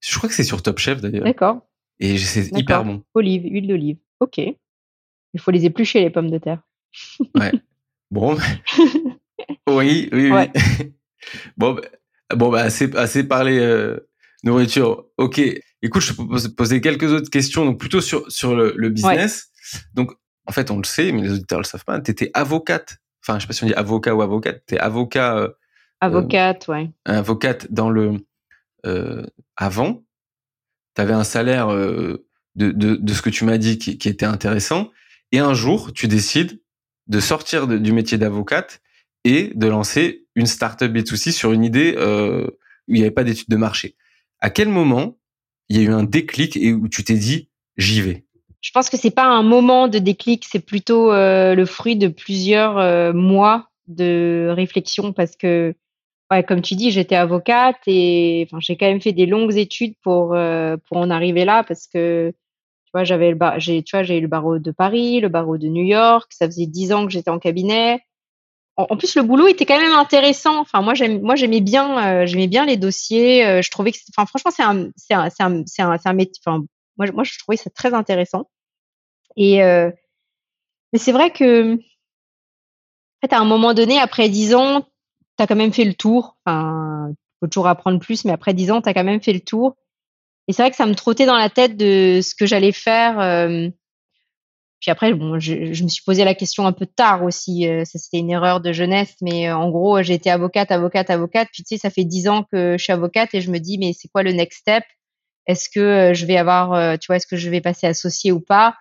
Je 0.00 0.16
crois 0.16 0.28
que 0.28 0.34
c'est 0.34 0.44
sur 0.44 0.62
Top 0.62 0.78
Chef 0.78 1.00
d'ailleurs. 1.00 1.24
D'accord. 1.24 1.66
Et 2.00 2.18
c'est 2.18 2.56
hyper 2.56 2.84
bon. 2.84 3.02
Olive, 3.14 3.42
huile 3.44 3.66
d'olive. 3.66 3.98
Ok. 4.20 4.38
Il 4.38 5.40
faut 5.40 5.50
les 5.50 5.64
éplucher, 5.64 6.00
les 6.00 6.10
pommes 6.10 6.30
de 6.30 6.38
terre. 6.38 6.62
Ouais. 7.34 7.52
Bon. 8.10 8.38
oui, 9.68 10.08
oui, 10.08 10.08
oui. 10.12 10.30
Ouais. 10.30 10.50
bon, 11.58 11.74
bah, 11.74 11.82
bon, 12.34 12.50
bah, 12.50 12.62
assez, 12.62 12.90
assez 12.96 13.22
parlé 13.22 13.58
euh, 13.58 13.98
nourriture. 14.44 15.04
Ok. 15.18 15.42
Écoute, 15.82 16.00
je 16.00 16.14
peux 16.14 16.54
poser 16.56 16.80
quelques 16.80 17.12
autres 17.12 17.28
questions, 17.28 17.66
donc 17.66 17.78
plutôt 17.78 18.00
sur, 18.00 18.32
sur 18.32 18.56
le, 18.56 18.72
le 18.76 18.88
business. 18.88 19.50
Ouais. 19.74 19.80
Donc, 19.92 20.12
en 20.46 20.52
fait, 20.52 20.70
on 20.70 20.78
le 20.78 20.84
sait, 20.84 21.12
mais 21.12 21.20
les 21.20 21.32
auditeurs 21.32 21.58
le 21.58 21.64
savent 21.64 21.84
pas. 21.84 22.00
Tu 22.00 22.10
étais 22.10 22.30
avocate. 22.32 22.96
Enfin, 23.22 23.38
je 23.38 23.42
sais 23.42 23.46
pas 23.46 23.52
si 23.52 23.64
on 23.64 23.66
dit 23.66 23.74
avocat 23.74 24.14
ou 24.14 24.22
avocate. 24.22 24.62
Tu 24.66 24.76
es 24.76 24.78
avocat. 24.78 25.36
Euh, 25.36 25.50
avocate, 26.00 26.66
euh, 26.70 26.72
ouais. 26.72 26.90
Avocate 27.04 27.70
dans 27.70 27.90
le. 27.90 28.16
Euh, 28.86 29.24
avant, 29.56 30.04
tu 30.94 31.02
avais 31.02 31.12
un 31.12 31.24
salaire 31.24 31.72
euh, 31.72 32.26
de, 32.54 32.70
de, 32.70 33.12
ce 33.12 33.22
que 33.22 33.30
tu 33.30 33.44
m'as 33.44 33.58
dit 33.58 33.78
qui, 33.78 34.08
était 34.08 34.26
intéressant. 34.26 34.90
Et 35.32 35.38
un 35.38 35.54
jour, 35.54 35.92
tu 35.92 36.08
décides 36.08 36.60
de 37.06 37.20
sortir 37.20 37.66
du 37.66 37.92
métier 37.92 38.18
d'avocate 38.18 38.80
et 39.24 39.52
de 39.54 39.66
lancer 39.66 40.26
une 40.34 40.46
startup 40.46 40.92
B2C 40.92 41.32
sur 41.32 41.52
une 41.52 41.64
idée 41.64 41.94
euh, 41.96 42.46
où 42.86 42.94
il 42.94 42.96
n'y 42.96 43.02
avait 43.02 43.10
pas 43.10 43.24
d'études 43.24 43.48
de 43.48 43.56
marché. 43.56 43.96
À 44.40 44.50
quel 44.50 44.68
moment 44.68 45.18
il 45.68 45.76
y 45.76 45.80
a 45.80 45.82
eu 45.82 45.92
un 45.92 46.04
déclic 46.04 46.56
et 46.56 46.72
où 46.72 46.88
tu 46.88 47.04
t'es 47.04 47.14
dit 47.14 47.48
j'y 47.76 48.00
vais? 48.00 48.24
Je 48.60 48.70
pense 48.72 48.90
que 48.90 48.96
c'est 48.96 49.10
pas 49.10 49.26
un 49.26 49.42
moment 49.42 49.88
de 49.88 49.98
déclic, 49.98 50.46
c'est 50.50 50.64
plutôt 50.64 51.12
le 51.12 51.64
fruit 51.64 51.96
de 51.96 52.08
plusieurs 52.08 53.14
mois 53.14 53.70
de 53.86 54.52
réflexion 54.54 55.12
parce 55.12 55.36
que 55.36 55.74
ouais, 56.30 56.44
comme 56.44 56.62
tu 56.62 56.74
dis, 56.74 56.90
j'étais 56.90 57.16
avocate 57.16 57.78
et 57.86 58.46
enfin 58.48 58.58
j'ai 58.60 58.76
quand 58.76 58.86
même 58.86 59.00
fait 59.00 59.12
des 59.12 59.26
longues 59.26 59.56
études 59.56 59.94
pour 60.02 60.34
euh, 60.34 60.76
pour 60.88 60.98
en 60.98 61.10
arriver 61.10 61.44
là 61.44 61.64
parce 61.64 61.86
que 61.86 62.32
tu 62.88 62.92
vois, 62.94 63.04
j'avais 63.04 63.28
le 63.28 63.36
bar, 63.36 63.60
j'ai, 63.60 63.82
tu 63.82 63.94
vois, 63.94 64.02
j'ai 64.02 64.16
eu 64.16 64.22
le 64.22 64.28
barreau 64.28 64.58
de 64.58 64.70
Paris, 64.70 65.20
le 65.20 65.28
barreau 65.28 65.58
de 65.58 65.68
New 65.68 65.84
York. 65.84 66.32
Ça 66.32 66.46
faisait 66.46 66.64
dix 66.64 66.90
ans 66.90 67.04
que 67.04 67.12
j'étais 67.12 67.30
en 67.30 67.38
cabinet. 67.38 68.00
En, 68.76 68.96
plus, 68.96 69.14
le 69.16 69.22
boulot 69.22 69.46
était 69.46 69.66
quand 69.66 69.78
même 69.78 69.92
intéressant. 69.92 70.60
Enfin, 70.60 70.80
moi, 70.80 70.94
j'aime, 70.94 71.20
moi, 71.20 71.34
j'aimais 71.34 71.60
bien, 71.60 72.22
euh, 72.22 72.26
j'aimais 72.26 72.46
bien 72.46 72.64
les 72.64 72.78
dossiers. 72.78 73.44
Euh, 73.44 73.60
je 73.60 73.70
trouvais 73.70 73.92
que, 73.92 73.98
enfin, 74.16 74.24
franchement, 74.24 74.52
c'est 74.54 74.62
un, 74.62 74.88
c'est 74.96 75.14
un, 75.14 75.28
c'est 75.28 75.42
un, 75.82 75.98
c'est 75.98 76.08
un, 76.08 76.12
métier. 76.14 76.40
Enfin, 76.46 76.64
moi, 76.96 77.10
moi, 77.12 77.24
je 77.24 77.38
trouvais 77.38 77.56
ça 77.58 77.68
très 77.70 77.92
intéressant. 77.92 78.48
Et 79.36 79.62
euh, 79.62 79.90
mais 80.92 80.98
c'est 80.98 81.12
vrai 81.12 81.30
que, 81.30 81.74
en 81.74 81.78
fait, 83.20 83.34
à 83.34 83.40
un 83.40 83.44
moment 83.44 83.74
donné, 83.74 83.98
après 83.98 84.30
dix 84.30 84.54
ans, 84.54 84.86
tu 85.38 85.42
as 85.44 85.46
quand 85.46 85.56
même 85.56 85.72
fait 85.72 85.84
le 85.84 85.94
tour. 85.94 86.36
Enfin, 86.44 87.12
faut 87.40 87.46
toujours 87.46 87.68
apprendre 87.68 88.00
plus, 88.00 88.24
mais 88.24 88.32
après 88.32 88.54
10 88.54 88.70
ans, 88.70 88.82
tu 88.82 88.88
as 88.88 88.94
quand 88.94 89.04
même 89.04 89.22
fait 89.22 89.32
le 89.32 89.40
tour. 89.40 89.76
Et 90.48 90.52
c'est 90.52 90.62
vrai 90.62 90.70
que 90.70 90.76
ça 90.76 90.86
me 90.86 90.94
trottait 90.94 91.26
dans 91.26 91.36
la 91.36 91.50
tête 91.50 91.76
de 91.76 92.20
ce 92.22 92.34
que 92.34 92.46
j'allais 92.46 92.72
faire. 92.72 93.20
Euh, 93.20 93.68
puis 94.80 94.90
après, 94.90 95.12
bon, 95.12 95.38
je, 95.38 95.82
me 95.82 95.88
suis 95.88 96.02
posé 96.04 96.24
la 96.24 96.34
question 96.34 96.66
un 96.66 96.72
peu 96.72 96.86
tard 96.86 97.22
aussi. 97.22 97.68
Euh, 97.68 97.84
ça, 97.84 97.98
c'était 97.98 98.18
une 98.18 98.30
erreur 98.30 98.60
de 98.60 98.72
jeunesse. 98.72 99.14
Mais 99.20 99.48
euh, 99.48 99.56
en 99.56 99.70
gros, 99.70 100.02
j'ai 100.02 100.14
été 100.14 100.30
avocate, 100.30 100.72
avocate, 100.72 101.10
avocate. 101.10 101.48
Puis 101.52 101.64
tu 101.64 101.76
sais, 101.76 101.78
ça 101.78 101.90
fait 101.90 102.04
dix 102.04 102.28
ans 102.28 102.44
que 102.50 102.76
je 102.78 102.82
suis 102.82 102.92
avocate 102.92 103.34
et 103.34 103.40
je 103.40 103.50
me 103.50 103.58
dis, 103.58 103.78
mais 103.78 103.92
c'est 103.92 104.08
quoi 104.08 104.22
le 104.22 104.32
next 104.32 104.60
step? 104.60 104.84
Est-ce 105.46 105.68
que 105.68 106.12
je 106.14 106.26
vais 106.26 106.36
avoir, 106.36 106.98
tu 106.98 107.06
vois, 107.06 107.16
est-ce 107.16 107.26
que 107.26 107.36
je 107.36 107.48
vais 107.48 107.62
passer 107.62 107.86
associé 107.86 108.32
ou 108.32 108.40
pas? 108.40 108.76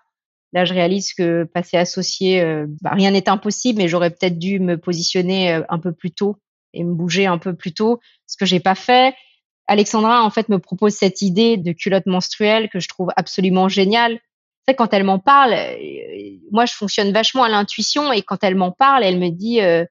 Là, 0.52 0.66
je 0.66 0.74
réalise 0.74 1.14
que 1.14 1.46
passer 1.46 1.78
associé, 1.78 2.44
bah, 2.82 2.92
rien 2.92 3.12
n'est 3.12 3.30
impossible, 3.30 3.78
mais 3.78 3.88
j'aurais 3.88 4.10
peut-être 4.10 4.38
dû 4.38 4.60
me 4.60 4.78
positionner 4.78 5.62
un 5.70 5.80
peu 5.80 5.94
plus 5.94 6.12
tôt 6.12 6.36
et 6.78 6.84
me 6.84 6.94
bouger 6.94 7.26
un 7.26 7.38
peu 7.38 7.56
plus 7.56 7.74
tôt, 7.74 8.00
ce 8.28 8.38
que 8.38 8.46
j'ai 8.46 8.60
pas 8.60 8.76
fait. 8.76 9.16
Alexandra, 9.68 10.24
en 10.24 10.30
fait, 10.30 10.48
me 10.50 10.60
propose 10.60 10.94
cette 10.94 11.22
idée 11.22 11.58
de 11.58 11.74
culotte 11.74 12.06
menstruelle 12.06 12.70
que 12.70 12.80
je 12.80 12.88
trouve 12.88 13.10
absolument 13.16 13.68
géniale. 13.68 14.20
C'est 14.68 14.76
quand 14.76 14.94
elle 14.94 15.04
m'en 15.04 15.20
parle, 15.20 15.54
euh, 15.54 16.38
moi, 16.52 16.66
je 16.66 16.74
fonctionne 16.74 17.12
vachement 17.12 17.44
à 17.44 17.50
l'intuition 17.50 18.12
et 18.12 18.22
quand 18.22 18.44
elle 18.44 18.56
m'en 18.56 18.72
parle, 18.72 19.04
elle 19.04 19.20
me 19.20 19.30
dit, 19.30 19.62
euh, 19.62 19.86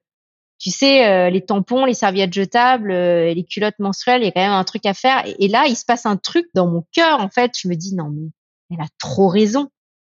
tu 0.59 0.71
sais, 0.71 1.07
euh, 1.07 1.29
les 1.29 1.45
tampons, 1.45 1.85
les 1.85 1.93
serviettes 1.93 2.33
jetables, 2.33 2.91
les 2.91 3.45
culottes 3.45 3.79
menstruelles, 3.79 4.21
il 4.21 4.25
y 4.25 4.27
a 4.29 4.31
quand 4.31 4.41
même 4.41 4.51
un 4.51 4.63
truc 4.63 4.85
à 4.85 4.93
faire. 4.93 5.23
Et, 5.39 5.47
là, 5.47 5.65
il 5.67 5.75
se 5.75 5.85
passe 5.85 6.05
un 6.05 6.17
truc 6.17 6.47
dans 6.55 6.67
mon 6.67 6.83
cœur, 6.91 7.19
en 7.21 7.29
fait. 7.29 7.51
Je 7.59 7.67
me 7.67 7.75
dis, 7.75 7.95
non, 7.95 8.09
mais 8.09 8.29
elle 8.71 8.81
a 8.81 8.89
trop 8.99 9.27
raison. 9.27 9.69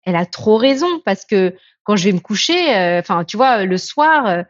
Elle 0.06 0.16
a 0.16 0.26
trop 0.26 0.58
raison 0.58 1.02
parce 1.04 1.26
que 1.26 1.56
quand 1.84 1.96
je 1.96 2.06
vais 2.06 2.14
me 2.14 2.20
coucher, 2.20 2.98
enfin, 3.00 3.26
tu 3.26 3.38
vois, 3.38 3.66
le 3.66 3.78
soir, 3.78 4.46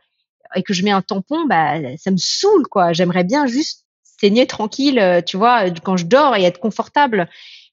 et 0.56 0.64
que 0.64 0.74
je 0.74 0.84
mets 0.84 0.92
un 0.92 1.02
tampon, 1.02 1.46
bah, 1.46 1.76
ça 1.98 2.12
me 2.12 2.18
saoule, 2.18 2.68
quoi. 2.68 2.94
J'aimerais 2.94 3.24
bien 3.24 3.48
juste 3.48 3.86
saigner 4.20 4.48
tranquille, 4.48 5.00
euh, 5.00 5.22
tu 5.22 5.38
vois, 5.38 5.70
quand 5.70 5.98
je 5.98 6.06
dors 6.06 6.36
et 6.36 6.44
être 6.44 6.60
confortable. 6.60 7.30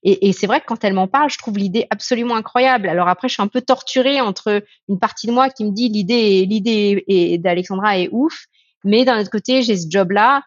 Et, 0.07 0.33
c'est 0.33 0.45
vrai 0.45 0.61
que 0.61 0.67
quand 0.67 0.83
elle 0.83 0.93
m'en 0.93 1.07
parle, 1.07 1.31
je 1.31 1.39
trouve 1.39 1.57
l'idée 1.57 1.87
absolument 1.89 2.35
incroyable. 2.35 2.87
Alors 2.87 3.07
après, 3.07 3.27
je 3.27 3.33
suis 3.33 3.41
un 3.41 3.47
peu 3.47 3.61
torturée 3.61 4.21
entre 4.21 4.63
une 4.87 4.99
partie 4.99 5.25
de 5.25 5.31
moi 5.31 5.49
qui 5.49 5.65
me 5.65 5.71
dit 5.71 5.89
l'idée, 5.89 6.45
l'idée 6.45 7.39
d'Alexandra 7.39 7.97
est 7.97 8.09
ouf, 8.11 8.45
mais 8.83 9.03
d'un 9.03 9.19
autre 9.19 9.31
côté, 9.31 9.63
j'ai 9.63 9.75
ce 9.75 9.87
job-là. 9.89 10.43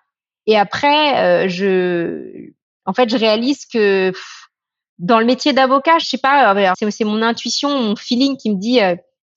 Et 0.46 0.56
après, 0.56 1.18
euh, 1.18 1.48
je, 1.48 2.52
en 2.86 2.94
fait, 2.94 3.10
je 3.10 3.16
réalise 3.16 3.66
que 3.66 4.12
dans 5.00 5.18
le 5.18 5.26
métier 5.26 5.52
d'avocat, 5.52 5.98
je 5.98 6.06
sais 6.06 6.18
pas, 6.18 6.54
euh, 6.54 6.72
c'est 6.90 7.04
mon 7.04 7.20
intuition, 7.20 7.82
mon 7.82 7.96
feeling 7.96 8.36
qui 8.36 8.50
me 8.50 8.60
dit 8.60 8.78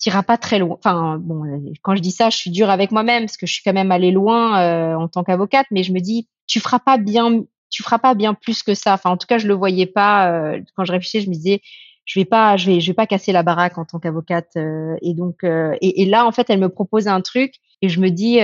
t'iras 0.02 0.24
pas 0.24 0.38
très 0.38 0.60
loin. 0.60 0.76
Enfin, 0.78 1.18
bon, 1.20 1.44
quand 1.84 1.96
je 1.96 2.02
dis 2.02 2.12
ça, 2.12 2.30
je 2.30 2.38
suis 2.38 2.50
dure 2.50 2.70
avec 2.70 2.92
moi-même 2.92 3.24
parce 3.24 3.38
que 3.38 3.46
je 3.46 3.54
suis 3.54 3.64
quand 3.64 3.74
même 3.74 3.92
allée 3.92 4.12
loin 4.12 4.60
euh, 4.60 4.96
en 4.96 5.08
tant 5.08 5.24
qu'avocate, 5.24 5.68
mais 5.70 5.84
je 5.84 5.94
me 5.94 6.00
dis, 6.00 6.28
tu 6.48 6.60
feras 6.60 6.80
pas 6.80 6.98
bien, 6.98 7.44
tu 7.70 7.84
feras 7.84 8.00
pas 8.00 8.16
bien 8.16 8.34
plus 8.34 8.64
que 8.64 8.74
ça. 8.74 8.96
Enfin, 8.96 9.12
en 9.12 9.18
tout 9.18 9.28
cas, 9.28 9.38
je 9.38 9.48
le 9.48 9.54
voyais 9.54 9.86
pas 9.86 10.32
euh, 10.32 10.60
quand 10.76 10.86
je 10.86 10.92
réfléchissais. 10.92 11.22
Je 11.22 11.30
me 11.30 11.36
disais, 11.36 11.62
je 12.06 12.20
vais 12.20 12.26
pas, 12.26 12.58
je 12.58 12.66
vais, 12.66 12.82
je 12.82 12.88
vais 12.88 12.96
pas 12.96 13.06
casser 13.06 13.32
la 13.32 13.44
baraque 13.44 13.78
en 13.78 13.86
tant 13.86 14.00
qu'avocate. 14.00 14.50
Euh, 14.58 14.96
et 15.04 15.14
donc, 15.14 15.44
et, 15.44 16.02
et, 16.02 16.06
là, 16.06 16.26
en 16.26 16.32
fait, 16.32 16.50
elle 16.50 16.60
me 16.60 16.70
propose 16.70 17.08
un 17.08 17.22
truc 17.22 17.54
et 17.82 17.88
je 17.88 18.02
me 18.02 18.10
dis. 18.10 18.40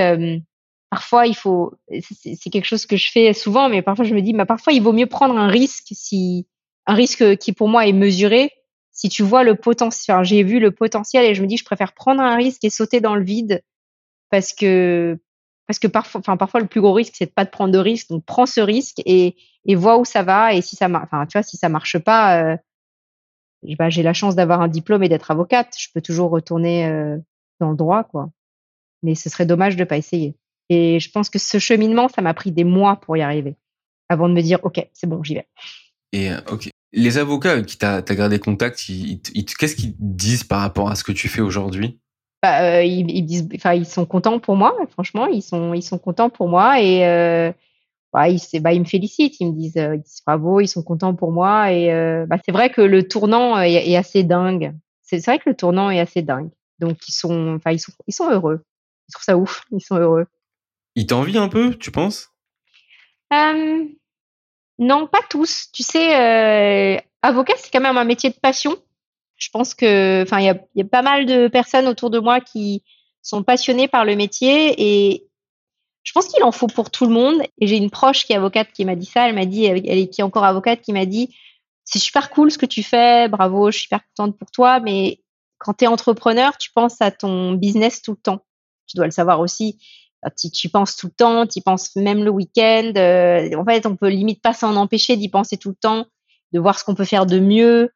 Parfois, 0.89 1.27
il 1.27 1.35
faut, 1.35 1.73
c'est 2.01 2.49
quelque 2.49 2.63
chose 2.63 2.85
que 2.85 2.95
je 2.95 3.11
fais 3.11 3.33
souvent, 3.33 3.67
mais 3.67 3.81
parfois 3.81 4.05
je 4.05 4.15
me 4.15 4.21
dis, 4.21 4.31
bah, 4.31 4.45
parfois 4.45 4.71
il 4.71 4.81
vaut 4.81 4.93
mieux 4.93 5.05
prendre 5.05 5.37
un 5.37 5.49
risque 5.49 5.87
si, 5.91 6.47
un 6.85 6.93
risque 6.93 7.35
qui 7.39 7.51
pour 7.51 7.67
moi 7.67 7.85
est 7.85 7.91
mesuré 7.91 8.53
si 8.97 9.09
tu 9.09 9.21
vois 9.21 9.43
le 9.43 9.53
potentiel, 9.53 10.25
j'ai 10.25 10.41
vu 10.41 10.59
le 10.59 10.71
potentiel 10.71 11.23
et 11.23 11.35
je 11.35 11.43
me 11.43 11.47
dis, 11.47 11.55
je 11.55 11.63
préfère 11.63 11.93
prendre 11.93 12.19
un 12.19 12.35
risque 12.35 12.63
et 12.63 12.71
sauter 12.71 12.99
dans 12.99 13.15
le 13.15 13.23
vide 13.23 13.63
parce 14.31 14.53
que 14.53 15.19
parce 15.67 15.77
que 15.77 15.87
parfois, 15.87 16.19
enfin 16.19 16.35
parfois 16.35 16.61
le 16.61 16.65
plus 16.65 16.81
gros 16.81 16.93
risque 16.93 17.13
c'est 17.15 17.27
de 17.27 17.31
pas 17.31 17.45
de 17.45 17.51
prendre 17.51 17.71
de 17.71 17.77
risque. 17.77 18.09
Donc 18.09 18.25
prends 18.25 18.47
ce 18.47 18.59
risque 18.59 18.99
et 19.05 19.35
et 19.65 19.75
vois 19.75 19.99
où 19.99 20.05
ça 20.05 20.23
va 20.23 20.53
et 20.55 20.61
si 20.61 20.75
ça 20.75 20.87
marche, 20.87 21.05
enfin 21.05 21.27
tu 21.27 21.37
vois 21.37 21.43
si 21.43 21.57
ça 21.57 21.69
marche 21.69 21.99
pas, 21.99 22.41
euh, 22.41 22.57
bah, 23.77 23.89
j'ai 23.91 24.01
la 24.01 24.13
chance 24.13 24.35
d'avoir 24.35 24.61
un 24.61 24.67
diplôme 24.67 25.03
et 25.03 25.09
d'être 25.09 25.29
avocate. 25.29 25.75
Je 25.77 25.89
peux 25.93 26.01
toujours 26.01 26.31
retourner 26.31 26.87
euh, 26.87 27.17
dans 27.59 27.69
le 27.69 27.77
droit 27.77 28.03
quoi. 28.03 28.31
Mais 29.03 29.13
ce 29.13 29.29
serait 29.29 29.45
dommage 29.45 29.75
de 29.75 29.83
pas 29.83 29.97
essayer. 29.97 30.35
Et 30.69 30.99
je 30.99 31.11
pense 31.11 31.29
que 31.29 31.37
ce 31.37 31.59
cheminement, 31.59 32.09
ça 32.09 32.23
m'a 32.23 32.33
pris 32.33 32.51
des 32.51 32.63
mois 32.63 32.95
pour 32.95 33.15
y 33.15 33.21
arriver 33.21 33.57
avant 34.09 34.27
de 34.27 34.33
me 34.33 34.41
dire 34.41 34.59
ok 34.63 34.89
c'est 34.93 35.07
bon 35.07 35.21
j'y 35.21 35.35
vais. 35.35 35.47
Et 36.13 36.31
euh, 36.31 36.39
ok, 36.49 36.71
les 36.93 37.17
avocats 37.17 37.51
avec 37.51 37.65
qui 37.65 37.77
tu 37.77 37.85
as, 37.85 38.01
gardé 38.01 38.39
contact, 38.39 38.89
ils, 38.89 39.21
qu'est-ce 39.21 39.75
qu'ils 39.75 39.95
disent 39.99 40.43
par 40.43 40.61
rapport 40.61 40.89
à 40.89 40.95
ce 40.95 41.03
que 41.03 41.11
tu 41.11 41.27
fais 41.27 41.41
aujourd'hui? 41.41 41.99
Bah, 42.41 42.61
euh, 42.63 42.83
ils, 42.83 43.23
disent, 43.23 43.49
enfin, 43.55 43.73
ils 43.73 43.85
sont 43.85 44.05
contents 44.05 44.39
pour 44.39 44.55
moi. 44.55 44.75
Franchement, 44.91 45.25
ils 45.25 45.41
sont, 45.41 45.73
ils 45.73 45.81
sont 45.81 45.97
contents 45.97 46.29
pour 46.29 46.47
moi 46.47 46.79
et 46.79 47.05
euh, 47.05 47.51
bah, 48.13 48.29
ils, 48.29 48.39
bah, 48.61 48.73
ils 48.73 48.79
me 48.79 48.85
félicitent. 48.85 49.39
Ils 49.39 49.51
me 49.51 49.57
disent, 49.57 49.77
euh, 49.77 49.95
ils 49.95 50.01
disent, 50.01 50.21
bravo, 50.25 50.59
ils 50.59 50.67
sont 50.67 50.83
contents 50.83 51.15
pour 51.15 51.31
moi. 51.31 51.71
Et 51.71 51.91
euh, 51.91 52.25
bah, 52.27 52.37
c'est 52.45 52.51
vrai 52.51 52.69
que 52.69 52.81
le 52.81 53.07
tournant 53.07 53.59
est, 53.59 53.95
assez 53.95 54.23
dingue. 54.23 54.73
C'est 55.01 55.23
vrai 55.25 55.39
que 55.39 55.49
le 55.49 55.55
tournant 55.55 55.89
est 55.89 55.99
assez 55.99 56.21
dingue. 56.21 56.49
Donc 56.79 57.07
ils 57.07 57.13
sont, 57.13 57.55
enfin, 57.55 57.71
ils 57.71 57.79
sont, 57.79 57.91
ils 58.05 58.13
sont 58.13 58.29
heureux. 58.29 58.63
Ils 59.09 59.13
trouvent 59.13 59.25
ça 59.25 59.37
ouf. 59.37 59.63
Ils 59.71 59.81
sont 59.81 59.95
heureux. 59.95 60.27
Ils 60.95 61.07
t'envient 61.07 61.43
un 61.43 61.49
peu, 61.49 61.75
tu 61.75 61.91
penses? 61.91 62.29
Non, 64.79 65.07
pas 65.07 65.21
tous. 65.29 65.71
Tu 65.71 65.83
sais, 65.83 66.15
euh, 66.15 66.99
avocat, 67.21 67.53
c'est 67.57 67.71
quand 67.71 67.81
même 67.81 67.97
un 67.97 68.03
métier 68.03 68.29
de 68.29 68.35
passion. 68.35 68.75
Je 69.35 69.49
pense 69.51 69.75
que, 69.75 70.23
enfin, 70.23 70.39
il 70.39 70.45
y 70.75 70.81
a, 70.81 70.85
pas 70.85 71.01
mal 71.01 71.25
de 71.25 71.47
personnes 71.47 71.87
autour 71.87 72.09
de 72.09 72.19
moi 72.19 72.41
qui 72.41 72.83
sont 73.21 73.43
passionnées 73.43 73.87
par 73.87 74.05
le 74.05 74.15
métier 74.15 74.75
et 74.77 75.27
je 76.03 76.11
pense 76.13 76.27
qu'il 76.27 76.43
en 76.43 76.51
faut 76.51 76.67
pour 76.67 76.89
tout 76.89 77.05
le 77.05 77.11
monde. 77.11 77.41
Et 77.59 77.67
j'ai 77.67 77.77
une 77.77 77.91
proche 77.91 78.25
qui 78.25 78.33
est 78.33 78.37
avocate 78.37 78.71
qui 78.71 78.85
m'a 78.85 78.95
dit 78.95 79.05
ça. 79.05 79.27
Elle 79.27 79.35
m'a 79.35 79.45
dit, 79.45 79.65
elle 79.65 80.09
qui 80.09 80.21
est 80.21 80.23
encore 80.23 80.45
avocate, 80.45 80.81
qui 80.81 80.93
m'a 80.93 81.05
dit, 81.05 81.35
c'est 81.83 81.99
super 81.99 82.29
cool 82.29 82.51
ce 82.51 82.57
que 82.57 82.65
tu 82.65 82.83
fais, 82.83 83.29
bravo, 83.29 83.71
je 83.71 83.77
suis 83.77 83.83
super 83.83 84.01
contente 84.15 84.37
pour 84.37 84.51
toi, 84.51 84.79
mais 84.81 85.21
quand 85.57 85.73
tu 85.73 85.85
es 85.85 85.87
entrepreneur, 85.87 86.57
tu 86.57 86.71
penses 86.71 87.01
à 87.01 87.11
ton 87.11 87.53
business 87.53 88.01
tout 88.01 88.11
le 88.11 88.17
temps. 88.17 88.45
Tu 88.87 88.97
dois 88.97 89.05
le 89.05 89.11
savoir 89.11 89.39
aussi. 89.39 89.79
Bah, 90.27 90.33
tu, 90.37 90.51
tu 90.51 90.67
penses 90.67 90.97
tout 90.97 91.07
le 91.07 91.13
temps, 91.13 91.47
tu 91.47 91.61
penses 91.61 91.95
même 91.95 92.23
le 92.23 92.29
week-end. 92.29 92.91
Euh, 92.97 93.49
en 93.55 93.63
fait, 93.63 93.85
on 93.85 93.95
peut 93.95 94.09
limite 94.09 94.41
pas 94.41 94.53
s'en 94.53 94.75
empêcher 94.75 95.15
d'y 95.15 95.29
penser 95.29 95.55
tout 95.55 95.69
le 95.69 95.75
temps, 95.75 96.05
de 96.51 96.59
voir 96.59 96.77
ce 96.77 96.83
qu'on 96.83 96.95
peut 96.95 97.05
faire 97.05 97.25
de 97.25 97.39
mieux. 97.39 97.91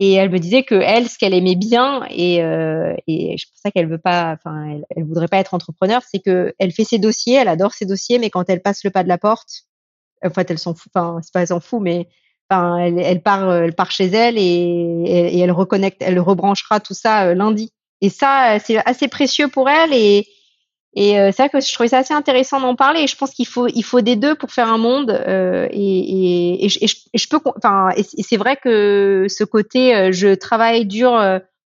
Et 0.00 0.14
elle 0.14 0.30
me 0.30 0.38
disait 0.38 0.62
que 0.62 0.76
elle, 0.76 1.08
ce 1.10 1.18
qu'elle 1.18 1.34
aimait 1.34 1.56
bien, 1.56 2.06
et, 2.08 2.42
euh, 2.42 2.94
c'est 3.06 3.48
pour 3.50 3.58
ça 3.62 3.70
qu'elle 3.70 3.88
veut 3.88 3.98
pas, 3.98 4.34
enfin, 4.38 4.80
elle, 4.96 5.04
voudrait 5.04 5.28
pas 5.28 5.38
être 5.38 5.54
entrepreneur, 5.54 6.00
c'est 6.08 6.20
que 6.20 6.54
elle 6.58 6.70
fait 6.72 6.84
ses 6.84 6.98
dossiers, 6.98 7.34
elle 7.34 7.48
adore 7.48 7.72
ses 7.72 7.84
dossiers, 7.84 8.18
mais 8.18 8.30
quand 8.30 8.48
elle 8.48 8.62
passe 8.62 8.84
le 8.84 8.90
pas 8.90 9.02
de 9.02 9.08
la 9.08 9.18
porte, 9.18 9.64
en 10.24 10.30
fait, 10.30 10.50
elle 10.50 10.58
s'en 10.58 10.74
fout. 10.74 10.90
Enfin, 10.94 11.18
c'est 11.22 11.32
pas 11.32 11.40
elle 11.42 11.48
s'en 11.48 11.60
fout, 11.60 11.82
mais 11.82 12.08
enfin, 12.48 12.78
elle, 12.78 13.22
part, 13.22 13.52
elle 13.52 13.74
part 13.74 13.90
chez 13.90 14.06
elle 14.06 14.38
et, 14.38 14.42
et, 15.04 15.40
elle 15.40 15.50
reconnecte, 15.52 16.00
elle 16.00 16.20
rebranchera 16.20 16.80
tout 16.80 16.94
ça 16.94 17.26
euh, 17.26 17.34
lundi. 17.34 17.72
Et 18.00 18.08
ça, 18.08 18.58
c'est 18.60 18.78
assez 18.86 19.08
précieux 19.08 19.48
pour 19.48 19.68
elle 19.68 19.92
et 19.92 20.26
et 20.94 21.18
euh, 21.18 21.30
c'est 21.32 21.42
vrai 21.42 21.48
que 21.50 21.60
je 21.60 21.72
trouvais 21.72 21.88
ça 21.88 21.98
assez 21.98 22.14
intéressant 22.14 22.60
d'en 22.60 22.74
parler. 22.74 23.00
Et 23.00 23.06
je 23.06 23.16
pense 23.16 23.32
qu'il 23.32 23.46
faut, 23.46 23.66
il 23.68 23.82
faut 23.82 24.00
des 24.00 24.16
deux 24.16 24.34
pour 24.34 24.50
faire 24.50 24.68
un 24.68 24.78
monde. 24.78 25.10
Euh, 25.10 25.68
et, 25.70 25.76
et, 26.60 26.64
et, 26.64 26.68
je, 26.68 26.78
et, 26.82 27.18
je, 27.18 27.28
peux, 27.28 27.38
enfin, 27.56 27.90
et 27.96 28.22
c'est 28.22 28.36
vrai 28.36 28.56
que 28.56 29.26
ce 29.28 29.44
côté, 29.44 29.94
euh, 29.94 30.12
je 30.12 30.34
travaille 30.34 30.86
dur 30.86 31.12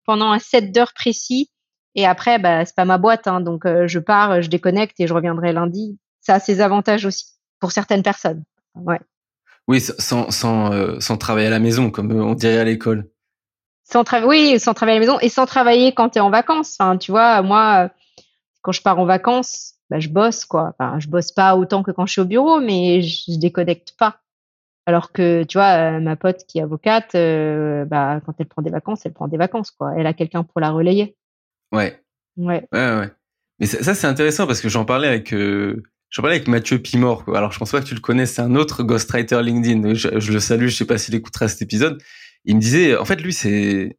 pendant 0.07 0.33
un 0.33 0.39
set 0.39 0.73
d'heures 0.73 0.95
précis. 0.95 1.51
Et 1.95 2.07
après, 2.07 2.39
bah, 2.39 2.65
c'est 2.65 2.75
pas 2.75 2.85
ma 2.85 2.99
boîte, 2.99 3.27
hein, 3.27 3.41
donc 3.41 3.63
je 3.65 3.99
pars, 3.99 4.43
je 4.43 4.49
déconnecte 4.49 5.01
et 5.01 5.09
je 5.09 5.15
reviendrai 5.15 5.53
lundi. 5.53 5.99
Ça 6.21 6.35
a 6.35 6.41
ses 6.41 6.61
avantages 6.61 7.05
aussi 7.05 7.27
pour 7.59 7.73
certaines 7.73 8.05
personnes. 8.05 8.45
Ouais. 8.77 9.01
Oui, 9.67 9.81
sans, 9.81 10.31
sans, 10.31 11.01
sans 11.01 11.17
travailler 11.17 11.49
à 11.49 11.51
la 11.51 11.59
maison, 11.59 11.91
comme 11.91 12.13
on 12.13 12.35
dirait 12.35 12.59
à 12.59 12.65
l'école. 12.65 13.11
Sans 13.83 14.05
oui, 14.25 14.61
sans 14.61 14.73
travailler 14.73 14.99
à 14.99 15.01
la 15.01 15.07
maison 15.07 15.19
et 15.21 15.29
sans 15.29 15.47
travailler 15.47 15.93
quand 15.93 16.11
tu 16.11 16.19
es 16.19 16.21
en 16.21 16.31
vacances. 16.31 16.77
Enfin, 16.79 16.97
tu 16.97 17.11
vois, 17.11 17.43
moi, 17.43 17.91
quand 18.63 18.73
je 18.73 18.83
pars 18.83 18.99
en 18.99 19.05
vacances, 19.05 19.75
bah, 19.91 19.99
je 19.99 20.09
bosse 20.09 20.45
quoi. 20.45 20.75
Enfin, 20.79 20.99
je 20.99 21.09
bosse 21.09 21.33
pas 21.33 21.57
autant 21.57 21.83
que 21.83 21.91
quand 21.91 22.07
je 22.07 22.13
suis 22.13 22.21
au 22.21 22.27
bureau, 22.27 22.61
mais 22.61 23.03
je, 23.03 23.33
je 23.33 23.39
déconnecte 23.39 23.95
pas. 23.99 24.21
Alors 24.87 25.13
que 25.13 25.45
tu 25.45 25.59
vois, 25.59 25.97
euh, 25.97 26.01
ma 26.01 26.17
pote 26.17 26.45
qui 26.49 26.59
est 26.59 26.63
avocate, 26.63 27.15
euh, 27.15 27.85
bah, 27.85 28.21
quand 28.25 28.35
elle 28.39 28.47
prend 28.47 28.63
des 28.63 28.71
vacances, 28.71 29.05
elle 29.05 29.13
prend 29.13 29.29
des 29.29 29.37
vacances 29.37 29.71
quoi. 29.71 29.93
Elle 29.97 30.07
a 30.07 30.15
quelqu'un 30.15 30.43
pour 30.43 30.61
la 30.61 30.71
relayer. 30.71 31.17
Ouais. 31.73 32.01
Ouais. 32.37 32.67
Ouais, 32.73 32.97
ouais. 32.97 33.11
Mais 33.59 33.67
ça, 33.67 33.95
c'est 33.95 34.07
intéressant 34.07 34.47
parce 34.47 34.61
que 34.61 34.69
j'en 34.69 34.85
parlais 34.85 35.07
avec 35.07 35.35
euh, 35.35 35.83
j'en 36.09 36.23
parlais 36.23 36.37
avec 36.37 36.49
Mathieu 36.49 36.79
Pimor. 36.79 37.25
Quoi. 37.25 37.37
Alors 37.37 37.53
je 37.53 37.59
pense 37.59 37.71
pas 37.71 37.81
que 37.81 37.87
tu 37.87 37.95
le 37.95 38.01
connais, 38.01 38.27
c'est 38.27 38.43
un 38.43 38.55
autre 38.55 38.83
ghostwriter 38.83 39.43
LinkedIn. 39.43 39.95
Je, 39.95 40.19
je, 40.19 40.33
le 40.33 40.41
salue, 40.41 40.69
je 40.69 40.77
sais 40.77 40.87
pas 40.87 40.99
s'il 40.99 41.15
écoutera 41.15 41.47
cet 41.49 41.63
épisode. 41.63 42.03
Il 42.45 42.57
me 42.57 42.61
disait, 42.61 42.97
en 42.97 43.05
fait, 43.05 43.21
lui, 43.21 43.35
c'est 43.35 43.99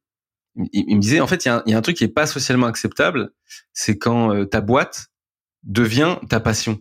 il, 0.74 0.96
me 0.96 1.02
disait 1.02 1.22
en 1.22 1.28
fait 1.28 1.46
il 1.46 1.48
y 1.48 1.74
a, 1.74 1.78
un 1.78 1.82
truc 1.82 1.98
qui 1.98 2.04
est 2.04 2.10
pas 2.10 2.26
socialement 2.26 2.68
acceptable, 2.68 3.32
c'est 3.74 3.98
quand 3.98 4.34
euh, 4.34 4.46
ta 4.46 4.62
boîte 4.62 5.08
devient 5.64 6.18
ta 6.30 6.40
passion. 6.40 6.80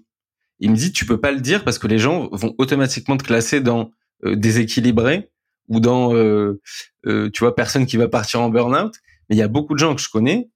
Il 0.59 0.70
me 0.70 0.76
dit 0.76 0.92
tu 0.92 1.06
peux 1.06 1.20
pas 1.20 1.33
le 1.33 1.40
dire 1.40 1.64
parce 1.64 1.78
que 1.78 1.87
les 1.87 1.98
gens 1.98 2.28
vont 2.33 2.54
automatiquement 2.59 3.16
te 3.16 3.24
classer 3.24 3.61
dans 3.61 3.90
euh, 4.24 4.37
déséquilibré 4.37 5.30
ou 5.68 5.80
dans 5.80 6.14
euh, 6.14 6.61
euh, 7.06 7.30
tu 7.30 7.40
vois 7.40 7.54
personne 7.54 7.87
qui 7.87 7.96
va 7.96 8.09
partir 8.09 8.42
en 8.42 8.50
burn-out. 8.50 8.94
Mais 9.28 9.37
il 9.37 9.38
y 9.38 9.42
a 9.42 9.48
beaucoup 9.48 9.72
de 9.72 9.78
gens 9.78 9.94
que 9.94 10.02
je 10.02 10.11
connais 10.11 10.50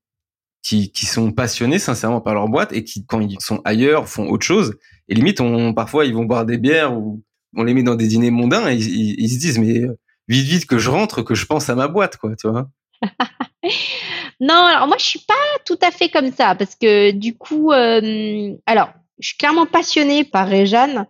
qui, 0.63 0.91
sont 1.07 1.31
passionnés 1.33 1.79
sincèrement 1.79 2.21
par 2.21 2.35
leur 2.35 2.49
boîte 2.49 2.73
et 2.73 2.85
qui, 2.85 3.05
quand 3.05 3.21
ils 3.21 3.41
sont 3.41 3.61
ailleurs, 3.65 4.09
font 4.09 4.29
autre 4.29 4.47
chose. 4.47 4.77
Et 5.09 5.15
limite, 5.15 5.41
parfois, 5.75 6.07
ils 6.07 6.15
vont 6.15 6.25
boire 6.25 6.47
des 6.47 6.57
bières 6.57 6.97
ou 6.97 7.23
on 7.55 7.65
les 7.65 7.75
met 7.75 7.83
dans 7.83 7.95
des 7.95 8.07
dîners 8.07 8.31
mondains 8.31 8.69
et 8.71 8.77
ils, 8.77 9.29
se 9.29 9.39
disent, 9.39 9.59
mais 9.59 9.83
vite, 10.27 10.47
vite 10.47 10.67
que 10.67 10.79
je 10.79 10.89
rentre, 10.89 11.23
que 11.23 11.35
je 11.35 11.45
pense 11.45 11.69
à 11.69 11.75
ma 11.75 11.87
boîte, 11.87 12.17
quoi, 12.17 12.35
tu 12.35 12.49
vois. 12.49 12.71
non, 14.41 14.55
alors 14.55 14.87
moi, 14.87 14.97
je 14.99 15.05
suis 15.05 15.21
pas 15.21 15.35
tout 15.65 15.79
à 15.83 15.91
fait 15.91 16.09
comme 16.09 16.33
ça 16.33 16.55
parce 16.55 16.75
que 16.75 17.11
du 17.11 17.37
coup, 17.37 17.73
euh, 17.73 18.55
alors, 18.67 18.91
je 19.19 19.29
suis 19.29 19.37
clairement 19.37 19.67
passionnée 19.67 20.25
par 20.25 20.49
Réjeanne. 20.49 21.07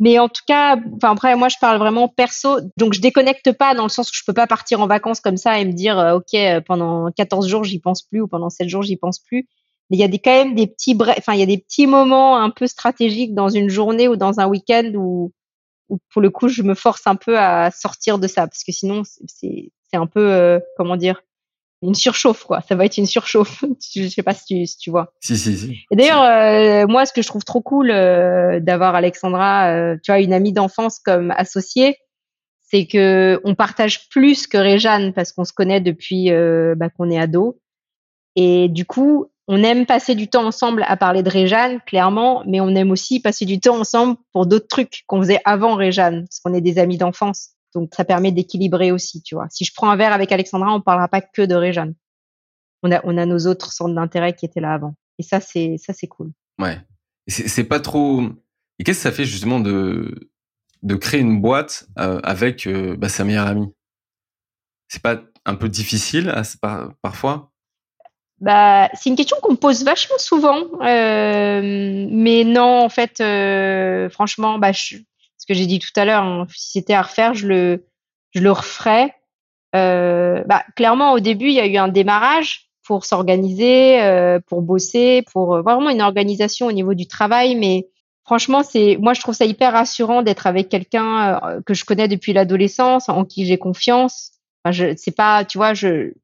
Mais 0.00 0.18
en 0.18 0.28
tout 0.28 0.42
cas, 0.46 0.76
enfin 0.96 1.12
après 1.12 1.36
moi 1.36 1.48
je 1.48 1.54
parle 1.60 1.78
vraiment 1.78 2.08
perso, 2.08 2.58
donc 2.76 2.94
je 2.94 3.00
déconnecte 3.00 3.52
pas 3.52 3.76
dans 3.76 3.84
le 3.84 3.88
sens 3.88 4.10
où 4.10 4.12
je 4.14 4.22
peux 4.26 4.32
pas 4.32 4.48
partir 4.48 4.80
en 4.80 4.88
vacances 4.88 5.20
comme 5.20 5.36
ça 5.36 5.60
et 5.60 5.64
me 5.64 5.72
dire 5.72 5.98
euh, 6.00 6.16
ok 6.16 6.34
euh, 6.34 6.60
pendant 6.60 7.12
14 7.12 7.46
jours 7.46 7.62
j'y 7.62 7.78
pense 7.78 8.02
plus 8.02 8.20
ou 8.20 8.26
pendant 8.26 8.50
7 8.50 8.68
jours 8.68 8.82
j'y 8.82 8.96
pense 8.96 9.20
plus. 9.20 9.46
Mais 9.90 9.96
il 9.96 10.00
y 10.00 10.04
a 10.04 10.08
des 10.08 10.18
quand 10.18 10.32
même 10.32 10.56
des 10.56 10.66
petits 10.66 10.98
enfin 11.00 11.34
il 11.34 11.40
y 11.40 11.44
a 11.44 11.46
des 11.46 11.58
petits 11.58 11.86
moments 11.86 12.38
un 12.38 12.50
peu 12.50 12.66
stratégiques 12.66 13.34
dans 13.34 13.48
une 13.48 13.68
journée 13.68 14.08
ou 14.08 14.16
dans 14.16 14.40
un 14.40 14.48
week-end 14.48 14.90
où 14.96 15.32
pour 16.12 16.22
le 16.22 16.30
coup 16.30 16.48
je 16.48 16.62
me 16.62 16.74
force 16.74 17.06
un 17.06 17.16
peu 17.16 17.38
à 17.38 17.70
sortir 17.70 18.18
de 18.18 18.26
ça 18.26 18.48
parce 18.48 18.64
que 18.64 18.72
sinon 18.72 19.02
c'est 19.26 19.70
c'est 19.94 20.00
un 20.00 20.08
peu 20.08 20.32
euh, 20.32 20.58
comment 20.76 20.96
dire 20.96 21.22
une 21.82 21.94
surchauffe 21.94 22.44
quoi. 22.44 22.60
Ça 22.62 22.74
va 22.74 22.84
être 22.86 22.96
une 22.96 23.06
surchauffe. 23.06 23.64
Je 23.94 24.08
sais 24.08 24.22
pas 24.22 24.34
si 24.34 24.44
tu, 24.44 24.66
si 24.66 24.78
tu 24.78 24.90
vois. 24.90 25.12
Si 25.20 25.36
si 25.36 25.56
si. 25.56 25.84
Et 25.90 25.96
d'ailleurs 25.96 26.22
euh, 26.22 26.86
moi 26.86 27.06
ce 27.06 27.12
que 27.12 27.22
je 27.22 27.28
trouve 27.28 27.44
trop 27.44 27.60
cool 27.60 27.90
euh, 27.90 28.58
d'avoir 28.60 28.94
Alexandra 28.94 29.68
euh, 29.70 29.96
tu 30.02 30.10
vois 30.10 30.20
une 30.20 30.32
amie 30.32 30.52
d'enfance 30.52 30.98
comme 30.98 31.30
associée 31.32 31.96
c'est 32.62 32.86
que 32.86 33.40
on 33.44 33.54
partage 33.54 34.08
plus 34.08 34.46
que 34.46 34.56
Réjeanne 34.56 35.12
parce 35.12 35.32
qu'on 35.32 35.44
se 35.44 35.52
connaît 35.52 35.80
depuis 35.80 36.30
bah, 36.76 36.88
qu'on 36.88 37.10
est 37.10 37.18
ado. 37.18 37.60
Et 38.34 38.68
du 38.68 38.84
coup 38.84 39.26
on 39.46 39.62
aime 39.62 39.84
passer 39.84 40.14
du 40.14 40.28
temps 40.28 40.46
ensemble 40.46 40.84
à 40.88 40.96
parler 40.96 41.22
de 41.22 41.30
Réjeanne 41.30 41.80
clairement 41.86 42.42
mais 42.46 42.60
on 42.60 42.74
aime 42.74 42.90
aussi 42.90 43.20
passer 43.20 43.44
du 43.44 43.60
temps 43.60 43.78
ensemble 43.78 44.16
pour 44.32 44.46
d'autres 44.46 44.68
trucs 44.68 45.04
qu'on 45.06 45.20
faisait 45.20 45.40
avant 45.44 45.74
Réjeanne 45.74 46.24
parce 46.24 46.40
qu'on 46.40 46.54
est 46.54 46.62
des 46.62 46.78
amis 46.78 46.96
d'enfance 46.96 47.53
donc 47.74 47.94
ça 47.94 48.04
permet 48.04 48.32
d'équilibrer 48.32 48.92
aussi, 48.92 49.22
tu 49.22 49.34
vois. 49.34 49.46
Si 49.50 49.64
je 49.64 49.72
prends 49.74 49.90
un 49.90 49.96
verre 49.96 50.12
avec 50.12 50.30
Alexandra, 50.32 50.72
on 50.72 50.80
parlera 50.80 51.08
pas 51.08 51.20
que 51.20 51.42
de 51.42 51.54
Réjeanne. 51.54 51.94
On 52.82 52.92
a, 52.92 53.00
on 53.04 53.16
a 53.18 53.26
nos 53.26 53.46
autres 53.46 53.72
centres 53.72 53.94
d'intérêt 53.94 54.34
qui 54.34 54.46
étaient 54.46 54.60
là 54.60 54.74
avant. 54.74 54.94
Et 55.18 55.22
ça, 55.22 55.40
c'est 55.40 55.76
ça, 55.78 55.92
c'est 55.92 56.06
cool. 56.06 56.32
Ouais. 56.58 56.78
C'est 57.26 57.64
pas 57.64 57.80
trop. 57.80 58.22
Et 58.78 58.84
qu'est-ce 58.84 58.98
que 58.98 59.02
ça 59.02 59.12
fait 59.12 59.24
justement 59.24 59.60
de 59.60 60.30
de 60.82 60.94
créer 60.96 61.20
une 61.20 61.40
boîte 61.40 61.86
euh, 61.98 62.20
avec 62.22 62.66
euh, 62.66 62.94
bah, 62.96 63.08
sa 63.08 63.24
meilleure 63.24 63.46
amie? 63.46 63.72
C'est 64.88 65.02
pas 65.02 65.22
un 65.46 65.54
peu 65.54 65.68
difficile 65.68 66.28
à, 66.28 66.42
parfois? 67.00 67.50
Bah, 68.40 68.90
c'est 68.92 69.08
une 69.08 69.16
question 69.16 69.38
qu'on 69.40 69.52
me 69.52 69.56
pose 69.56 69.84
vachement 69.84 70.18
souvent, 70.18 70.58
euh, 70.82 72.06
mais 72.10 72.44
non, 72.44 72.84
en 72.84 72.88
fait, 72.90 73.22
franchement, 74.12 74.58
bah, 74.58 74.72
je, 74.72 74.98
ce 75.44 75.52
que 75.52 75.58
j'ai 75.58 75.66
dit 75.66 75.78
tout 75.78 75.92
à 75.96 76.06
l'heure, 76.06 76.22
hein, 76.22 76.46
si 76.54 76.70
c'était 76.70 76.94
à 76.94 77.02
refaire, 77.02 77.34
je 77.34 77.46
le, 77.46 77.86
je 78.30 78.40
le 78.40 78.50
referais. 78.50 79.14
Euh, 79.76 80.42
bah, 80.46 80.64
clairement, 80.74 81.12
au 81.12 81.20
début, 81.20 81.48
il 81.48 81.52
y 81.52 81.60
a 81.60 81.66
eu 81.66 81.76
un 81.76 81.88
démarrage 81.88 82.70
pour 82.82 83.04
s'organiser, 83.04 84.00
euh, 84.00 84.40
pour 84.40 84.62
bosser, 84.62 85.22
pour 85.30 85.56
euh, 85.56 85.60
vraiment 85.60 85.90
une 85.90 86.00
organisation 86.00 86.66
au 86.66 86.72
niveau 86.72 86.94
du 86.94 87.06
travail. 87.06 87.56
Mais 87.56 87.88
franchement, 88.24 88.62
c'est, 88.62 88.96
moi, 88.98 89.12
je 89.12 89.20
trouve 89.20 89.34
ça 89.34 89.44
hyper 89.44 89.74
rassurant 89.74 90.22
d'être 90.22 90.46
avec 90.46 90.70
quelqu'un 90.70 91.60
que 91.66 91.74
je 91.74 91.84
connais 91.84 92.08
depuis 92.08 92.32
l'adolescence, 92.32 93.10
en 93.10 93.26
qui 93.26 93.44
j'ai 93.44 93.58
confiance. 93.58 94.30
Enfin, 94.64 94.72
je, 94.72 94.94
c'est 94.96 95.14
pas, 95.14 95.44
tu 95.44 95.58
vois, 95.58 95.74
je, 95.74 96.14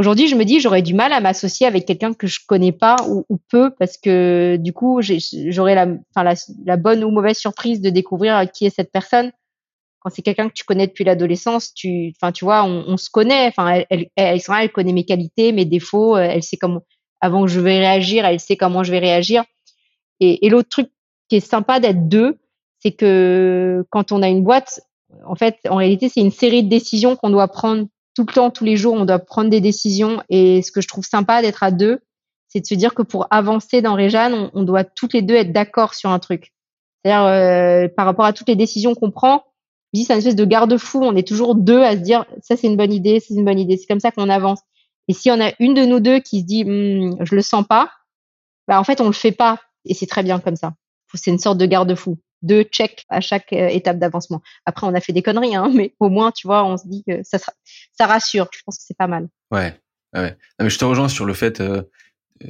Aujourd'hui, 0.00 0.28
je 0.28 0.34
me 0.34 0.46
dis, 0.46 0.60
j'aurais 0.60 0.80
du 0.80 0.94
mal 0.94 1.12
à 1.12 1.20
m'associer 1.20 1.66
avec 1.66 1.84
quelqu'un 1.84 2.14
que 2.14 2.26
je 2.26 2.40
connais 2.46 2.72
pas 2.72 2.96
ou, 3.06 3.38
peu 3.50 3.68
parce 3.78 3.98
que 3.98 4.56
du 4.56 4.72
coup, 4.72 5.02
j'aurais 5.02 5.74
la, 5.74 6.76
bonne 6.78 7.04
ou 7.04 7.10
mauvaise 7.10 7.36
surprise 7.36 7.82
de 7.82 7.90
découvrir 7.90 8.50
qui 8.50 8.64
est 8.64 8.74
cette 8.74 8.90
personne. 8.90 9.30
Quand 9.98 10.08
c'est 10.08 10.22
quelqu'un 10.22 10.48
que 10.48 10.54
tu 10.54 10.64
connais 10.64 10.86
depuis 10.86 11.04
l'adolescence, 11.04 11.74
tu, 11.74 12.14
vois, 12.40 12.64
on, 12.64 12.96
se 12.96 13.10
connaît. 13.10 13.48
Enfin, 13.48 13.68
elle, 13.68 13.86
elle, 13.90 14.08
elle, 14.16 14.40
elle, 14.48 14.72
connaît 14.72 14.94
mes 14.94 15.04
qualités, 15.04 15.52
mes 15.52 15.66
défauts. 15.66 16.16
Euh, 16.16 16.30
elle 16.30 16.42
sait 16.42 16.56
comment, 16.56 16.80
avant 17.20 17.42
que 17.42 17.50
je 17.50 17.60
vais 17.60 17.80
réagir, 17.80 18.24
elle 18.24 18.40
sait 18.40 18.56
comment 18.56 18.82
je 18.82 18.92
vais 18.92 19.00
réagir. 19.00 19.44
Et 20.20 20.48
l'autre 20.48 20.70
truc 20.70 20.88
qui 21.28 21.36
est 21.36 21.40
sympa 21.40 21.78
d'être 21.78 22.08
deux, 22.08 22.38
c'est 22.78 22.92
que 22.92 23.84
quand 23.90 24.12
on 24.12 24.22
a 24.22 24.28
une 24.28 24.44
boîte, 24.44 24.80
en 25.26 25.34
fait, 25.34 25.58
en 25.68 25.76
réalité, 25.76 26.08
c'est 26.08 26.20
une 26.20 26.30
série 26.30 26.62
de 26.62 26.70
décisions 26.70 27.16
qu'on 27.16 27.28
doit 27.28 27.48
prendre 27.48 27.86
tout 28.20 28.26
le 28.26 28.34
temps, 28.34 28.50
tous 28.50 28.64
les 28.64 28.76
jours, 28.76 28.94
on 28.94 29.06
doit 29.06 29.18
prendre 29.18 29.48
des 29.48 29.60
décisions. 29.60 30.22
Et 30.28 30.62
ce 30.62 30.70
que 30.70 30.80
je 30.80 30.88
trouve 30.88 31.04
sympa 31.04 31.40
d'être 31.40 31.62
à 31.62 31.70
deux, 31.70 32.00
c'est 32.48 32.60
de 32.60 32.66
se 32.66 32.74
dire 32.74 32.94
que 32.94 33.02
pour 33.02 33.26
avancer 33.30 33.80
dans 33.80 33.94
Réjeanne, 33.94 34.50
on, 34.52 34.62
doit 34.62 34.84
toutes 34.84 35.14
les 35.14 35.22
deux 35.22 35.36
être 35.36 35.52
d'accord 35.52 35.94
sur 35.94 36.10
un 36.10 36.18
truc. 36.18 36.52
C'est-à-dire, 37.02 37.24
euh, 37.24 37.88
par 37.88 38.04
rapport 38.04 38.26
à 38.26 38.32
toutes 38.32 38.48
les 38.48 38.56
décisions 38.56 38.94
qu'on 38.94 39.10
prend, 39.10 39.44
c'est 39.94 40.12
une 40.12 40.18
espèce 40.18 40.36
de 40.36 40.44
garde-fou. 40.44 41.02
On 41.02 41.16
est 41.16 41.26
toujours 41.26 41.54
deux 41.54 41.82
à 41.82 41.92
se 41.92 41.98
dire 41.98 42.26
ça 42.42 42.56
c'est 42.56 42.66
une 42.66 42.76
bonne 42.76 42.92
idée, 42.92 43.20
c'est 43.20 43.34
une 43.34 43.44
bonne 43.44 43.58
idée. 43.58 43.76
C'est 43.76 43.86
comme 43.86 44.00
ça 44.00 44.10
qu'on 44.10 44.28
avance. 44.28 44.60
Et 45.08 45.14
si 45.14 45.30
on 45.30 45.40
a 45.40 45.52
une 45.58 45.74
de 45.74 45.84
nous 45.84 46.00
deux 46.00 46.20
qui 46.20 46.40
se 46.40 46.44
dit 46.44 46.64
hm, 46.64 47.24
je 47.24 47.34
le 47.34 47.42
sens 47.42 47.66
pas, 47.66 47.90
bah 48.68 48.78
en 48.78 48.84
fait 48.84 49.00
on 49.00 49.06
le 49.06 49.12
fait 49.12 49.32
pas. 49.32 49.58
Et 49.86 49.94
c'est 49.94 50.06
très 50.06 50.22
bien 50.22 50.38
comme 50.40 50.56
ça. 50.56 50.74
C'est 51.14 51.30
une 51.30 51.38
sorte 51.38 51.58
de 51.58 51.66
garde-fou 51.66 52.18
deux 52.42 52.62
checks 52.62 53.04
à 53.08 53.20
chaque 53.20 53.52
euh, 53.52 53.68
étape 53.68 53.98
d'avancement. 53.98 54.42
Après, 54.66 54.86
on 54.86 54.94
a 54.94 55.00
fait 55.00 55.12
des 55.12 55.22
conneries, 55.22 55.56
hein, 55.56 55.70
mais 55.74 55.94
au 56.00 56.08
moins, 56.08 56.30
tu 56.32 56.46
vois, 56.46 56.64
on 56.64 56.76
se 56.76 56.86
dit 56.86 57.04
que 57.06 57.22
ça, 57.22 57.38
ça 57.92 58.06
rassure. 58.06 58.48
Je 58.52 58.60
pense 58.64 58.78
que 58.78 58.84
c'est 58.86 58.96
pas 58.96 59.06
mal. 59.06 59.28
Ouais, 59.50 59.74
ouais. 60.14 60.36
mais 60.60 60.70
je 60.70 60.78
te 60.78 60.84
rejoins 60.84 61.08
sur 61.08 61.24
le 61.24 61.34
fait, 61.34 61.60
euh, 61.60 61.82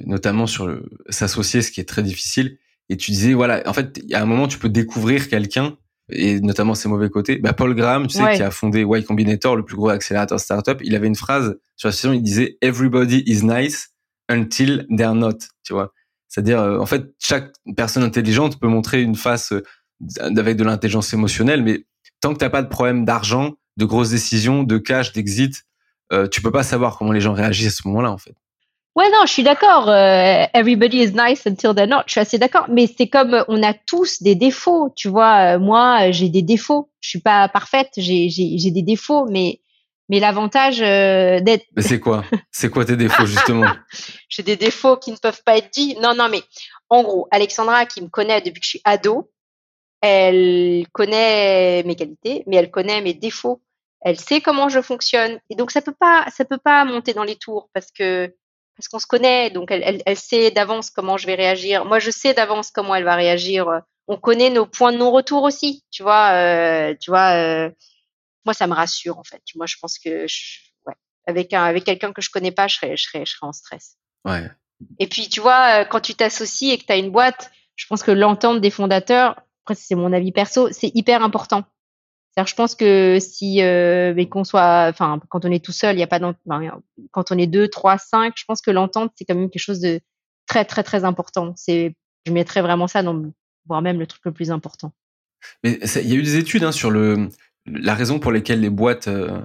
notamment 0.05 0.47
sur 0.47 0.81
s'associer, 1.09 1.63
ce 1.63 1.71
qui 1.71 1.81
est 1.81 1.89
très 1.89 2.03
difficile. 2.03 2.59
Et 2.89 2.97
tu 2.97 3.13
disais, 3.13 3.35
voilà, 3.35 3.63
en 3.67 3.73
fait, 3.73 4.01
il 4.03 4.11
y 4.11 4.15
a 4.15 4.23
un 4.23 4.27
moment, 4.27 4.49
tu 4.49 4.59
peux 4.59 4.69
découvrir 4.69 5.29
quelqu'un 5.29 5.77
et 6.13 6.41
notamment 6.41 6.75
ses 6.75 6.89
mauvais 6.89 7.09
côtés. 7.09 7.37
Bah, 7.37 7.53
Paul 7.53 7.75
Graham, 7.75 8.07
tu 8.07 8.17
sais, 8.17 8.35
qui 8.35 8.43
a 8.43 8.51
fondé 8.51 8.83
Y 8.83 9.05
Combinator, 9.05 9.57
le 9.57 9.65
plus 9.65 9.77
gros 9.77 9.89
accélérateur 9.89 10.41
startup, 10.41 10.81
il 10.83 10.95
avait 10.95 11.07
une 11.07 11.17
phrase 11.17 11.57
sur 11.77 11.89
la 11.89 11.93
session, 11.93 12.13
il 12.13 12.23
disait 12.23 12.59
Everybody 12.61 13.23
is 13.27 13.45
nice 13.45 13.91
until 14.29 14.87
they're 14.91 15.15
not, 15.15 15.39
tu 15.63 15.73
vois. 15.73 15.93
C'est-à-dire, 16.29 16.61
euh, 16.61 16.79
en 16.79 16.87
fait, 16.87 17.13
chaque 17.19 17.53
personne 17.77 18.03
intelligente 18.03 18.61
peut 18.61 18.69
montrer 18.69 19.03
une 19.03 19.17
face 19.17 19.53
avec 20.21 20.57
de 20.57 20.65
l'intelligence 20.65 21.13
émotionnelle, 21.13 21.63
mais 21.63 21.85
tant 22.21 22.33
que 22.33 22.39
t'as 22.39 22.51
pas 22.51 22.63
de 22.63 22.69
problème 22.69 23.05
d'argent, 23.05 23.55
de 23.77 23.85
grosses 23.85 24.11
décisions, 24.11 24.63
de 24.63 24.79
cash, 24.79 25.13
d'exit, 25.13 25.65
euh, 26.13 26.27
tu 26.29 26.43
peux 26.43 26.51
pas 26.51 26.63
savoir 26.63 26.99
comment 26.99 27.13
les 27.13 27.21
gens 27.21 27.33
réagissent 27.33 27.79
à 27.79 27.83
ce 27.83 27.89
moment-là, 27.89 28.11
en 28.11 28.19
fait. 28.19 28.35
Ouais, 28.97 29.09
non, 29.13 29.25
je 29.25 29.33
suis 29.33 29.45
d'accord. 29.45 29.89
Euh, 29.89 30.45
everybody 30.53 30.99
is 30.99 31.13
nice 31.13 31.47
until 31.47 31.75
they're 31.75 31.87
not. 31.87 32.03
Je 32.07 32.13
suis 32.13 32.21
assez 32.21 32.39
d'accord. 32.39 32.67
Mais 32.69 32.89
c'est 32.89 33.09
comme 33.09 33.35
euh, 33.35 33.45
on 33.47 33.63
a 33.63 33.73
tous 33.73 34.21
des 34.21 34.35
défauts. 34.35 34.93
Tu 34.97 35.09
vois, 35.09 35.59
moi, 35.59 36.11
j'ai 36.11 36.29
des 36.29 36.43
défauts. 36.43 36.91
Je 37.01 37.11
suis 37.11 37.21
pas 37.21 37.49
parfaite. 37.49 37.91
J'ai 37.97 38.29
j'ai 38.29 38.71
des 38.71 38.83
défauts, 38.83 39.27
mais 39.31 39.61
mais 40.09 40.19
l'avantage 40.19 40.81
d'être. 40.81 41.65
Mais 41.77 41.83
c'est 41.83 42.01
quoi? 42.01 42.25
C'est 42.51 42.69
quoi 42.69 42.85
tes 42.85 42.97
défauts 42.97 43.27
justement? 43.27 43.71
J'ai 44.29 44.43
des 44.43 44.57
défauts 44.57 44.97
qui 44.97 45.13
ne 45.13 45.17
peuvent 45.17 45.43
pas 45.45 45.57
être 45.57 45.71
dits. 45.73 45.97
Non, 46.03 46.15
non, 46.17 46.29
mais 46.29 46.43
en 46.89 47.05
gros, 47.05 47.29
Alexandra, 47.31 47.87
qui 47.87 48.03
me 48.03 48.09
connaît 48.09 48.41
depuis 48.41 48.59
que 48.59 48.65
je 48.65 48.71
suis 48.71 48.81
ado, 48.85 49.31
elle 50.01 50.87
connaît 50.93 51.83
mes 51.85 51.97
qualités, 51.97 52.45
mais 52.47 52.57
elle 52.57 52.71
connaît 52.71 53.03
mes 53.03 53.15
défauts. 53.15 53.63
Elle 54.03 54.19
sait 54.19 54.41
comment 54.41 54.69
je 54.69 54.81
fonctionne, 54.81 55.41
et 55.51 55.55
donc 55.55 55.71
ça 55.71 55.83
peut 55.83 55.95
pas, 55.99 56.27
ça 56.35 56.45
peut 56.45 56.59
pas 56.59 56.85
monter 56.85 57.13
dans 57.13 57.25
les 57.25 57.37
tours 57.37 57.69
parce 57.75 57.91
que 57.91 58.35
parce 58.77 58.89
qu'on 58.89 58.99
se 58.99 59.07
connaît, 59.07 59.51
donc 59.51 59.71
elle, 59.71 59.83
elle, 59.85 60.03
elle 60.07 60.17
sait 60.17 60.51
d'avance 60.51 60.89
comment 60.89 61.19
je 61.19 61.27
vais 61.27 61.35
réagir. 61.35 61.85
Moi, 61.85 61.99
je 61.99 62.11
sais 62.11 62.33
d'avance 62.33 62.71
comment 62.71 62.95
elle 62.95 63.05
va 63.05 63.15
réagir. 63.15 63.83
On 64.09 64.17
connaît 64.17 64.49
nos 64.49 64.65
points 64.65 64.93
de 64.93 64.97
non-retour 64.97 65.43
aussi, 65.43 65.85
tu 65.91 66.03
vois. 66.03 66.31
Euh, 66.33 66.95
tu 66.99 67.11
vois, 67.11 67.35
euh, 67.35 67.71
moi, 68.47 68.55
ça 68.55 68.67
me 68.67 68.73
rassure 68.73 69.19
en 69.19 69.25
fait. 69.25 69.43
Moi, 69.55 69.67
je 69.67 69.77
pense 69.83 69.99
que 69.99 70.27
je, 70.27 70.61
ouais, 70.87 70.95
avec 71.27 71.53
un, 71.53 71.63
avec 71.63 71.85
quelqu'un 71.85 72.15
que 72.15 72.23
je 72.23 72.31
connais 72.31 72.53
pas, 72.53 72.69
je 72.69 72.77
serais, 72.77 72.97
je 72.97 73.05
serais, 73.05 73.27
je 73.27 73.33
serais 73.33 73.47
en 73.47 73.53
stress. 73.53 73.99
Ouais. 74.25 74.49
Et 74.99 75.07
puis, 75.07 75.29
tu 75.29 75.43
vois, 75.43 75.85
quand 75.85 76.01
tu 76.01 76.15
t'associes 76.15 76.71
et 76.71 76.79
que 76.79 76.87
tu 76.87 76.93
as 76.93 76.97
une 76.97 77.11
boîte, 77.11 77.51
je 77.77 77.87
pense 77.87 78.03
que 78.03 78.13
l'entente 78.13 78.63
des 78.63 78.71
fondateurs, 78.71 79.37
après 79.65 79.75
c'est 79.75 79.95
mon 79.95 80.13
avis 80.13 80.33
perso, 80.33 80.69
c'est 80.73 80.91
hyper 80.95 81.23
important. 81.23 81.65
je 82.37 82.55
pense 82.55 82.75
que 82.75 83.19
si 83.21 83.63
euh, 83.63 84.13
mais 84.15 84.29
qu'on 84.29 84.45
soit, 84.45 84.87
enfin, 84.89 85.21
quand 85.29 85.45
on 85.45 85.51
est 85.51 85.65
tout 85.65 85.73
seul, 85.73 85.97
il 85.97 86.01
y 86.01 86.03
a 86.03 86.07
pas 86.07 86.21
quand 87.11 87.33
on 87.33 87.39
est 87.39 87.47
deux, 87.47 87.69
trois, 87.69 87.99
cinq, 87.99 88.35
je 88.37 88.45
pense 88.47 88.61
que 88.61 88.71
l'entente 88.71 89.13
c'est 89.17 89.25
quand 89.25 89.35
même 89.35 89.51
quelque 89.51 89.63
chose 89.63 89.81
de 89.81 90.01
très 90.47 90.65
très 90.65 90.83
très 90.83 91.05
important. 91.05 91.55
C'est, 91.57 91.95
je 92.27 92.33
mettrais 92.33 92.63
vraiment 92.63 92.89
ça 92.89 93.03
dans, 93.03 93.23
voire 93.67 93.83
même 93.83 93.99
le 93.99 94.07
truc 94.07 94.23
le 94.25 94.33
plus 94.33 94.51
important. 94.51 94.93
Mais 95.65 95.79
il 95.97 96.09
y 96.09 96.13
a 96.13 96.17
eu 96.17 96.23
des 96.23 96.37
études 96.37 96.65
hein, 96.65 96.73
sur 96.73 96.91
le 96.91 97.29
la 97.67 97.95
raison 97.95 98.19
pour 98.19 98.33
lesquelles 98.33 98.61
les 98.61 98.71
boîtes 98.71 99.09
euh, 99.09 99.41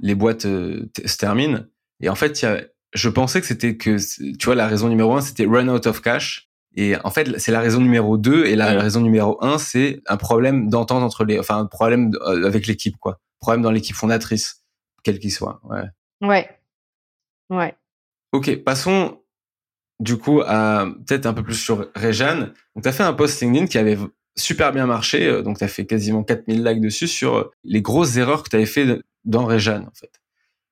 les 0.00 0.14
boîtes 0.14 0.46
euh, 0.46 0.90
se 1.04 1.16
terminent. 1.16 1.64
Et 2.00 2.08
en 2.08 2.14
fait, 2.14 2.42
y 2.42 2.46
a, 2.46 2.60
je 2.94 3.08
pensais 3.08 3.40
que 3.40 3.46
c'était 3.46 3.76
que 3.76 3.96
tu 4.36 4.44
vois 4.44 4.54
la 4.54 4.66
raison 4.66 4.88
numéro 4.88 5.14
un 5.14 5.20
c'était 5.20 5.46
run 5.46 5.68
out 5.68 5.86
of 5.86 6.02
cash 6.02 6.50
et 6.74 6.96
en 7.04 7.10
fait, 7.10 7.38
c'est 7.38 7.52
la 7.52 7.60
raison 7.60 7.80
numéro 7.80 8.16
2 8.16 8.46
et 8.46 8.56
la 8.56 8.80
raison 8.80 9.00
numéro 9.00 9.42
1, 9.44 9.58
c'est 9.58 10.00
un 10.06 10.16
problème 10.16 10.70
d'entente 10.70 11.02
entre 11.02 11.24
les, 11.24 11.38
enfin, 11.38 11.58
un 11.58 11.66
problème 11.66 12.12
euh, 12.22 12.46
avec 12.46 12.66
l'équipe, 12.66 12.96
quoi. 12.98 13.20
Problème 13.40 13.62
dans 13.62 13.70
l'équipe 13.70 13.96
fondatrice, 13.96 14.62
quel 15.02 15.18
qu'il 15.18 15.32
soit. 15.32 15.60
Ouais. 15.64 15.82
Ouais. 16.20 16.48
Ouais. 17.50 17.74
Ok, 18.32 18.56
passons 18.64 19.20
du 20.00 20.16
coup 20.16 20.40
à 20.46 20.86
peut-être 21.06 21.26
un 21.26 21.34
peu 21.34 21.42
plus 21.42 21.54
sur 21.54 21.88
Réjeanne. 21.94 22.52
Donc, 22.74 22.84
tu 22.84 22.88
as 22.88 22.92
fait 22.92 23.02
un 23.02 23.12
post 23.12 23.40
LinkedIn 23.42 23.66
qui 23.66 23.78
avait 23.78 23.98
super 24.36 24.72
bien 24.72 24.86
marché. 24.86 25.26
Euh, 25.26 25.42
donc, 25.42 25.58
tu 25.58 25.64
as 25.64 25.68
fait 25.68 25.84
quasiment 25.84 26.24
4000 26.24 26.64
likes 26.64 26.80
dessus 26.80 27.08
sur 27.08 27.36
euh, 27.36 27.50
les 27.64 27.82
grosses 27.82 28.16
erreurs 28.16 28.42
que 28.42 28.48
tu 28.48 28.56
avais 28.56 28.66
fait 28.66 29.00
dans 29.24 29.44
Réjeanne, 29.44 29.84
en 29.84 29.94
fait. 29.94 30.20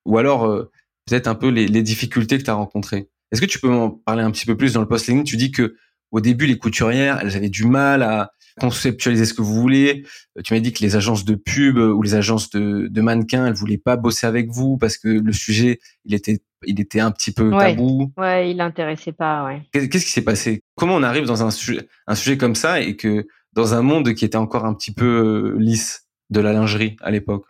Ou 0.06 0.16
alors, 0.16 0.46
euh, 0.46 0.70
peut-être 1.04 1.26
un 1.26 1.34
peu 1.34 1.48
les, 1.48 1.66
les 1.66 1.82
difficultés 1.82 2.38
que 2.38 2.44
tu 2.44 2.50
as 2.50 2.54
rencontrées. 2.54 3.10
Est-ce 3.30 3.40
que 3.40 3.46
tu 3.46 3.60
peux 3.60 3.68
m'en 3.68 3.90
parler 3.90 4.22
un 4.22 4.30
petit 4.30 4.46
peu 4.46 4.56
plus 4.56 4.72
dans 4.72 4.80
le 4.80 4.88
post 4.88 5.06
LinkedIn? 5.06 5.24
Tu 5.24 5.36
dis 5.36 5.52
que 5.52 5.76
au 6.10 6.20
début, 6.20 6.46
les 6.46 6.58
couturières, 6.58 7.18
elles 7.22 7.36
avaient 7.36 7.48
du 7.48 7.66
mal 7.66 8.02
à 8.02 8.32
conceptualiser 8.58 9.24
ce 9.24 9.32
que 9.32 9.42
vous 9.42 9.54
voulez. 9.54 10.04
Tu 10.44 10.52
m'as 10.52 10.60
dit 10.60 10.72
que 10.72 10.82
les 10.82 10.96
agences 10.96 11.24
de 11.24 11.34
pub 11.34 11.78
ou 11.78 12.02
les 12.02 12.14
agences 12.14 12.50
de, 12.50 12.88
de 12.88 13.00
mannequins, 13.00 13.46
elles 13.46 13.54
voulaient 13.54 13.78
pas 13.78 13.96
bosser 13.96 14.26
avec 14.26 14.50
vous 14.50 14.76
parce 14.76 14.98
que 14.98 15.08
le 15.08 15.32
sujet, 15.32 15.78
il 16.04 16.14
était, 16.14 16.42
il 16.66 16.80
était 16.80 17.00
un 17.00 17.10
petit 17.10 17.32
peu 17.32 17.50
tabou. 17.50 18.12
Ouais, 18.18 18.50
il 18.50 18.58
l'intéressait 18.58 19.12
pas. 19.12 19.44
Ouais. 19.44 19.62
Qu'est-ce 19.72 20.04
qui 20.04 20.12
s'est 20.12 20.24
passé? 20.24 20.62
Comment 20.76 20.96
on 20.96 21.02
arrive 21.02 21.24
dans 21.24 21.42
un 21.42 21.50
sujet, 21.50 21.88
un 22.06 22.14
sujet 22.14 22.36
comme 22.36 22.54
ça 22.54 22.80
et 22.80 22.96
que 22.96 23.26
dans 23.52 23.74
un 23.74 23.82
monde 23.82 24.12
qui 24.14 24.24
était 24.24 24.36
encore 24.36 24.64
un 24.64 24.74
petit 24.74 24.92
peu 24.92 25.56
lisse 25.58 26.06
de 26.28 26.40
la 26.40 26.52
lingerie 26.52 26.96
à 27.00 27.10
l'époque? 27.10 27.46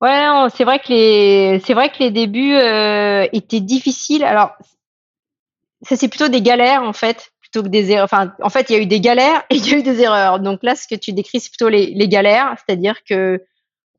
Ouais, 0.00 0.26
c'est 0.56 0.64
vrai 0.64 0.78
que 0.78 0.88
les, 0.88 1.60
c'est 1.66 1.74
vrai 1.74 1.90
que 1.90 1.98
les 2.00 2.10
débuts 2.10 2.54
euh, 2.54 3.26
étaient 3.32 3.60
difficiles. 3.60 4.24
Alors, 4.24 4.52
ça 5.82 5.96
c'est 5.96 6.08
plutôt 6.08 6.28
des 6.28 6.40
galères 6.40 6.82
en 6.82 6.94
fait, 6.94 7.32
plutôt 7.50 7.64
que 7.64 7.70
des 7.70 7.90
erreurs. 7.90 8.04
Enfin, 8.04 8.32
en 8.42 8.48
fait, 8.48 8.70
il 8.70 8.72
y 8.74 8.76
a 8.76 8.82
eu 8.82 8.86
des 8.86 9.00
galères 9.00 9.42
et 9.50 9.56
il 9.56 9.68
y 9.68 9.74
a 9.74 9.78
eu 9.78 9.82
des 9.82 10.00
erreurs. 10.00 10.40
Donc 10.40 10.60
là, 10.62 10.74
ce 10.74 10.86
que 10.86 10.94
tu 10.94 11.12
décris, 11.12 11.40
c'est 11.40 11.50
plutôt 11.50 11.68
les, 11.68 11.86
les 11.86 12.08
galères, 12.08 12.54
c'est-à-dire 12.56 13.02
que 13.04 13.44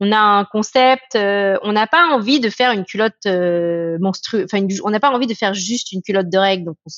on 0.04 0.12
a 0.12 0.18
un 0.18 0.46
concept, 0.46 1.16
euh, 1.16 1.60
on 1.62 1.74
n'a 1.74 1.86
pas 1.86 2.08
envie 2.08 2.40
de 2.40 2.50
faire 2.50 2.72
une 2.72 2.86
culotte 2.86 3.14
euh, 3.28 3.98
monstrueuse. 4.00 4.46
Enfin, 4.46 4.66
on 4.84 4.90
n'a 4.90 5.00
pas 5.00 5.12
envie 5.12 5.28
de 5.28 5.36
faire 5.36 5.54
juste 5.54 5.92
une 5.92 6.02
culotte 6.02 6.30
de 6.30 6.38
règle. 6.40 6.66
Donc, 6.66 6.78
on, 6.88 6.90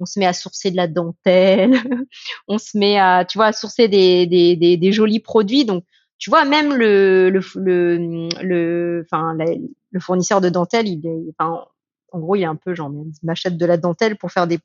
on 0.00 0.06
se 0.06 0.18
met 0.18 0.26
à 0.26 0.32
sourcer 0.32 0.72
de 0.72 0.76
la 0.76 0.88
dentelle, 0.88 1.74
on 2.48 2.58
se 2.58 2.76
met 2.76 2.98
à, 2.98 3.24
tu 3.24 3.38
vois, 3.38 3.46
à 3.46 3.52
sourcer 3.52 3.86
des, 3.86 4.26
des, 4.26 4.56
des, 4.56 4.76
des 4.76 4.92
jolis 4.92 5.20
produits. 5.20 5.64
Donc, 5.64 5.84
tu 6.18 6.30
vois, 6.30 6.44
même 6.44 6.74
le, 6.74 7.30
le, 7.30 7.40
le, 7.54 8.28
le, 8.42 9.06
enfin, 9.06 9.36
le 9.36 10.00
fournisseur 10.00 10.40
de 10.40 10.48
dentelle, 10.48 10.88
il 10.88 11.06
est, 11.06 11.34
enfin, 11.38 11.64
en 12.10 12.18
gros, 12.18 12.34
il 12.34 12.42
est 12.42 12.46
un 12.46 12.56
peu 12.56 12.74
genre, 12.74 12.90
il 12.92 13.12
m'achète 13.22 13.56
de 13.56 13.66
la 13.66 13.76
dentelle 13.76 14.16
pour 14.16 14.32
faire 14.32 14.48
des, 14.48 14.58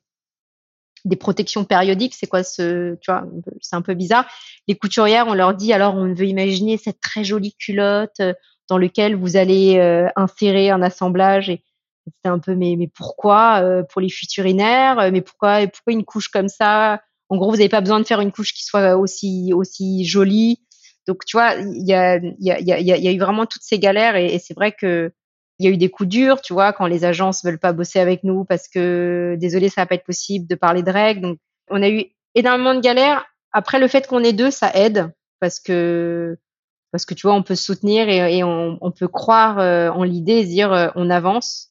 des 1.04 1.16
protections 1.16 1.64
périodiques. 1.64 2.14
C'est 2.14 2.26
quoi 2.26 2.42
ce, 2.42 2.94
tu 3.00 3.10
vois, 3.10 3.24
c'est 3.60 3.76
un 3.76 3.82
peu 3.82 3.94
bizarre. 3.94 4.26
Les 4.68 4.76
couturières, 4.76 5.26
on 5.28 5.34
leur 5.34 5.54
dit, 5.54 5.72
alors, 5.72 5.94
on 5.94 6.14
veut 6.14 6.26
imaginer 6.26 6.76
cette 6.76 7.00
très 7.00 7.24
jolie 7.24 7.54
culotte 7.54 8.20
euh, 8.20 8.34
dans 8.68 8.78
lequel 8.78 9.14
vous 9.14 9.36
allez 9.36 9.78
euh, 9.78 10.08
insérer 10.16 10.70
un 10.70 10.82
assemblage 10.82 11.50
et, 11.50 11.62
c'était 12.06 12.28
un 12.28 12.38
peu 12.38 12.54
mais 12.54 12.76
mais 12.78 12.86
pourquoi 12.86 13.62
euh, 13.62 13.82
pour 13.82 14.02
les 14.02 14.10
futurinaires 14.10 15.10
mais 15.10 15.22
pourquoi 15.22 15.66
pourquoi 15.68 15.94
une 15.94 16.04
couche 16.04 16.28
comme 16.28 16.48
ça? 16.48 17.00
En 17.30 17.38
gros 17.38 17.48
vous 17.48 17.56
n'avez 17.56 17.70
pas 17.70 17.80
besoin 17.80 17.98
de 17.98 18.04
faire 18.04 18.20
une 18.20 18.30
couche 18.30 18.52
qui 18.52 18.62
soit 18.62 18.98
aussi 18.98 19.52
aussi 19.54 20.04
jolie 20.04 20.60
donc, 21.06 21.24
tu 21.24 21.36
vois, 21.36 21.54
il 21.54 21.86
y 21.86 21.92
a, 21.92 22.18
y, 22.38 22.50
a, 22.50 22.60
y, 22.60 22.72
a, 22.72 22.80
y 22.80 23.08
a 23.08 23.12
eu 23.12 23.18
vraiment 23.18 23.46
toutes 23.46 23.62
ces 23.62 23.78
galères 23.78 24.16
et, 24.16 24.38
c'est 24.38 24.54
vrai 24.54 24.72
que 24.72 25.12
il 25.58 25.66
y 25.66 25.68
a 25.68 25.72
eu 25.72 25.76
des 25.76 25.88
coups 25.88 26.08
durs, 26.08 26.40
tu 26.40 26.52
vois, 26.52 26.72
quand 26.72 26.86
les 26.86 27.04
agences 27.04 27.44
veulent 27.44 27.58
pas 27.58 27.72
bosser 27.72 28.00
avec 28.00 28.24
nous 28.24 28.44
parce 28.44 28.68
que 28.68 29.36
désolé, 29.38 29.68
ça 29.68 29.82
va 29.82 29.86
pas 29.86 29.94
être 29.94 30.04
possible 30.04 30.46
de 30.46 30.54
parler 30.54 30.82
de 30.82 30.90
règles. 30.90 31.20
Donc, 31.22 31.38
on 31.70 31.82
a 31.82 31.88
eu 31.88 32.06
énormément 32.34 32.74
de 32.74 32.80
galères. 32.80 33.24
Après, 33.52 33.78
le 33.78 33.88
fait 33.88 34.06
qu'on 34.06 34.24
est 34.24 34.32
deux, 34.32 34.50
ça 34.50 34.70
aide 34.74 35.12
parce 35.40 35.60
que 35.60 36.36
parce 36.90 37.06
que 37.06 37.14
tu 37.14 37.26
vois, 37.26 37.34
on 37.34 37.42
peut 37.42 37.56
se 37.56 37.64
soutenir 37.64 38.08
et, 38.08 38.44
on, 38.44 38.92
peut 38.92 39.08
croire 39.08 39.58
euh, 39.58 39.90
en 39.90 40.04
l'idée 40.04 40.34
et 40.34 40.44
dire 40.44 40.72
euh, 40.72 40.90
on 40.94 41.10
avance. 41.10 41.70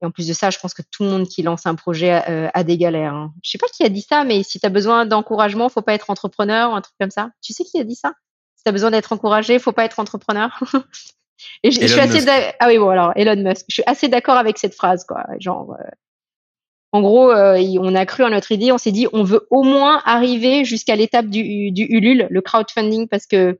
Et 0.00 0.06
en 0.06 0.10
plus 0.10 0.26
de 0.26 0.32
ça, 0.32 0.48
je 0.48 0.58
pense 0.58 0.72
que 0.72 0.80
tout 0.90 1.02
le 1.02 1.10
monde 1.10 1.28
qui 1.28 1.42
lance 1.42 1.66
un 1.66 1.74
projet 1.74 2.22
euh, 2.30 2.48
a 2.54 2.64
des 2.64 2.78
galères. 2.78 3.12
Hein. 3.12 3.34
Je 3.42 3.50
sais 3.50 3.58
pas 3.58 3.66
qui 3.66 3.84
a 3.84 3.90
dit 3.90 4.00
ça, 4.00 4.24
mais 4.24 4.42
si 4.42 4.58
tu 4.58 4.64
as 4.64 4.70
besoin 4.70 5.04
d'encouragement, 5.04 5.68
faut 5.68 5.82
pas 5.82 5.92
être 5.92 6.08
entrepreneur, 6.08 6.74
un 6.74 6.80
truc 6.80 6.94
comme 6.98 7.10
ça. 7.10 7.28
Tu 7.42 7.52
sais 7.52 7.64
qui 7.64 7.78
a 7.78 7.84
dit 7.84 7.94
ça? 7.94 8.14
Tu 8.56 8.68
as 8.68 8.72
besoin 8.72 8.90
d'être 8.90 9.12
encouragé, 9.12 9.58
faut 9.58 9.72
pas 9.72 9.84
être 9.84 10.00
entrepreneur. 10.00 10.58
et 11.62 11.70
je, 11.70 11.86
suis 11.86 12.00
assez 12.00 12.24
ah 12.60 12.66
oui 12.68 12.78
bon 12.78 12.88
alors 12.88 13.12
Elon 13.16 13.36
Musk, 13.36 13.64
je 13.68 13.74
suis 13.74 13.82
assez 13.86 14.08
d'accord 14.08 14.36
avec 14.36 14.58
cette 14.58 14.74
phrase 14.74 15.04
quoi. 15.04 15.24
Genre 15.38 15.76
euh, 15.78 15.90
en 16.92 17.00
gros, 17.00 17.30
euh, 17.32 17.60
on 17.80 17.94
a 17.94 18.06
cru 18.06 18.22
à 18.22 18.30
notre 18.30 18.52
idée, 18.52 18.70
on 18.70 18.78
s'est 18.78 18.92
dit 18.92 19.06
on 19.12 19.24
veut 19.24 19.46
au 19.50 19.62
moins 19.62 20.00
arriver 20.04 20.64
jusqu'à 20.64 20.96
l'étape 20.96 21.26
du, 21.26 21.72
du 21.72 21.84
Ulule, 21.84 22.28
le 22.30 22.40
crowdfunding 22.40 23.08
parce 23.08 23.26
que 23.26 23.58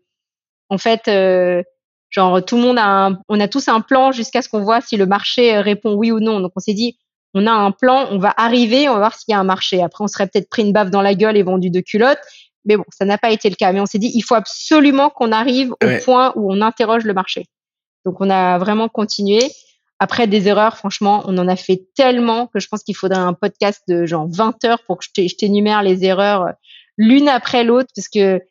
en 0.69 0.79
fait 0.79 1.09
euh, 1.09 1.63
genre 2.11 2.45
tout 2.45 2.57
le 2.57 2.63
monde 2.63 2.79
a 2.79 2.87
un, 2.87 3.19
on 3.29 3.41
a 3.41 3.49
tous 3.49 3.69
un 3.69 3.81
plan 3.81 4.13
jusqu'à 4.13 4.43
ce 4.43 4.49
qu'on 4.49 4.63
voit 4.63 4.81
si 4.81 4.97
le 4.97 5.07
marché 5.07 5.59
répond 5.59 5.95
oui 5.95 6.13
ou 6.13 6.21
non. 6.21 6.41
Donc 6.41 6.53
on 6.57 6.61
s'est 6.61 6.75
dit 6.75 6.99
on 7.37 7.49
a 7.49 7.53
un 7.53 7.73
plan, 7.73 8.07
on 8.13 8.19
va 8.19 8.33
arriver, 8.37 8.89
on 8.89 8.93
va 8.93 8.99
voir 9.01 9.15
s'il 9.15 9.33
y 9.33 9.35
a 9.35 9.41
un 9.41 9.45
marché. 9.45 9.83
Après 9.83 10.05
on 10.05 10.09
serait 10.09 10.29
peut-être 10.29 10.49
pris 10.49 10.63
une 10.63 10.73
baffe 10.73 10.91
dans 10.91 11.03
la 11.03 11.15
gueule 11.15 11.37
et 11.37 11.43
vendu 11.43 11.71
de 11.71 11.81
culottes 11.81 12.21
mais 12.65 12.77
bon, 12.77 12.85
ça 12.91 13.05
n'a 13.05 13.19
pas 13.19 13.31
été 13.31 13.51
le 13.51 13.57
cas. 13.57 13.73
Mais 13.73 13.81
on 13.81 13.87
s'est 13.87 13.99
dit, 13.99 14.11
il 14.15 14.23
faut 14.23 14.35
absolument 14.35 15.11
qu'on 15.11 15.33
arrive 15.33 15.73
au 15.73 16.05
point 16.05 16.33
où 16.37 16.53
on 16.53 16.61
interroge 16.61 17.05
le 17.05 17.15
marché. 17.15 17.47
Donc, 18.05 18.21
on 18.21 18.31
a 18.31 18.59
vraiment 18.59 18.89
continué. 18.89 19.41
Après 19.99 20.27
des 20.27 20.49
erreurs, 20.49 20.77
franchement, 20.77 21.23
on 21.27 21.39
en 21.39 21.49
a 21.49 21.57
fait 21.57 21.87
tellement 21.95 22.47
que 22.49 22.59
je 22.59 22.69
pense 22.69 22.83
qu'il 22.83 22.97
faudrait 22.97 23.19
un 23.19 23.33
podcast 23.33 23.83
de 23.89 24.07
genre 24.07 24.27
20 24.29 24.65
heures 24.65 24.83
pour 24.87 24.99
que 24.99 25.05
je 25.17 25.37
t'énumère 25.37 25.83
les 25.83 26.05
erreurs 26.05 26.43
euh, 26.43 26.53
l'une 26.99 27.29
après 27.29 27.65
l'autre 27.65 27.91
parce 27.95 28.09
que 28.09 28.43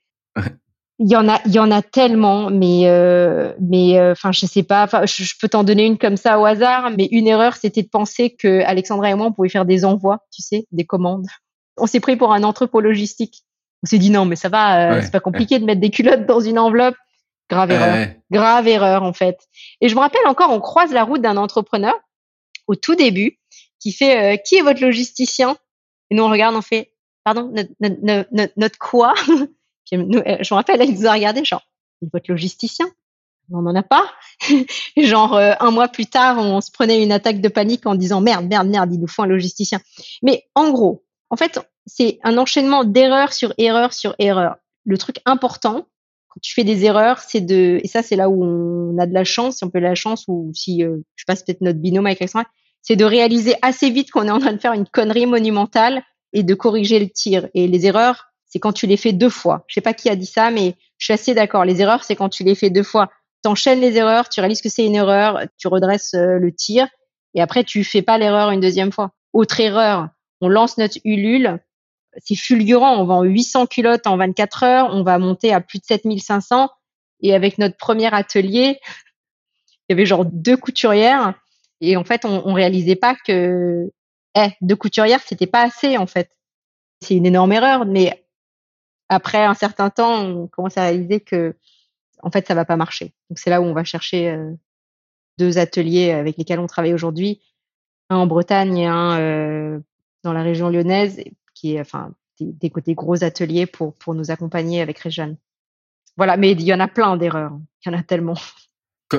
il 0.99 1.09
y 1.11 1.15
en 1.15 1.27
a, 1.27 1.41
il 1.45 1.51
y 1.51 1.59
en 1.59 1.69
a 1.71 1.81
tellement, 1.81 2.49
mais 2.49 2.83
euh, 2.85 3.51
mais 3.59 3.99
euh, 3.99 4.13
enfin, 4.13 4.31
je 4.31 4.45
sais 4.45 4.63
pas. 4.63 4.83
Enfin, 4.83 5.05
je, 5.05 5.33
peux 5.39 5.49
t'en 5.49 5.63
donner 5.63 5.85
une 5.85 5.97
comme 5.97 6.17
ça 6.17 6.39
au 6.39 6.45
hasard, 6.45 6.91
mais 6.97 7.09
une 7.11 7.27
erreur, 7.27 7.55
c'était 7.55 7.81
de 7.81 7.89
penser 7.89 8.35
que 8.35 8.61
Alexandra 8.63 9.09
et 9.09 9.15
moi, 9.15 9.25
on 9.25 9.31
pouvait 9.33 9.49
faire 9.49 9.65
des 9.65 9.85
envois, 9.85 10.19
tu 10.31 10.41
sais, 10.41 10.65
des 10.71 10.85
commandes. 10.85 11.25
On 11.77 11.87
s'est 11.87 11.99
pris 11.99 12.15
pour 12.15 12.31
un 12.31 12.43
entrepôt 12.43 12.79
logistique 12.79 13.43
on 13.83 13.87
s'est 13.87 13.97
dit 13.97 14.09
non, 14.09 14.25
mais 14.25 14.37
ça 14.37 14.49
va, 14.49 14.93
euh, 14.93 15.01
c'est 15.01 15.11
pas 15.11 15.19
compliqué 15.19 15.59
de 15.59 15.65
mettre 15.65 15.81
des 15.81 15.89
culottes 15.89 16.25
dans 16.25 16.39
une 16.39 16.57
enveloppe. 16.57 16.95
Grave 17.49 17.71
erreur. 17.71 18.07
Grave 18.31 18.67
erreur, 18.67 19.03
en 19.03 19.13
fait. 19.13 19.47
Et 19.81 19.89
je 19.89 19.95
me 19.95 19.99
rappelle 19.99 20.25
encore, 20.27 20.51
on 20.51 20.59
croise 20.59 20.91
la 20.91 21.03
route 21.03 21.21
d'un 21.21 21.37
entrepreneur 21.37 21.93
au 22.67 22.75
tout 22.75 22.95
début 22.95 23.39
qui 23.79 23.91
fait 23.91 24.35
euh, 24.35 24.37
Qui 24.37 24.55
est 24.55 24.61
votre 24.61 24.81
logisticien? 24.81 25.57
Et 26.09 26.15
nous, 26.15 26.23
on 26.23 26.29
regarde, 26.29 26.55
on 26.55 26.61
fait 26.61 26.93
Pardon, 27.23 27.53
notre, 27.53 27.71
notre, 27.79 28.53
notre, 28.57 28.77
quoi? 28.77 29.13
Puis 29.85 29.97
nous, 29.97 30.19
euh, 30.19 30.37
Je 30.41 30.53
me 30.53 30.55
rappelle, 30.55 30.81
elle 30.81 30.93
nous 30.93 31.07
a 31.07 31.13
regardé, 31.13 31.43
genre 31.45 31.63
Votre 32.13 32.31
logisticien? 32.31 32.87
On 33.51 33.61
n'en 33.61 33.75
a 33.75 33.83
pas. 33.83 34.09
genre 34.97 35.35
un 35.35 35.71
mois 35.71 35.89
plus 35.89 36.05
tard, 36.05 36.37
on 36.39 36.61
se 36.61 36.71
prenait 36.71 37.03
une 37.03 37.11
attaque 37.11 37.41
de 37.41 37.49
panique 37.49 37.85
en 37.85 37.93
disant 37.93 38.21
merde, 38.21 38.45
merde, 38.45 38.67
merde, 38.67 38.93
il 38.93 38.99
nous 38.99 39.07
faut 39.07 39.21
un 39.23 39.27
logisticien. 39.27 39.81
Mais 40.21 40.47
en 40.55 40.71
gros, 40.71 41.03
en 41.29 41.35
fait, 41.35 41.59
c'est 41.85 42.19
un 42.23 42.37
enchaînement 42.37 42.85
d'erreur 42.85 43.33
sur 43.33 43.53
erreur 43.57 43.91
sur 43.91 44.15
erreur. 44.17 44.55
Le 44.85 44.97
truc 44.97 45.17
important 45.25 45.87
quand 46.33 46.39
tu 46.41 46.53
fais 46.53 46.63
des 46.63 46.83
erreurs, 46.83 47.19
c'est 47.19 47.41
de 47.41 47.79
et 47.83 47.87
ça 47.87 48.01
c'est 48.01 48.15
là 48.15 48.27
où 48.27 48.43
on 48.43 48.97
a 48.97 49.05
de 49.05 49.13
la 49.13 49.23
chance, 49.23 49.57
si 49.57 49.63
on 49.63 49.69
peut 49.69 49.79
la 49.79 49.93
chance 49.93 50.25
ou 50.27 50.51
si 50.55 50.83
euh, 50.83 50.97
je 51.15 51.25
passe 51.25 51.43
peut-être 51.43 51.61
notre 51.61 51.77
binôme 51.77 52.07
avec 52.07 52.21
Alexandre, 52.21 52.47
c'est 52.81 52.95
de 52.95 53.05
réaliser 53.05 53.55
assez 53.61 53.91
vite 53.91 54.09
qu'on 54.09 54.27
est 54.27 54.31
en 54.31 54.39
train 54.39 54.53
de 54.53 54.57
faire 54.57 54.73
une 54.73 54.87
connerie 54.87 55.27
monumentale 55.27 56.01
et 56.33 56.41
de 56.41 56.55
corriger 56.55 56.99
le 56.99 57.07
tir. 57.07 57.47
Et 57.53 57.67
les 57.67 57.85
erreurs, 57.85 58.29
c'est 58.47 58.57
quand 58.57 58.73
tu 58.73 58.87
les 58.87 58.97
fais 58.97 59.13
deux 59.13 59.29
fois. 59.29 59.63
Je 59.67 59.75
sais 59.75 59.81
pas 59.81 59.93
qui 59.93 60.09
a 60.09 60.15
dit 60.15 60.25
ça, 60.25 60.49
mais 60.49 60.75
je 60.97 61.05
suis 61.05 61.13
assez 61.13 61.35
d'accord. 61.35 61.65
Les 61.65 61.81
erreurs, 61.81 62.03
c'est 62.03 62.15
quand 62.15 62.29
tu 62.29 62.43
les 62.43 62.55
fais 62.55 62.71
deux 62.71 62.83
fois. 62.83 63.11
Tu 63.43 63.49
enchaînes 63.49 63.79
les 63.79 63.95
erreurs, 63.95 64.27
tu 64.27 64.39
réalises 64.39 64.61
que 64.61 64.69
c'est 64.69 64.85
une 64.85 64.95
erreur, 64.95 65.41
tu 65.57 65.67
redresses 65.67 66.15
euh, 66.15 66.39
le 66.39 66.51
tir 66.51 66.87
et 67.35 67.41
après 67.41 67.63
tu 67.63 67.83
fais 67.83 68.01
pas 68.01 68.17
l'erreur 68.17 68.49
une 68.49 68.59
deuxième 68.59 68.91
fois. 68.91 69.11
Autre 69.33 69.59
erreur, 69.59 70.09
on 70.41 70.47
lance 70.47 70.77
notre 70.77 70.97
Ulule, 71.05 71.59
c'est 72.17 72.35
fulgurant. 72.35 72.99
On 72.99 73.05
vend 73.05 73.23
800 73.23 73.67
culottes 73.67 74.07
en 74.07 74.17
24 74.17 74.63
heures, 74.63 74.89
on 74.91 75.03
va 75.03 75.17
monter 75.19 75.53
à 75.53 75.61
plus 75.61 75.79
de 75.79 75.85
7500. 75.85 76.69
Et 77.21 77.33
avec 77.33 77.57
notre 77.57 77.77
premier 77.77 78.13
atelier, 78.13 78.79
il 79.87 79.91
y 79.91 79.93
avait 79.93 80.05
genre 80.05 80.25
deux 80.25 80.57
couturières. 80.57 81.33
Et 81.81 81.97
en 81.97 82.03
fait, 82.03 82.25
on, 82.25 82.43
on 82.45 82.53
réalisait 82.53 82.95
pas 82.95 83.15
que 83.15 83.91
eh, 84.35 84.49
deux 84.61 84.75
couturières, 84.75 85.21
c'était 85.21 85.47
pas 85.47 85.63
assez 85.63 85.97
en 85.97 86.07
fait. 86.07 86.29
C'est 87.01 87.15
une 87.15 87.25
énorme 87.25 87.51
erreur, 87.51 87.85
mais 87.85 88.25
après 89.09 89.43
un 89.43 89.53
certain 89.53 89.89
temps, 89.89 90.23
on 90.23 90.47
commence 90.47 90.77
à 90.77 90.83
réaliser 90.83 91.19
que 91.19 91.55
en 92.21 92.31
fait, 92.31 92.47
ça 92.47 92.55
va 92.55 92.65
pas 92.65 92.77
marcher. 92.77 93.13
Donc 93.29 93.37
c'est 93.39 93.49
là 93.49 93.61
où 93.61 93.65
on 93.65 93.73
va 93.73 93.83
chercher 93.83 94.29
euh, 94.29 94.51
deux 95.37 95.57
ateliers 95.57 96.11
avec 96.11 96.37
lesquels 96.37 96.59
on 96.59 96.67
travaille 96.67 96.93
aujourd'hui, 96.93 97.41
un 98.09 98.17
en 98.17 98.27
Bretagne 98.27 98.77
et 98.77 98.87
un 98.87 99.19
euh, 99.19 99.79
dans 100.23 100.33
la 100.33 100.41
région 100.41 100.69
lyonnaise 100.69 101.21
qui 101.63 101.75
est 101.75 101.79
enfin 101.79 102.11
des, 102.39 102.69
côtés 102.69 102.93
gros 102.93 103.23
ateliers 103.23 103.65
pour 103.65 103.95
pour 103.95 104.13
nous 104.13 104.31
accompagner 104.31 104.81
avec 104.81 104.99
Réjeanne. 104.99 105.37
Voilà, 106.17 106.35
mais 106.35 106.51
il 106.51 106.61
y 106.61 106.73
en 106.73 106.79
a 106.81 106.89
plein 106.89 107.15
d'erreurs, 107.15 107.57
il 107.85 107.91
y 107.91 107.95
en 107.95 107.97
a 107.97 108.03
tellement. 108.03 108.35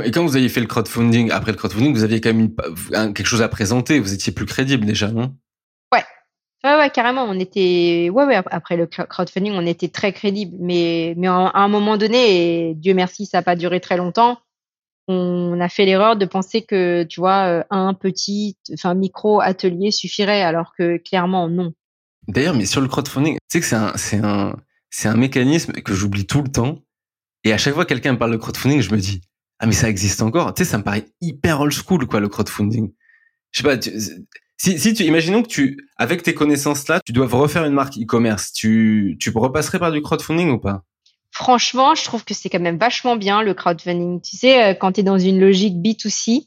Et 0.05 0.11
quand 0.11 0.24
vous 0.24 0.36
aviez 0.36 0.49
fait 0.49 0.61
le 0.61 0.66
crowdfunding, 0.66 1.30
après 1.30 1.53
le 1.53 1.57
crowdfunding, 1.57 1.95
vous 1.95 2.03
aviez 2.03 2.20
quand 2.20 2.34
même 2.34 2.55
quelque 3.14 3.26
chose 3.26 3.42
à 3.42 3.49
présenter, 3.49 3.99
vous 4.01 4.12
étiez 4.12 4.32
plus 4.32 4.45
crédible 4.45 4.84
déjà, 4.84 5.11
non? 5.11 5.36
Ouais. 5.92 6.03
Ouais, 6.64 6.76
ouais, 6.76 6.90
carrément. 6.90 7.24
On 7.24 7.38
était, 7.38 8.11
ouais, 8.11 8.24
ouais, 8.24 8.42
après 8.51 8.76
le 8.76 8.86
crowdfunding, 8.86 9.53
on 9.53 9.64
était 9.64 9.88
très 9.88 10.12
crédible. 10.12 10.57
Mais, 10.59 11.14
mais 11.16 11.28
à 11.28 11.53
un 11.55 11.68
moment 11.68 11.97
donné, 11.97 12.70
et 12.70 12.74
Dieu 12.74 12.92
merci, 12.92 13.26
ça 13.26 13.38
n'a 13.38 13.42
pas 13.42 13.55
duré 13.55 13.80
très 13.80 13.97
longtemps, 13.97 14.38
on 15.07 15.61
a 15.61 15.68
fait 15.68 15.84
l'erreur 15.84 16.16
de 16.16 16.24
penser 16.24 16.62
que, 16.62 17.05
tu 17.05 17.20
vois, 17.20 17.47
euh, 17.47 17.62
un 17.70 17.95
petit, 17.95 18.57
enfin, 18.72 18.95
micro 18.95 19.40
atelier 19.40 19.92
suffirait, 19.92 20.42
alors 20.42 20.72
que 20.76 20.97
clairement, 20.97 21.49
non. 21.49 21.72
D'ailleurs, 22.28 22.54
mais 22.54 22.66
sur 22.66 22.80
le 22.80 22.88
crowdfunding, 22.88 23.34
tu 23.34 23.40
sais 23.48 23.60
que 23.60 23.66
c'est 23.66 23.76
un, 23.76 23.96
c'est 23.96 24.18
un, 24.18 24.56
c'est 24.90 25.08
un 25.08 25.16
mécanisme 25.16 25.72
que 25.72 25.94
j'oublie 25.94 26.26
tout 26.26 26.42
le 26.42 26.48
temps. 26.48 26.78
Et 27.44 27.52
à 27.52 27.58
chaque 27.58 27.74
fois 27.74 27.84
que 27.84 27.90
quelqu'un 27.90 28.12
me 28.12 28.18
parle 28.18 28.32
de 28.32 28.36
crowdfunding, 28.36 28.80
je 28.80 28.90
me 28.92 28.98
dis, 28.98 29.20
ah, 29.58 29.66
mais 29.66 29.72
ça 29.72 29.88
existe 29.88 30.22
encore. 30.22 30.54
Tu 30.54 30.64
sais, 30.64 30.70
ça 30.70 30.78
me 30.78 30.82
paraît 30.82 31.06
hyper 31.20 31.60
old 31.60 31.72
school, 31.72 32.06
quoi, 32.06 32.20
le 32.20 32.28
crowdfunding. 32.28 32.92
Je 33.50 33.62
sais 33.62 33.64
pas, 33.64 33.80
si, 34.56 34.78
si 34.78 34.94
tu, 34.94 35.04
imaginons 35.04 35.42
que 35.42 35.48
tu, 35.48 35.88
avec 35.96 36.22
tes 36.22 36.34
connaissances 36.34 36.88
là, 36.88 37.00
tu 37.04 37.12
dois 37.12 37.26
refaire 37.26 37.64
une 37.64 37.74
marque 37.74 37.98
e-commerce, 37.98 38.52
tu, 38.52 39.16
tu 39.20 39.30
repasserais 39.34 39.78
par 39.78 39.92
du 39.92 40.00
crowdfunding 40.00 40.50
ou 40.50 40.58
pas? 40.58 40.82
Franchement, 41.30 41.94
je 41.94 42.04
trouve 42.04 42.24
que 42.24 42.32
c'est 42.32 42.48
quand 42.48 42.60
même 42.60 42.78
vachement 42.78 43.16
bien 43.16 43.42
le 43.42 43.54
crowdfunding. 43.54 44.20
Tu 44.20 44.36
sais, 44.36 44.64
euh, 44.64 44.74
quand 44.74 44.92
tu 44.92 45.00
es 45.00 45.02
dans 45.02 45.18
une 45.18 45.40
logique 45.40 45.74
B2C, 45.74 46.46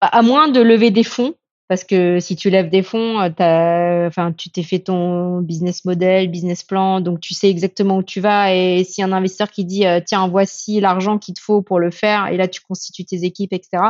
à 0.00 0.22
moins 0.22 0.48
de 0.48 0.60
lever 0.60 0.90
des 0.90 1.04
fonds, 1.04 1.34
parce 1.68 1.82
que 1.82 2.20
si 2.20 2.36
tu 2.36 2.48
lèves 2.48 2.70
des 2.70 2.82
fonds, 2.82 3.20
euh, 3.20 3.30
as, 3.38 4.06
enfin, 4.06 4.32
tu 4.32 4.50
t'es 4.50 4.62
fait 4.62 4.78
ton 4.78 5.40
business 5.40 5.84
model, 5.84 6.30
business 6.30 6.62
plan, 6.62 7.00
donc 7.00 7.20
tu 7.20 7.34
sais 7.34 7.50
exactement 7.50 7.98
où 7.98 8.02
tu 8.04 8.20
vas. 8.20 8.54
Et 8.54 8.84
si 8.84 9.02
un 9.02 9.12
investisseur 9.12 9.50
qui 9.50 9.64
dit, 9.64 9.86
euh, 9.86 10.00
tiens, 10.04 10.28
voici 10.28 10.80
l'argent 10.80 11.18
qu'il 11.18 11.34
te 11.34 11.40
faut 11.40 11.62
pour 11.62 11.80
le 11.80 11.90
faire, 11.90 12.28
et 12.28 12.36
là, 12.36 12.46
tu 12.46 12.60
constitues 12.60 13.04
tes 13.04 13.24
équipes, 13.24 13.52
etc. 13.52 13.82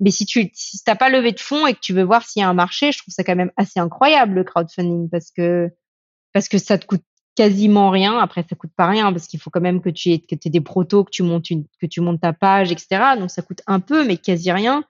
Mais 0.00 0.10
si 0.10 0.26
tu 0.26 0.50
t'as 0.84 0.96
pas 0.96 1.08
levé 1.08 1.32
de 1.32 1.40
fonds 1.40 1.66
et 1.66 1.74
que 1.74 1.80
tu 1.80 1.92
veux 1.94 2.02
voir 2.02 2.24
s'il 2.26 2.40
y 2.40 2.44
a 2.44 2.48
un 2.48 2.54
marché, 2.54 2.92
je 2.92 2.98
trouve 2.98 3.14
ça 3.14 3.24
quand 3.24 3.36
même 3.36 3.52
assez 3.56 3.80
incroyable 3.80 4.34
le 4.34 4.44
crowdfunding 4.44 5.08
parce 5.08 5.30
que 5.30 5.70
parce 6.34 6.48
que 6.48 6.58
ça 6.58 6.76
te 6.76 6.84
coûte 6.86 7.02
quasiment 7.34 7.90
rien. 7.90 8.18
Après, 8.18 8.44
ça 8.48 8.56
coûte 8.56 8.72
pas 8.76 8.86
rien 8.88 9.12
parce 9.12 9.26
qu'il 9.26 9.40
faut 9.40 9.50
quand 9.50 9.60
même 9.60 9.80
que 9.80 9.88
tu 9.90 10.10
aies, 10.10 10.18
que 10.18 10.34
aies 10.34 10.50
des 10.50 10.60
protos, 10.60 11.04
que 11.04 11.10
tu 11.10 11.22
montes 11.22 11.50
une, 11.50 11.64
que 11.80 11.86
tu 11.86 12.00
montes 12.00 12.20
ta 12.20 12.32
page, 12.32 12.72
etc. 12.72 13.16
Donc 13.18 13.30
ça 13.30 13.42
coûte 13.42 13.62
un 13.66 13.80
peu, 13.80 14.06
mais 14.06 14.18
quasi 14.18 14.52
rien. 14.52 14.84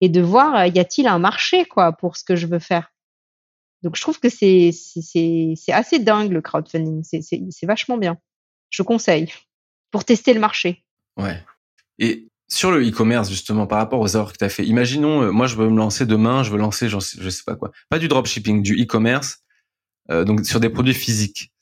Et 0.00 0.08
de 0.08 0.20
voir, 0.20 0.54
euh, 0.54 0.66
y 0.66 0.78
a-t-il 0.78 1.06
un 1.06 1.18
marché 1.18 1.64
quoi 1.64 1.92
pour 1.92 2.16
ce 2.16 2.24
que 2.24 2.36
je 2.36 2.46
veux 2.46 2.58
faire. 2.58 2.92
Donc 3.82 3.96
je 3.96 4.00
trouve 4.00 4.18
que 4.18 4.28
c'est 4.28 4.72
c'est 4.72 5.72
assez 5.72 5.98
dingue 5.98 6.32
le 6.32 6.40
crowdfunding. 6.40 7.02
C'est 7.02 7.66
vachement 7.66 7.98
bien. 7.98 8.18
Je 8.70 8.82
conseille 8.82 9.32
pour 9.90 10.04
tester 10.04 10.34
le 10.34 10.40
marché. 10.40 10.84
Ouais. 11.16 11.42
Et 11.98 12.28
sur 12.48 12.70
le 12.70 12.86
e-commerce 12.86 13.28
justement 13.28 13.66
par 13.66 13.78
rapport 13.78 14.00
aux 14.00 14.08
erreurs 14.08 14.32
que 14.32 14.38
tu 14.38 14.44
as 14.44 14.48
fait, 14.48 14.64
imaginons 14.64 15.22
euh, 15.22 15.30
moi 15.30 15.46
je 15.46 15.56
veux 15.56 15.68
me 15.68 15.76
lancer 15.76 16.06
demain, 16.06 16.42
je 16.42 16.50
veux 16.50 16.58
lancer 16.58 16.88
je 16.88 17.00
sais 17.00 17.42
pas 17.44 17.56
quoi, 17.56 17.72
pas 17.88 17.98
du 17.98 18.08
dropshipping, 18.08 18.62
du 18.62 18.80
e-commerce, 18.80 19.38
euh, 20.10 20.24
donc 20.24 20.44
sur 20.46 20.60
des 20.60 20.68
produits 20.68 20.94
physiques 20.94 21.52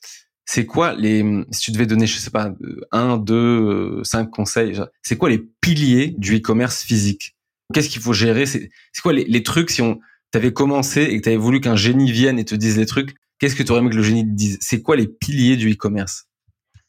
c'est 0.45 0.65
quoi 0.65 0.93
les 0.93 1.43
si 1.51 1.61
tu 1.61 1.71
devais 1.71 1.87
donner 1.87 2.05
je 2.05 2.17
sais 2.17 2.29
pas 2.29 2.51
un 2.91 3.17
deux 3.17 3.35
euh, 3.35 4.03
cinq 4.03 4.29
conseils 4.29 4.79
c'est 5.01 5.17
quoi 5.17 5.29
les 5.29 5.39
piliers 5.39 6.13
du 6.17 6.37
e-commerce 6.37 6.83
physique? 6.83 7.34
Qu'est-ce 7.73 7.89
qu'il 7.89 8.01
faut 8.01 8.13
gérer? 8.13 8.45
C'est 8.45 8.69
quoi 9.01 9.13
les, 9.13 9.43
trucs 9.43 9.69
si 9.69 9.81
on 9.81 9.99
t'avais 10.31 10.53
commencé 10.53 11.01
et 11.03 11.17
que 11.17 11.23
t'avais 11.23 11.37
voulu 11.37 11.61
qu'un 11.61 11.75
génie 11.75 12.11
vienne 12.11 12.39
et 12.39 12.45
te 12.45 12.55
dise 12.55 12.77
les 12.77 12.85
trucs 12.85 13.15
qu'est-ce 13.39 13.55
que 13.55 13.63
tu 13.63 13.71
aurais 13.71 13.81
aimé 13.81 13.89
que 13.89 13.95
le 13.95 14.03
génie 14.03 14.23
te 14.23 14.35
dise? 14.35 14.57
C'est 14.61 14.81
quoi 14.81 14.95
les 14.95 15.07
piliers 15.07 15.57
du 15.57 15.71
e-commerce? 15.71 16.25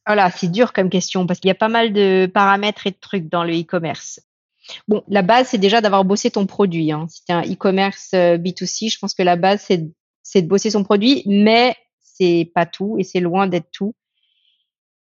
Voilà 0.07 0.31
c'est 0.31 0.49
dur 0.49 0.72
comme 0.72 0.91
question 0.91 1.27
parce 1.27 1.41
qu'il 1.41 1.49
y 1.49 1.53
a 1.53 1.57
pas 1.57 1.68
mal 1.68 1.93
de 1.93 2.31
paramètres 2.33 2.87
et 2.87 2.91
de 2.91 2.99
trucs 3.01 3.29
dans 3.29 3.45
le 3.45 3.61
e-commerce 3.61 4.20
Bon, 4.89 5.03
la 5.09 5.22
base, 5.22 5.49
c'est 5.49 5.59
déjà 5.59 5.81
d'avoir 5.81 6.05
bossé 6.05 6.31
ton 6.31 6.47
produit. 6.47 6.93
Hein. 6.93 7.07
Si 7.09 7.24
tu 7.24 7.33
un 7.33 7.43
e-commerce 7.43 8.11
euh, 8.14 8.37
B2C, 8.37 8.93
je 8.93 8.99
pense 8.99 9.14
que 9.14 9.22
la 9.22 9.37
base, 9.37 9.61
c'est 9.62 10.43
de 10.43 10.49
bosser 10.49 10.70
son 10.70 10.85
produit, 10.85 11.22
mais 11.27 11.77
c'est 12.01 12.51
pas 12.55 12.66
tout 12.66 12.97
et 12.99 13.05
c'est 13.05 13.20
loin 13.20 13.47
d'être 13.47 13.70
tout. 13.70 13.95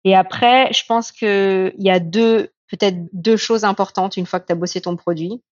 Et 0.04 0.14
après, 0.14 0.72
je 0.72 0.84
pense 0.86 1.10
qu'il 1.10 1.74
y 1.78 1.90
a 1.90 2.00
deux, 2.00 2.50
peut-être 2.68 2.98
deux 3.12 3.36
choses 3.36 3.64
importantes 3.64 4.16
une 4.16 4.26
fois 4.26 4.40
que 4.40 4.46
tu 4.46 4.52
as 4.52 4.56
bossé 4.56 4.80
ton 4.80 4.96
produit. 4.96 5.42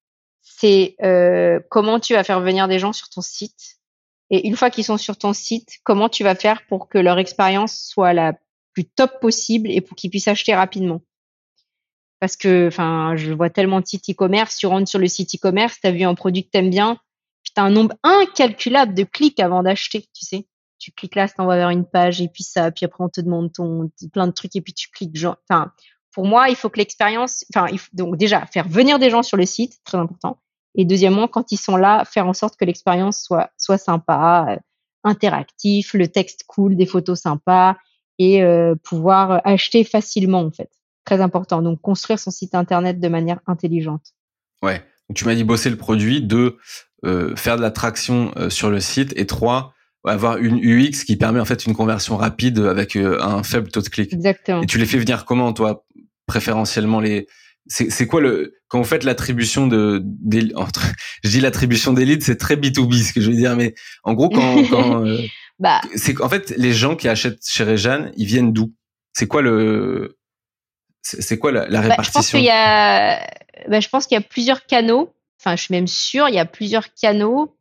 C'est 0.44 0.94
euh, 1.02 1.58
comment 1.70 1.98
tu 1.98 2.12
vas 2.14 2.22
faire 2.22 2.40
venir 2.40 2.68
des 2.68 2.78
gens 2.78 2.92
sur 2.92 3.08
ton 3.08 3.20
site. 3.20 3.78
Et 4.30 4.46
une 4.46 4.56
fois 4.56 4.70
qu'ils 4.70 4.84
sont 4.84 4.96
sur 4.96 5.16
ton 5.16 5.32
site, 5.32 5.78
comment 5.82 6.08
tu 6.08 6.22
vas 6.22 6.34
faire 6.34 6.66
pour 6.66 6.88
que 6.88 6.98
leur 6.98 7.18
expérience 7.18 7.76
soit 7.76 8.12
la 8.12 8.34
plus 8.72 8.84
top 8.84 9.20
possible 9.20 9.70
et 9.70 9.80
pour 9.80 9.96
qu'ils 9.96 10.10
puissent 10.10 10.28
acheter 10.28 10.54
rapidement. 10.54 11.02
Parce 12.20 12.36
que, 12.36 12.68
enfin, 12.68 13.16
je 13.16 13.32
vois 13.32 13.50
tellement 13.50 13.80
de 13.80 13.86
sites 13.86 14.08
e-commerce, 14.10 14.56
tu 14.56 14.66
rentres 14.66 14.88
sur 14.88 14.98
le 14.98 15.08
site 15.08 15.34
e-commerce, 15.34 15.78
tu 15.80 15.86
as 15.86 15.92
vu 15.92 16.04
un 16.04 16.14
produit 16.14 16.44
que 16.44 16.50
tu 16.52 16.58
aimes 16.58 16.70
bien, 16.70 16.98
puis 17.42 17.52
tu 17.54 17.60
as 17.60 17.64
un 17.64 17.70
nombre 17.70 17.94
incalculable 18.02 18.94
de 18.94 19.04
clics 19.04 19.40
avant 19.40 19.62
d'acheter, 19.62 20.02
tu 20.14 20.24
sais 20.24 20.46
tu 20.84 20.92
cliques 20.92 21.14
là, 21.14 21.26
ça 21.26 21.34
t'envoie 21.34 21.56
vers 21.56 21.70
une 21.70 21.86
page 21.86 22.20
et 22.20 22.28
puis 22.28 22.42
ça, 22.42 22.70
puis 22.70 22.84
après 22.84 23.02
on 23.02 23.08
te 23.08 23.22
demande 23.22 23.50
ton 23.52 23.90
plein 24.12 24.26
de 24.26 24.32
trucs 24.32 24.54
et 24.54 24.60
puis 24.60 24.74
tu 24.74 24.90
cliques 24.90 25.16
genre. 25.16 25.36
Enfin, 25.48 25.72
pour 26.14 26.26
moi, 26.26 26.48
il 26.48 26.56
faut 26.56 26.70
que 26.70 26.78
l'expérience, 26.78 27.44
enfin, 27.54 27.66
donc 27.92 28.16
déjà 28.16 28.46
faire 28.46 28.68
venir 28.68 28.98
des 28.98 29.10
gens 29.10 29.22
sur 29.22 29.36
le 29.36 29.46
site, 29.46 29.80
très 29.84 29.98
important. 29.98 30.38
Et 30.76 30.84
deuxièmement, 30.84 31.28
quand 31.28 31.52
ils 31.52 31.56
sont 31.56 31.76
là, 31.76 32.04
faire 32.04 32.26
en 32.26 32.32
sorte 32.32 32.56
que 32.56 32.64
l'expérience 32.64 33.20
soit 33.20 33.50
soit 33.58 33.78
sympa, 33.78 34.46
euh, 34.48 34.56
interactif, 35.02 35.92
le 35.94 36.08
texte 36.08 36.44
cool, 36.46 36.76
des 36.76 36.86
photos 36.86 37.20
sympas 37.20 37.76
et 38.18 38.42
euh, 38.42 38.74
pouvoir 38.82 39.40
acheter 39.44 39.84
facilement 39.84 40.40
en 40.40 40.52
fait. 40.52 40.70
Très 41.04 41.20
important. 41.20 41.62
Donc 41.62 41.80
construire 41.80 42.18
son 42.18 42.30
site 42.30 42.54
internet 42.54 43.00
de 43.00 43.08
manière 43.08 43.40
intelligente. 43.46 44.14
Ouais. 44.62 44.82
Donc, 45.08 45.18
tu 45.18 45.26
m'as 45.26 45.34
dit 45.34 45.44
bosser 45.44 45.68
le 45.68 45.76
produit, 45.76 46.22
deux, 46.22 46.56
euh, 47.04 47.36
faire 47.36 47.56
de 47.56 47.60
l'attraction 47.60 48.32
sur 48.48 48.70
le 48.70 48.80
site 48.80 49.12
et 49.16 49.26
trois, 49.26 49.74
avoir 50.10 50.38
une 50.38 50.58
UX 50.58 51.04
qui 51.04 51.16
permet 51.16 51.40
en 51.40 51.44
fait 51.44 51.66
une 51.66 51.74
conversion 51.74 52.16
rapide 52.16 52.58
avec 52.58 52.96
euh, 52.96 53.20
un 53.22 53.42
faible 53.42 53.68
taux 53.68 53.80
de 53.80 53.88
clic. 53.88 54.12
Exactement. 54.12 54.62
Et 54.62 54.66
tu 54.66 54.78
les 54.78 54.86
fais 54.86 54.98
venir 54.98 55.24
comment 55.24 55.52
toi? 55.52 55.84
Préférentiellement 56.26 57.00
les 57.00 57.26
c'est 57.66 58.06
quoi 58.06 58.20
le 58.20 58.54
quand 58.68 58.78
vous 58.78 58.84
faites 58.84 59.04
l'attribution 59.04 59.66
de 59.66 60.02
des 60.04 60.54
entre 60.54 60.92
je 61.22 61.30
dis 61.30 61.40
l'attribution 61.40 61.94
des 61.94 62.04
leads 62.04 62.24
c'est 62.24 62.36
très 62.36 62.56
B2B 62.56 63.02
ce 63.02 63.12
que 63.14 63.22
je 63.22 63.30
veux 63.30 63.36
dire 63.36 63.56
mais 63.56 63.74
en 64.02 64.12
gros 64.12 64.28
quand, 64.28 64.64
quand 64.70 65.06
euh, 65.06 65.22
bah. 65.58 65.80
c'est 65.94 66.20
en 66.20 66.28
fait 66.28 66.52
les 66.58 66.74
gens 66.74 66.94
qui 66.94 67.08
achètent 67.08 67.46
chez 67.46 67.64
Réjeanne 67.64 68.12
ils 68.16 68.26
viennent 68.26 68.52
d'où? 68.52 68.74
C'est 69.14 69.26
quoi 69.26 69.40
le 69.40 70.18
c'est 71.02 71.38
quoi 71.38 71.52
la, 71.52 71.66
la 71.68 71.80
bah, 71.80 71.88
répartition 71.88 72.20
je 72.20 72.28
pense 72.28 72.30
qu'il 72.30 72.44
y 72.44 72.50
a 72.50 73.26
bah, 73.68 73.80
je 73.80 73.88
pense 73.88 74.06
qu'il 74.06 74.16
y 74.16 74.18
a 74.18 74.24
plusieurs 74.24 74.66
canaux. 74.66 75.14
Enfin 75.40 75.56
je 75.56 75.62
suis 75.62 75.74
même 75.74 75.86
sûre 75.86 76.28
il 76.28 76.34
y 76.34 76.38
a 76.38 76.46
plusieurs 76.46 76.92
canaux. 76.94 77.56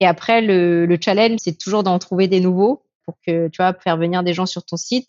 Et 0.00 0.06
après, 0.06 0.40
le, 0.40 0.86
le 0.86 0.98
challenge, 1.02 1.40
c'est 1.42 1.58
toujours 1.58 1.82
d'en 1.82 1.98
trouver 1.98 2.28
des 2.28 2.40
nouveaux 2.40 2.84
pour 3.04 3.16
que 3.26 3.48
tu 3.48 3.56
vois 3.58 3.74
faire 3.74 3.96
venir 3.96 4.22
des 4.22 4.32
gens 4.32 4.46
sur 4.46 4.64
ton 4.64 4.76
site. 4.76 5.08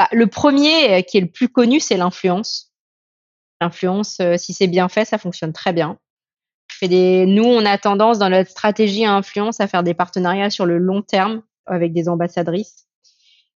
Bah, 0.00 0.08
le 0.12 0.28
premier 0.28 0.94
euh, 0.94 1.02
qui 1.02 1.18
est 1.18 1.20
le 1.20 1.30
plus 1.30 1.50
connu, 1.50 1.78
c'est 1.78 1.98
l'influence. 1.98 2.72
L'influence, 3.60 4.18
euh, 4.20 4.38
si 4.38 4.54
c'est 4.54 4.66
bien 4.66 4.88
fait, 4.88 5.04
ça 5.04 5.18
fonctionne 5.18 5.52
très 5.52 5.74
bien. 5.74 5.98
nous, 6.80 7.44
on 7.44 7.66
a 7.66 7.76
tendance 7.76 8.18
dans 8.18 8.30
notre 8.30 8.48
stratégie 8.48 9.04
à 9.04 9.12
influence 9.12 9.60
à 9.60 9.68
faire 9.68 9.82
des 9.82 9.92
partenariats 9.92 10.48
sur 10.48 10.64
le 10.64 10.78
long 10.78 11.02
terme 11.02 11.42
avec 11.66 11.92
des 11.92 12.08
ambassadrices. 12.08 12.86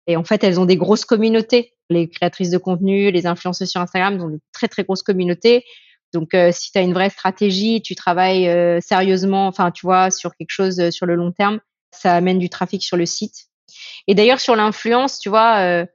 Et 0.08 0.16
en 0.16 0.24
fait, 0.24 0.42
elles 0.42 0.58
ont 0.58 0.64
des 0.64 0.76
grosses 0.76 1.04
communautés. 1.04 1.74
Les 1.90 2.08
créatrices 2.08 2.50
de 2.50 2.58
contenu, 2.58 3.12
les 3.12 3.26
influenceuses 3.26 3.70
sur 3.70 3.80
Instagram 3.80 4.20
ont 4.20 4.30
des 4.30 4.40
très 4.50 4.66
très 4.66 4.82
grosses 4.82 5.04
communautés. 5.04 5.62
Donc, 6.12 6.34
euh, 6.34 6.50
si 6.50 6.72
tu 6.72 6.78
as 6.78 6.82
une 6.82 6.92
vraie 6.92 7.10
stratégie, 7.10 7.82
tu 7.82 7.94
travailles 7.94 8.50
sérieusement, 8.82 9.46
enfin, 9.46 9.70
tu 9.70 9.86
vois, 9.86 10.10
sur 10.10 10.34
quelque 10.34 10.50
chose 10.50 10.90
sur 10.90 11.06
le 11.06 11.14
long 11.14 11.30
terme, 11.30 11.60
ça 11.92 12.16
amène 12.16 12.40
du 12.40 12.50
trafic 12.50 12.82
sur 12.82 12.96
le 12.96 13.06
site. 13.06 13.46
Et 14.08 14.16
d'ailleurs, 14.16 14.40
sur 14.40 14.56
l'influence, 14.56 15.20
tu 15.20 15.28
vois, 15.28 15.86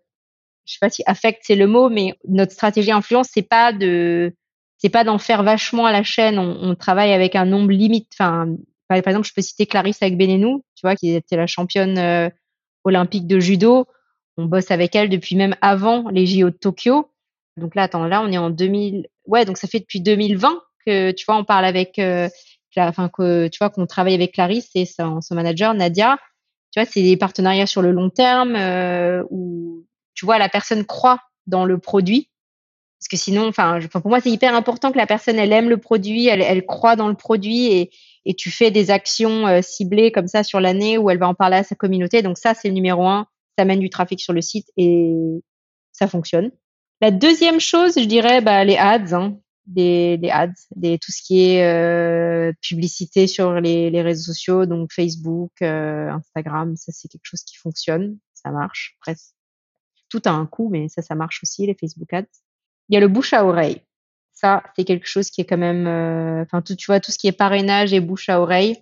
je 0.68 0.74
sais 0.74 0.80
pas 0.80 0.90
si 0.90 1.02
affect 1.06 1.40
c'est 1.44 1.56
le 1.56 1.66
mot, 1.66 1.90
mais 1.90 2.14
notre 2.28 2.52
stratégie 2.52 2.92
influence, 2.92 3.30
c'est 3.34 3.48
pas 3.48 3.74
de, 3.74 4.36
c'est 4.78 4.90
pas 4.90 5.04
d'en 5.04 5.18
faire 5.18 5.44
vachement 5.44 5.86
à 5.86 5.92
la 5.92 6.04
chaîne. 6.04 6.38
On, 6.38 6.76
travaille 6.76 7.14
avec 7.14 7.36
un 7.36 7.46
nombre 7.46 7.72
limite. 7.72 8.12
Enfin, 8.14 8.48
par, 8.88 8.98
exemple, 8.98 9.28
je 9.28 9.34
peux 9.34 9.42
citer 9.42 9.66
Clarisse 9.66 10.02
avec 10.04 10.18
Benenou, 10.18 10.64
tu 10.76 10.82
vois, 10.84 10.96
qui 10.96 11.14
était 11.16 11.38
la 11.38 11.48
championne 11.48 12.32
olympique 12.84 13.28
de 13.28 13.40
judo. 13.40 13.88
On 14.38 14.46
bosse 14.46 14.70
avec 14.70 14.96
elle 14.96 15.10
depuis 15.10 15.36
même 15.36 15.56
avant 15.62 16.10
les 16.10 16.28
JO 16.28 16.52
de 16.52 16.56
Tokyo. 16.56 17.10
Donc 17.58 17.74
là, 17.74 17.84
attends, 17.84 18.06
là, 18.06 18.22
on 18.22 18.32
est 18.32 18.38
en 18.38 18.50
2000. 18.50 19.08
Ouais, 19.26 19.46
donc 19.46 19.58
ça 19.58 19.68
fait 19.68 19.80
depuis 19.80 20.00
2020 20.00 20.62
que 20.86 21.12
tu 21.12 21.26
vois, 21.26 21.38
on 21.38 21.44
parle 21.44 21.66
avec, 21.66 21.98
euh, 22.00 22.30
que 22.76 23.48
tu 23.48 23.58
vois 23.58 23.70
qu'on 23.70 23.88
travaille 23.88 24.14
avec 24.14 24.34
Clarisse 24.34 24.70
et 24.76 24.86
son, 24.86 25.20
manager 25.32 25.74
Nadia. 25.74 26.18
Tu 26.72 26.80
vois, 26.80 26.90
c'est 26.90 27.02
des 27.02 27.18
partenariats 27.18 27.66
sur 27.66 27.82
le 27.82 27.92
long 27.92 28.10
terme 28.10 28.56
euh, 28.56 29.24
tu 30.18 30.26
vois 30.26 30.40
la 30.40 30.50
personne 30.50 30.84
croit 30.84 31.22
dans 31.46 31.64
le 31.64 31.78
produit. 31.78 32.30
Parce 33.00 33.08
que 33.10 33.18
sinon, 33.18 33.48
enfin, 33.48 33.80
pour 33.92 34.10
moi, 34.10 34.20
c'est 34.20 34.32
hyper 34.32 34.56
important 34.56 34.92
que 34.92 34.98
la 34.98 35.06
personne 35.06 35.38
elle 35.38 35.54
aime 35.54 35.70
le 35.70 35.78
produit, 35.78 36.28
elle, 36.28 36.66
croit 36.66 36.96
dans 36.96 37.08
le 37.08 37.14
produit 37.14 37.68
et, 37.68 37.92
tu 38.36 38.52
fais 38.52 38.72
des 38.72 38.92
actions 38.92 39.48
euh, 39.48 39.62
ciblées 39.62 40.12
comme 40.12 40.28
ça 40.28 40.44
sur 40.44 40.60
l'année 40.60 40.98
où 40.98 41.10
elle 41.10 41.18
va 41.18 41.30
en 41.30 41.34
parler 41.34 41.58
à 41.58 41.64
sa 41.64 41.76
communauté. 41.76 42.22
Donc 42.22 42.38
ça, 42.38 42.54
c'est 42.54 42.68
le 42.68 42.74
numéro 42.74 43.06
un. 43.08 43.28
Ça 43.58 43.64
mène 43.64 43.80
du 43.80 43.90
trafic 43.90 44.20
sur 44.20 44.34
le 44.34 44.42
site 44.42 44.68
et 44.76 45.14
ça 45.94 46.08
fonctionne. 46.08 46.52
La 47.00 47.12
deuxième 47.12 47.62
chose, 47.62 47.94
je 47.98 48.04
dirais, 48.04 48.42
bah, 48.42 48.66
les 48.66 48.76
ads, 48.76 49.14
hein, 49.14 49.38
des, 49.66 50.20
ads, 50.30 50.52
des, 50.76 50.98
tout 50.98 51.12
ce 51.12 51.22
qui 51.22 51.52
est 51.52 51.64
euh, 51.64 52.52
publicité 52.62 53.28
sur 53.28 53.62
les, 53.62 54.02
réseaux 54.02 54.34
sociaux, 54.34 54.66
donc 54.66 54.92
Facebook, 54.92 55.52
euh, 55.62 56.10
Instagram, 56.10 56.76
ça 56.76 56.92
c'est 56.92 57.08
quelque 57.08 57.26
chose 57.26 57.44
qui 57.44 57.56
fonctionne, 57.56 58.18
ça 58.34 58.52
marche. 58.52 58.98
Après, 59.00 59.16
tout 60.10 60.22
a 60.26 60.32
un 60.32 60.46
coût, 60.46 60.70
mais 60.70 60.88
ça, 60.90 61.02
ça 61.02 61.16
marche 61.16 61.42
aussi, 61.44 61.66
les 61.66 61.76
Facebook 61.76 62.12
ads. 62.14 62.26
Il 62.90 62.96
y 62.96 62.98
a 62.98 63.00
le 63.00 63.08
bouche 63.08 63.34
à 63.34 63.46
oreille. 63.46 63.82
Ça, 64.34 64.64
c'est 64.76 64.84
quelque 64.84 65.08
chose 65.08 65.30
qui 65.30 65.42
est 65.42 65.46
quand 65.46 65.58
même, 65.58 65.88
enfin, 66.44 66.62
tout, 66.62 66.76
tu 66.76 66.86
vois, 66.88 67.00
tout 67.00 67.12
ce 67.12 67.18
qui 67.18 67.28
est 67.28 67.32
parrainage 67.32 67.94
et 67.94 68.00
bouche 68.00 68.30
à 68.30 68.40
oreille. 68.40 68.78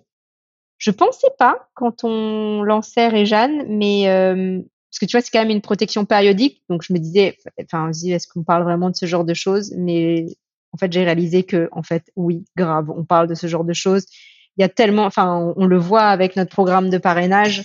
Je 0.78 0.90
pensais 0.90 1.30
pas 1.38 1.68
quand 1.74 2.04
on 2.04 2.62
lançait 2.62 3.08
Réjeanne, 3.08 3.64
mais 3.68 4.04
parce 4.96 5.00
que 5.00 5.10
tu 5.10 5.16
vois, 5.16 5.20
c'est 5.20 5.30
quand 5.30 5.40
même 5.40 5.50
une 5.50 5.60
protection 5.60 6.06
périodique. 6.06 6.62
Donc 6.70 6.82
je 6.82 6.92
me 6.94 6.98
disais, 6.98 7.36
enfin, 7.62 7.90
est-ce 7.90 8.26
qu'on 8.28 8.44
parle 8.44 8.62
vraiment 8.62 8.88
de 8.88 8.96
ce 8.96 9.04
genre 9.04 9.24
de 9.24 9.34
choses? 9.34 9.74
Mais 9.76 10.26
en 10.72 10.78
fait, 10.78 10.90
j'ai 10.90 11.04
réalisé 11.04 11.42
que, 11.42 11.68
en 11.72 11.82
fait, 11.82 12.10
oui, 12.16 12.44
grave, 12.56 12.90
on 12.90 13.04
parle 13.04 13.28
de 13.28 13.34
ce 13.34 13.46
genre 13.46 13.64
de 13.64 13.74
choses. 13.74 14.06
Il 14.56 14.62
y 14.62 14.64
a 14.64 14.70
tellement, 14.70 15.04
enfin, 15.04 15.54
on, 15.56 15.66
le 15.66 15.76
voit 15.76 16.04
avec 16.04 16.34
notre 16.36 16.50
programme 16.50 16.88
de 16.88 16.98
parrainage. 16.98 17.64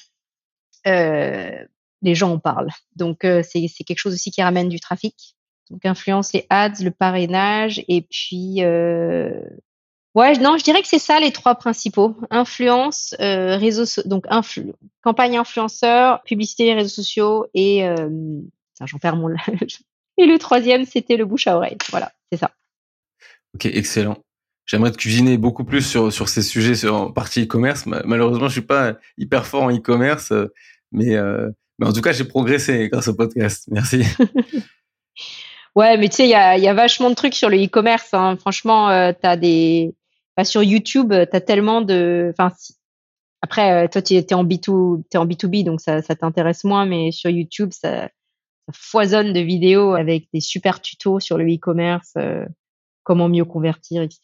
Euh, 0.88 1.66
les 2.02 2.16
gens 2.16 2.32
en 2.32 2.40
parlent. 2.40 2.72
Donc 2.96 3.26
euh, 3.26 3.44
c'est 3.44 3.68
quelque 3.86 4.00
chose 4.00 4.14
aussi 4.14 4.32
qui 4.32 4.42
ramène 4.42 4.70
du 4.70 4.80
trafic. 4.80 5.36
Donc 5.70 5.86
influence 5.86 6.34
les 6.34 6.46
ads, 6.50 6.84
le 6.84 6.92
parrainage 6.92 7.84
et 7.88 8.02
puis 8.02 8.64
euh, 8.64 9.32
Ouais, 10.14 10.38
non, 10.40 10.58
je 10.58 10.64
dirais 10.64 10.82
que 10.82 10.90
c'est 10.90 11.00
ça 11.00 11.22
les 11.22 11.32
trois 11.32 11.56
principaux. 11.56 12.18
Influence, 12.30 13.16
euh, 13.22 13.56
réseaux, 13.56 14.02
donc 14.06 14.26
influ 14.30 14.74
campagne 15.02 15.38
influenceur, 15.38 16.22
publicité, 16.24 16.74
réseaux 16.74 16.90
sociaux 16.90 17.48
et 17.54 17.88
euh, 17.88 18.10
j'en 18.84 18.98
perds 18.98 19.16
mon 19.16 19.30
et 20.18 20.26
le 20.26 20.38
troisième 20.38 20.86
c'était 20.86 21.16
le 21.16 21.26
bouche 21.26 21.48
à 21.48 21.56
oreille. 21.56 21.78
Voilà, 21.90 22.12
c'est 22.32 22.38
ça. 22.38 22.52
Ok, 23.56 23.66
excellent. 23.66 24.18
J'aimerais 24.66 24.92
te 24.92 24.98
cuisiner 24.98 25.38
beaucoup 25.38 25.64
plus 25.64 25.82
sur 25.82 26.12
sur 26.12 26.28
ces 26.28 26.42
sujets 26.42 26.76
sur 26.76 26.94
en 26.94 27.12
partie 27.12 27.44
e-commerce. 27.44 27.86
Malheureusement, 27.86 28.48
je 28.48 28.54
suis 28.54 28.62
pas 28.62 28.98
hyper 29.18 29.46
fort 29.46 29.64
en 29.64 29.72
e-commerce, 29.76 30.34
mais 30.92 31.16
euh, 31.16 31.50
mais 31.82 31.88
en 31.88 31.94
tout 31.94 32.02
cas, 32.02 32.12
j'ai 32.14 32.24
progressé 32.24 32.88
grâce 32.90 33.08
au 33.08 33.16
podcast. 33.16 33.66
Merci. 33.72 34.04
ouais, 35.76 35.98
mais 35.98 36.08
tu 36.08 36.18
sais, 36.18 36.26
il 36.26 36.30
y 36.30 36.36
a, 36.36 36.58
y 36.58 36.68
a 36.68 36.74
vachement 36.74 37.10
de 37.10 37.16
trucs 37.16 37.34
sur 37.34 37.50
le 37.50 37.58
e-commerce. 37.58 38.14
Hein. 38.14 38.38
Franchement, 38.40 38.90
euh, 38.90 39.12
tu 39.20 39.28
as 39.28 39.36
des 39.36 39.94
bah, 40.38 40.46
sur 40.46 40.62
YouTube, 40.64 41.12
euh, 41.12 41.26
tu 41.30 41.36
as 41.36 41.42
tellement 41.42 41.82
de. 41.82 42.34
Enfin, 42.38 42.56
après, 43.42 43.86
euh, 43.86 43.88
toi, 43.88 44.02
tu 44.04 44.14
es, 44.14 44.34
en, 44.34 44.46
B2, 44.46 45.02
es 45.12 45.18
en 45.18 45.26
B2B, 45.26 45.64
donc 45.64 45.82
ça, 45.82 46.04
ça 46.04 46.16
t'intéresse 46.16 46.64
moins, 46.64 46.86
mais 46.86 47.12
sur 47.12 47.32
YouTube, 47.32 47.72
ça, 47.72 48.04
ça, 48.04 48.74
foisonne 48.74 49.34
de 49.34 49.40
vidéos 49.40 49.94
avec 49.94 50.28
des 50.32 50.40
super 50.40 50.82
tutos 50.82 51.20
sur 51.20 51.40
le 51.40 51.52
e-commerce, 51.52 52.14
euh, 52.18 52.46
comment 53.04 53.28
mieux 53.28 53.46
convertir, 53.46 54.04
etc. 54.04 54.20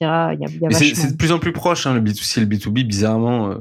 C'est 0.72 1.12
de 1.14 1.18
plus 1.18 1.32
en 1.32 1.40
plus 1.40 1.54
proche, 1.54 1.88
hein, 1.88 1.96
le 1.96 2.02
B2C 2.02 2.38
et 2.38 2.42
le 2.42 2.48
B2B, 2.48 2.86
bizarrement. 2.86 3.50
Euh, 3.50 3.58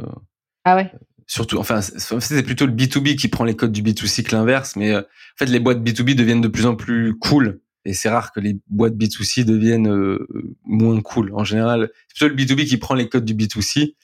ah 0.65 0.77
ouais 0.77 0.93
surtout, 1.27 1.59
enfin, 1.59 1.81
c'est 1.81 2.43
plutôt 2.43 2.67
le 2.67 2.73
B2B 2.73 3.17
qui 3.17 3.29
prend 3.29 3.45
les 3.45 3.57
codes 3.57 3.73
du 3.73 3.83
B2C 3.83 4.23
que 4.23 4.35
l'inverse, 4.35 4.77
mais 4.77 4.97
en 4.97 5.03
fait, 5.37 5.47
les 5.47 5.61
boîtes 5.61 5.79
B2B 5.79 6.15
deviennent 6.15 6.41
de 6.41 6.49
plus 6.49 6.67
en 6.67 6.75
plus 6.77 7.17
cool 7.19 7.61
et 7.87 7.95
c'est 7.95 8.09
rare 8.09 8.33
que 8.33 8.41
les 8.41 8.59
boîtes 8.69 8.95
B2C 8.95 9.45
deviennent 9.45 9.89
euh, 9.89 10.27
moins 10.65 11.01
cool. 11.01 11.33
En 11.35 11.45
général, 11.45 11.89
c'est 12.09 12.29
plutôt 12.29 12.37
le 12.37 12.43
B2B 12.43 12.67
qui 12.67 12.77
prend 12.79 12.95
les 12.95 13.09
codes 13.09 13.25
du 13.25 13.35
B2C. 13.35 13.95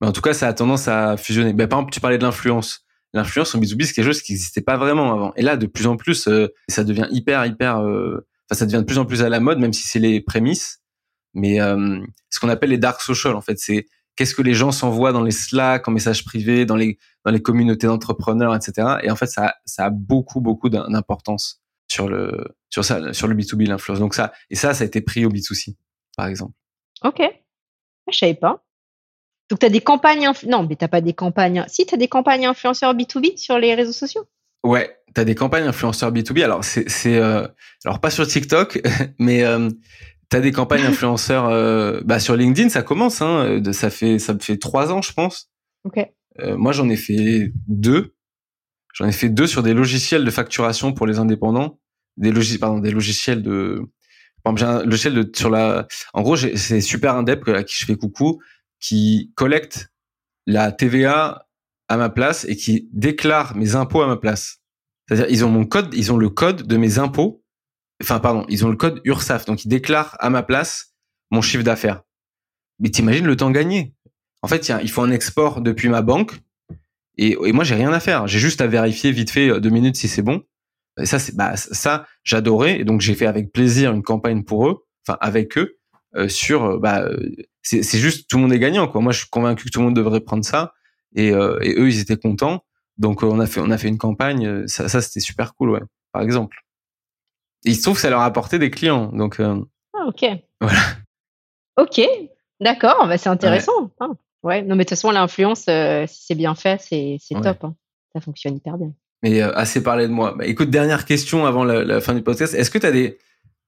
Mais 0.00 0.06
en 0.06 0.12
tout 0.12 0.20
cas, 0.20 0.34
ça 0.34 0.48
a 0.48 0.52
tendance 0.52 0.86
à 0.86 1.16
fusionner. 1.16 1.54
Ben, 1.54 1.66
par 1.66 1.78
exemple, 1.78 1.94
tu 1.94 2.00
parlais 2.00 2.18
de 2.18 2.24
l'influence. 2.24 2.84
L'influence 3.14 3.54
en 3.54 3.58
B2B, 3.58 3.84
c'est 3.84 3.94
quelque 3.94 4.04
chose 4.04 4.20
qui 4.20 4.32
n'existait 4.32 4.60
pas 4.60 4.76
vraiment 4.76 5.12
avant. 5.14 5.32
Et 5.36 5.42
là, 5.42 5.56
de 5.56 5.66
plus 5.66 5.86
en 5.86 5.96
plus, 5.96 6.28
euh, 6.28 6.48
ça 6.68 6.84
devient 6.84 7.08
hyper, 7.10 7.46
hyper... 7.46 7.78
Euh, 7.78 8.26
enfin, 8.50 8.58
ça 8.58 8.66
devient 8.66 8.78
de 8.80 8.86
plus 8.86 8.98
en 8.98 9.06
plus 9.06 9.22
à 9.22 9.30
la 9.30 9.40
mode, 9.40 9.58
même 9.58 9.72
si 9.72 9.88
c'est 9.88 9.98
les 9.98 10.20
prémices. 10.20 10.82
Mais 11.32 11.56
ce 11.58 12.40
qu'on 12.40 12.50
appelle 12.50 12.68
les 12.68 12.78
dark 12.78 13.00
social, 13.00 13.34
en 13.34 13.40
fait, 13.40 13.58
c'est 13.58 13.86
qu'est-ce 14.16 14.34
que 14.34 14.42
les 14.42 14.54
gens 14.54 14.72
s'envoient 14.72 15.12
dans 15.12 15.22
les 15.22 15.30
Slack, 15.30 15.86
en 15.88 15.92
message 15.92 16.24
privé, 16.24 16.64
dans 16.66 16.76
les, 16.76 16.98
dans 17.24 17.30
les 17.30 17.40
communautés 17.40 17.86
d'entrepreneurs, 17.86 18.54
etc. 18.54 18.96
Et 19.02 19.10
en 19.10 19.16
fait, 19.16 19.26
ça, 19.26 19.54
ça 19.64 19.86
a 19.86 19.90
beaucoup, 19.90 20.40
beaucoup 20.40 20.68
d'importance 20.68 21.62
sur 21.92 22.08
le 22.08 22.56
sur 22.70 22.84
ça 22.84 23.12
sur 23.12 23.28
le 23.28 23.34
B2B 23.34 23.66
l'influence. 23.66 24.00
Donc 24.00 24.14
ça 24.14 24.32
et 24.50 24.56
ça 24.56 24.74
ça 24.74 24.82
a 24.82 24.86
été 24.86 25.00
pris 25.00 25.24
au 25.24 25.30
B2C 25.30 25.76
par 26.16 26.26
exemple. 26.26 26.54
OK. 27.04 27.20
Ah, 27.20 28.10
je 28.10 28.18
savais 28.18 28.34
pas. 28.34 28.64
Donc 29.50 29.60
tu 29.60 29.66
as 29.66 29.68
des 29.68 29.80
campagnes 29.80 30.28
non, 30.46 30.66
mais 30.66 30.76
tu 30.76 30.88
pas 30.88 31.00
des 31.00 31.12
campagnes. 31.12 31.64
Si 31.68 31.84
tu 31.86 31.94
as 31.94 31.98
des 31.98 32.08
campagnes 32.08 32.46
influenceurs 32.46 32.94
B2B 32.94 33.36
sur 33.36 33.58
les 33.58 33.74
réseaux 33.74 33.92
sociaux? 33.92 34.24
Ouais, 34.64 34.96
tu 35.14 35.20
as 35.20 35.24
des 35.24 35.34
campagnes 35.34 35.64
influenceurs 35.64 36.12
B2B. 36.12 36.42
Alors 36.42 36.64
c'est 36.64 36.88
c'est 36.88 37.18
euh, 37.18 37.46
alors 37.84 38.00
pas 38.00 38.10
sur 38.10 38.26
TikTok 38.26 38.80
mais 39.18 39.44
euh, 39.44 39.68
tu 40.32 40.36
as 40.36 40.40
des 40.40 40.52
campagnes 40.52 40.84
influenceurs 40.84 41.48
euh, 41.48 42.00
bah 42.04 42.18
sur 42.18 42.36
LinkedIn, 42.36 42.68
ça 42.68 42.82
commence 42.82 43.22
hein, 43.22 43.60
de, 43.60 43.72
ça 43.72 43.90
fait 43.90 44.18
ça 44.18 44.36
fait 44.38 44.58
trois 44.58 44.92
ans 44.92 45.02
je 45.02 45.12
pense. 45.12 45.50
OK. 45.84 45.98
moi 46.56 46.72
j'en 46.72 46.88
ai 46.88 46.96
fait 46.96 47.52
deux. 47.68 48.14
J'en 48.94 49.06
ai 49.06 49.12
fait 49.12 49.30
deux 49.30 49.46
sur 49.46 49.62
des 49.62 49.72
logiciels 49.72 50.24
de 50.24 50.30
facturation 50.30 50.92
pour 50.92 51.06
les 51.06 51.18
indépendants 51.18 51.78
des 52.16 52.30
logiciels, 52.30 52.60
pardon, 52.60 52.78
des 52.78 52.90
logiciels 52.90 53.42
de, 53.42 53.82
par 54.42 54.52
exemple, 54.52 54.60
j'ai 54.60 54.66
un 54.66 54.84
logiciel 54.84 55.14
de, 55.14 55.30
sur 55.34 55.50
la, 55.50 55.86
en 56.14 56.22
gros, 56.22 56.36
c'est 56.36 56.80
Super 56.80 57.16
Indep 57.16 57.48
à 57.48 57.62
qui 57.62 57.76
je 57.76 57.86
fais 57.86 57.96
coucou, 57.96 58.40
qui 58.80 59.32
collecte 59.36 59.92
la 60.46 60.72
TVA 60.72 61.46
à 61.88 61.96
ma 61.96 62.10
place 62.10 62.44
et 62.44 62.56
qui 62.56 62.88
déclare 62.92 63.56
mes 63.56 63.76
impôts 63.76 64.02
à 64.02 64.06
ma 64.06 64.16
place. 64.16 64.58
C'est-à-dire, 65.06 65.26
ils 65.30 65.44
ont 65.44 65.50
mon 65.50 65.64
code, 65.64 65.92
ils 65.94 66.12
ont 66.12 66.16
le 66.16 66.28
code 66.28 66.66
de 66.66 66.76
mes 66.76 66.98
impôts. 66.98 67.41
Enfin, 68.02 68.18
pardon, 68.18 68.44
ils 68.48 68.66
ont 68.66 68.68
le 68.68 68.76
code 68.76 69.00
URSAF. 69.04 69.44
Donc, 69.44 69.64
ils 69.64 69.68
déclarent 69.68 70.16
à 70.18 70.28
ma 70.28 70.42
place 70.42 70.94
mon 71.30 71.40
chiffre 71.40 71.64
d'affaires. 71.64 72.02
Mais 72.80 72.90
t'imagines 72.90 73.26
le 73.26 73.36
temps 73.36 73.50
gagné. 73.50 73.94
En 74.42 74.48
fait, 74.48 74.72
il 74.82 74.90
faut 74.90 75.02
un 75.02 75.12
export 75.12 75.60
depuis 75.60 75.88
ma 75.88 76.02
banque. 76.02 76.32
Et, 77.16 77.36
et 77.44 77.52
moi, 77.52 77.64
j'ai 77.64 77.76
rien 77.76 77.92
à 77.92 78.00
faire. 78.00 78.26
J'ai 78.26 78.38
juste 78.38 78.60
à 78.60 78.66
vérifier 78.66 79.12
vite 79.12 79.30
fait 79.30 79.60
deux 79.60 79.70
minutes 79.70 79.96
si 79.96 80.08
c'est 80.08 80.22
bon. 80.22 80.42
Bah, 81.34 81.56
ça, 81.56 82.06
j'adorais. 82.24 82.80
Et 82.80 82.84
donc, 82.84 83.00
j'ai 83.00 83.14
fait 83.14 83.26
avec 83.26 83.52
plaisir 83.52 83.92
une 83.92 84.02
campagne 84.02 84.42
pour 84.44 84.68
eux, 84.68 84.84
enfin 85.06 85.18
avec 85.20 85.56
eux, 85.58 85.78
euh, 86.16 86.28
sur. 86.28 86.64
Euh, 86.64 86.78
bah, 86.78 87.02
euh, 87.02 87.30
c'est, 87.62 87.98
juste 87.98 88.28
tout 88.28 88.36
le 88.36 88.42
monde 88.42 88.52
est 88.52 88.58
gagnant. 88.58 88.88
Quoi. 88.88 89.00
Moi, 89.00 89.12
je 89.12 89.20
suis 89.20 89.30
convaincu 89.30 89.66
que 89.66 89.70
tout 89.70 89.80
le 89.80 89.86
monde 89.86 89.96
devrait 89.96 90.20
prendre 90.20 90.44
ça. 90.44 90.74
Et, 91.14 91.28
et 91.28 91.74
eux, 91.78 91.88
ils 91.88 92.00
étaient 92.00 92.16
contents. 92.16 92.64
Donc, 92.96 93.22
on 93.22 93.38
a 93.38 93.46
fait, 93.46 93.60
on 93.60 93.70
a 93.70 93.78
fait 93.78 93.88
une 93.88 93.98
campagne. 93.98 94.66
Ça, 94.66 94.88
ça 94.88 95.00
c'était 95.02 95.20
super 95.20 95.54
cool, 95.54 95.70
ouais. 95.70 95.82
Par 96.12 96.22
exemple. 96.22 96.56
Et 97.64 97.70
il 97.70 97.76
se 97.76 97.82
trouve 97.82 97.94
que 97.94 98.00
ça 98.00 98.10
leur 98.10 98.20
a 98.20 98.26
apporté 98.26 98.58
des 98.58 98.70
clients. 98.70 99.06
Donc. 99.12 99.40
ah, 99.40 100.06
ok. 100.06 100.24
Voilà. 100.60 100.80
Ok. 101.76 102.00
D'accord. 102.60 103.06
Bah, 103.06 103.18
c'est 103.18 103.28
intéressant. 103.28 103.82
Ouais. 103.82 103.88
Ah, 104.00 104.08
ouais. 104.42 104.62
Non, 104.62 104.76
mais 104.76 104.84
de 104.84 104.88
toute 104.88 104.90
façon, 104.90 105.10
l'influence, 105.10 105.60
si 105.60 106.24
c'est 106.26 106.34
bien 106.34 106.54
fait, 106.54 106.80
c'est, 106.80 107.16
c'est 107.20 107.40
top. 107.40 107.64
Hein. 107.64 107.74
Ça 108.14 108.20
fonctionne 108.20 108.56
hyper 108.56 108.76
bien. 108.78 108.92
Mais 109.22 109.40
euh, 109.40 109.52
assez 109.54 109.82
parlé 109.82 110.08
de 110.08 110.12
moi. 110.12 110.34
Bah, 110.36 110.46
écoute, 110.46 110.70
dernière 110.70 111.04
question 111.04 111.46
avant 111.46 111.64
la, 111.64 112.00
fin 112.00 112.14
du 112.14 112.22
podcast. 112.22 112.54
Est-ce 112.54 112.70
que 112.70 112.78
tu 112.78 112.86
as 112.86 112.92
des, 112.92 113.18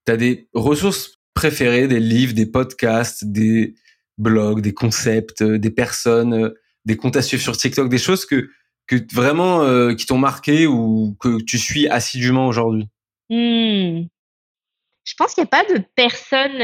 as 0.09 0.17
des 0.17 0.49
ressources 0.53 1.21
préférées, 1.33 1.89
des 1.89 2.01
livres, 2.01 2.35
des 2.35 2.47
podcasts, 2.47 3.25
des 3.25 3.75
blogs, 4.19 4.61
des 4.61 4.75
concepts, 4.75 5.43
euh, 5.43 5.59
des 5.59 5.71
personnes, 5.71 6.35
euh, 6.35 6.55
des 6.85 6.97
comptes 6.97 7.17
à 7.17 7.23
suivre 7.23 7.43
sur 7.43 7.57
TikTok, 7.57 7.89
des 7.89 7.99
choses 7.99 8.27
que, 8.27 8.49
que 8.87 8.97
vraiment 9.15 9.65
qui 9.95 10.05
t'ont 10.05 10.19
marqué 10.19 10.67
ou 10.67 11.17
que 11.19 11.43
tu 11.43 11.57
suis 11.57 11.89
assidûment 11.89 12.47
aujourd'hui? 12.47 12.87
Mmh. 13.31 14.07
Je 15.05 15.15
pense 15.19 15.35
qu'il 15.35 15.43
n'y 15.43 15.49
a 15.49 15.65
pas 15.65 15.65
de 15.65 15.83
personne 15.95 16.59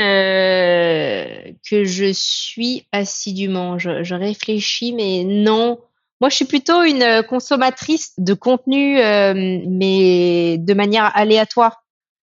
que 1.68 1.84
je 1.84 2.10
suis 2.12 2.86
assidûment. 2.90 3.78
Je, 3.78 4.14
réfléchis, 4.14 4.94
mais 4.94 5.24
non. 5.24 5.78
Moi, 6.22 6.30
je 6.30 6.36
suis 6.36 6.46
plutôt 6.46 6.82
une 6.82 7.22
consommatrice 7.28 8.12
de 8.16 8.32
contenu, 8.32 8.94
mais 8.94 10.56
de 10.58 10.74
manière 10.74 11.14
aléatoire. 11.14 11.84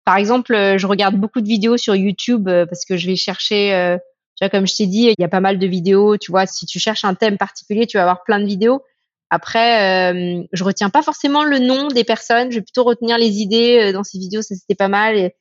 Par 0.06 0.16
exemple, 0.16 0.54
je 0.78 0.86
regarde 0.86 1.16
beaucoup 1.16 1.42
de 1.42 1.46
vidéos 1.46 1.76
sur 1.76 1.94
YouTube 1.94 2.48
parce 2.68 2.86
que 2.86 2.96
je 2.96 3.06
vais 3.06 3.16
chercher, 3.16 3.98
tu 4.36 4.44
vois, 4.44 4.48
comme 4.48 4.66
je 4.66 4.76
t'ai 4.76 4.86
dit, 4.86 5.12
il 5.16 5.20
y 5.20 5.24
a 5.24 5.28
pas 5.28 5.40
mal 5.40 5.58
de 5.58 5.66
vidéos. 5.66 6.16
Tu 6.16 6.30
vois, 6.30 6.46
si 6.46 6.64
tu 6.64 6.78
cherches 6.78 7.04
un 7.04 7.14
thème 7.14 7.36
particulier, 7.36 7.86
tu 7.86 7.98
vas 7.98 8.04
avoir 8.04 8.24
plein 8.24 8.40
de 8.40 8.46
vidéos. 8.46 8.82
Après, 9.30 10.12
euh, 10.12 10.42
je 10.52 10.64
retiens 10.64 10.90
pas 10.90 11.02
forcément 11.02 11.44
le 11.44 11.58
nom 11.58 11.88
des 11.88 12.04
personnes. 12.04 12.50
Je 12.50 12.56
vais 12.56 12.62
plutôt 12.62 12.84
retenir 12.84 13.18
les 13.18 13.38
idées 13.38 13.92
dans 13.92 14.04
ces 14.04 14.18
vidéos. 14.18 14.42
Ça 14.42 14.54
c'était 14.54 14.74
pas 14.74 14.88
mal, 14.88 15.32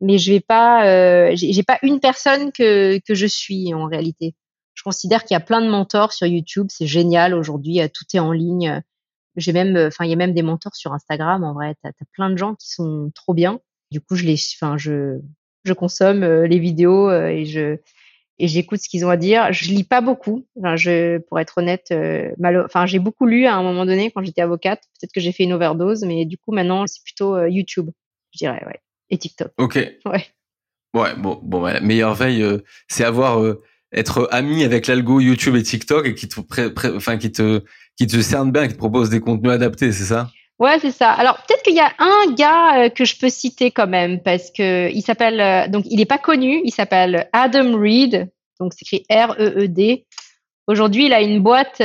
mais 0.00 0.18
je 0.18 0.32
vais 0.32 0.40
pas, 0.40 0.86
euh, 0.86 1.32
j'ai 1.34 1.62
pas 1.62 1.78
une 1.82 2.00
personne 2.00 2.52
que 2.52 2.98
que 3.06 3.14
je 3.14 3.26
suis 3.26 3.74
en 3.74 3.86
réalité. 3.86 4.34
Je 4.74 4.82
considère 4.82 5.24
qu'il 5.24 5.34
y 5.34 5.38
a 5.38 5.40
plein 5.40 5.60
de 5.60 5.68
mentors 5.68 6.12
sur 6.12 6.26
YouTube. 6.26 6.66
C'est 6.68 6.86
génial 6.86 7.34
aujourd'hui. 7.34 7.80
Euh, 7.80 7.88
tout 7.92 8.04
est 8.12 8.18
en 8.18 8.32
ligne. 8.32 8.82
J'ai 9.36 9.52
même, 9.52 9.76
euh, 9.76 9.88
enfin, 9.88 10.04
il 10.04 10.10
y 10.10 10.12
a 10.12 10.16
même 10.16 10.34
des 10.34 10.42
mentors 10.42 10.74
sur 10.74 10.92
Instagram. 10.92 11.44
En 11.44 11.54
vrai, 11.54 11.74
tu 11.82 11.88
as, 11.88 11.92
plein 12.12 12.30
de 12.30 12.36
gens 12.36 12.54
qui 12.54 12.68
sont 12.68 13.10
trop 13.14 13.34
bien. 13.34 13.60
Du 13.90 14.00
coup, 14.00 14.16
je 14.16 14.24
les, 14.24 14.36
enfin, 14.56 14.76
je, 14.76 15.20
je 15.64 15.72
consomme 15.72 16.22
euh, 16.24 16.46
les 16.46 16.58
vidéos 16.58 17.10
et 17.12 17.44
je, 17.44 17.78
et 18.38 18.48
j'écoute 18.48 18.80
ce 18.80 18.88
qu'ils 18.88 19.04
ont 19.04 19.10
à 19.10 19.16
dire. 19.16 19.52
Je 19.52 19.68
lis 19.68 19.84
pas 19.84 20.00
beaucoup. 20.00 20.46
Enfin, 20.58 20.76
je, 20.76 21.18
pour 21.18 21.38
être 21.40 21.58
honnête, 21.58 21.94
mal, 22.38 22.64
enfin, 22.64 22.86
j'ai 22.86 22.98
beaucoup 22.98 23.26
lu 23.26 23.46
à 23.46 23.54
un 23.54 23.62
moment 23.62 23.86
donné 23.86 24.10
quand 24.10 24.22
j'étais 24.24 24.42
avocate. 24.42 24.80
Peut-être 24.98 25.12
que 25.12 25.20
j'ai 25.20 25.32
fait 25.32 25.44
une 25.44 25.52
overdose, 25.52 26.04
mais 26.04 26.24
du 26.24 26.38
coup, 26.38 26.52
maintenant, 26.52 26.86
c'est 26.86 27.02
plutôt 27.02 27.44
YouTube, 27.46 27.90
je 28.32 28.38
dirais, 28.38 28.62
ouais, 28.66 28.80
et 29.10 29.18
TikTok. 29.18 29.52
Ok. 29.58 29.76
Ouais. 30.04 30.24
Ouais, 30.94 31.16
bon, 31.16 31.40
bon, 31.42 31.62
la 31.64 31.80
meilleure 31.80 32.14
veille, 32.14 32.44
c'est 32.88 33.04
avoir 33.04 33.56
être 33.92 34.28
ami 34.32 34.64
avec 34.64 34.86
l'algo 34.86 35.20
YouTube 35.20 35.56
et 35.56 35.62
TikTok 35.62 36.06
et 36.06 36.14
qui 36.14 36.28
te, 36.28 36.40
enfin, 36.96 37.16
qui 37.16 37.30
te, 37.30 37.62
qui 37.96 38.06
te 38.06 38.20
cerne 38.20 38.50
bien, 38.50 38.66
qui 38.66 38.74
te 38.74 38.78
propose 38.78 39.10
des 39.10 39.20
contenus 39.20 39.52
adaptés, 39.52 39.92
c'est 39.92 40.04
ça? 40.04 40.30
Ouais, 40.58 40.78
c'est 40.78 40.92
ça. 40.92 41.10
Alors 41.10 41.36
peut-être 41.36 41.62
qu'il 41.62 41.74
y 41.74 41.80
a 41.80 41.92
un 41.98 42.32
gars 42.34 42.88
que 42.90 43.04
je 43.04 43.18
peux 43.18 43.28
citer 43.28 43.70
quand 43.70 43.88
même 43.88 44.22
parce 44.22 44.50
que 44.50 44.88
il 44.90 45.02
s'appelle 45.02 45.70
donc 45.70 45.84
il 45.90 45.96
n'est 45.96 46.04
pas 46.04 46.18
connu, 46.18 46.60
il 46.64 46.70
s'appelle 46.70 47.28
Adam 47.32 47.76
Reed, 47.76 48.30
donc 48.60 48.72
c'est 48.72 48.82
écrit 48.82 49.04
R 49.10 49.34
E 49.38 49.64
E 49.64 49.66
D. 49.68 50.06
Aujourd'hui, 50.66 51.06
il 51.06 51.12
a 51.12 51.20
une 51.20 51.40
boîte 51.40 51.82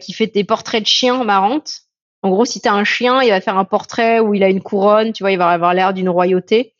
qui 0.00 0.12
fait 0.12 0.28
des 0.28 0.44
portraits 0.44 0.82
de 0.82 0.86
chiens 0.86 1.24
marrantes. 1.24 1.80
En 2.22 2.30
gros, 2.30 2.44
si 2.44 2.60
tu 2.60 2.68
as 2.68 2.74
un 2.74 2.84
chien, 2.84 3.20
il 3.22 3.30
va 3.30 3.40
faire 3.40 3.58
un 3.58 3.64
portrait 3.64 4.20
où 4.20 4.32
il 4.34 4.44
a 4.44 4.48
une 4.48 4.62
couronne, 4.62 5.12
tu 5.12 5.24
vois, 5.24 5.32
il 5.32 5.38
va 5.38 5.48
avoir 5.48 5.74
l'air 5.74 5.92
d'une 5.92 6.08
royauté. 6.08 6.74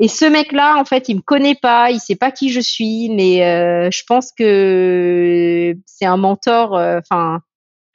Et 0.00 0.08
ce 0.08 0.24
mec-là, 0.26 0.76
en 0.78 0.84
fait, 0.84 1.08
il 1.08 1.16
me 1.16 1.20
connaît 1.22 1.54
pas, 1.54 1.90
il 1.90 2.00
sait 2.00 2.16
pas 2.16 2.30
qui 2.30 2.50
je 2.50 2.60
suis, 2.60 3.08
mais 3.10 3.44
euh, 3.44 3.90
je 3.90 4.02
pense 4.06 4.32
que 4.32 5.74
c'est 5.86 6.06
un 6.06 6.16
mentor. 6.16 6.76
Euh, 6.76 6.98
enfin, 6.98 7.40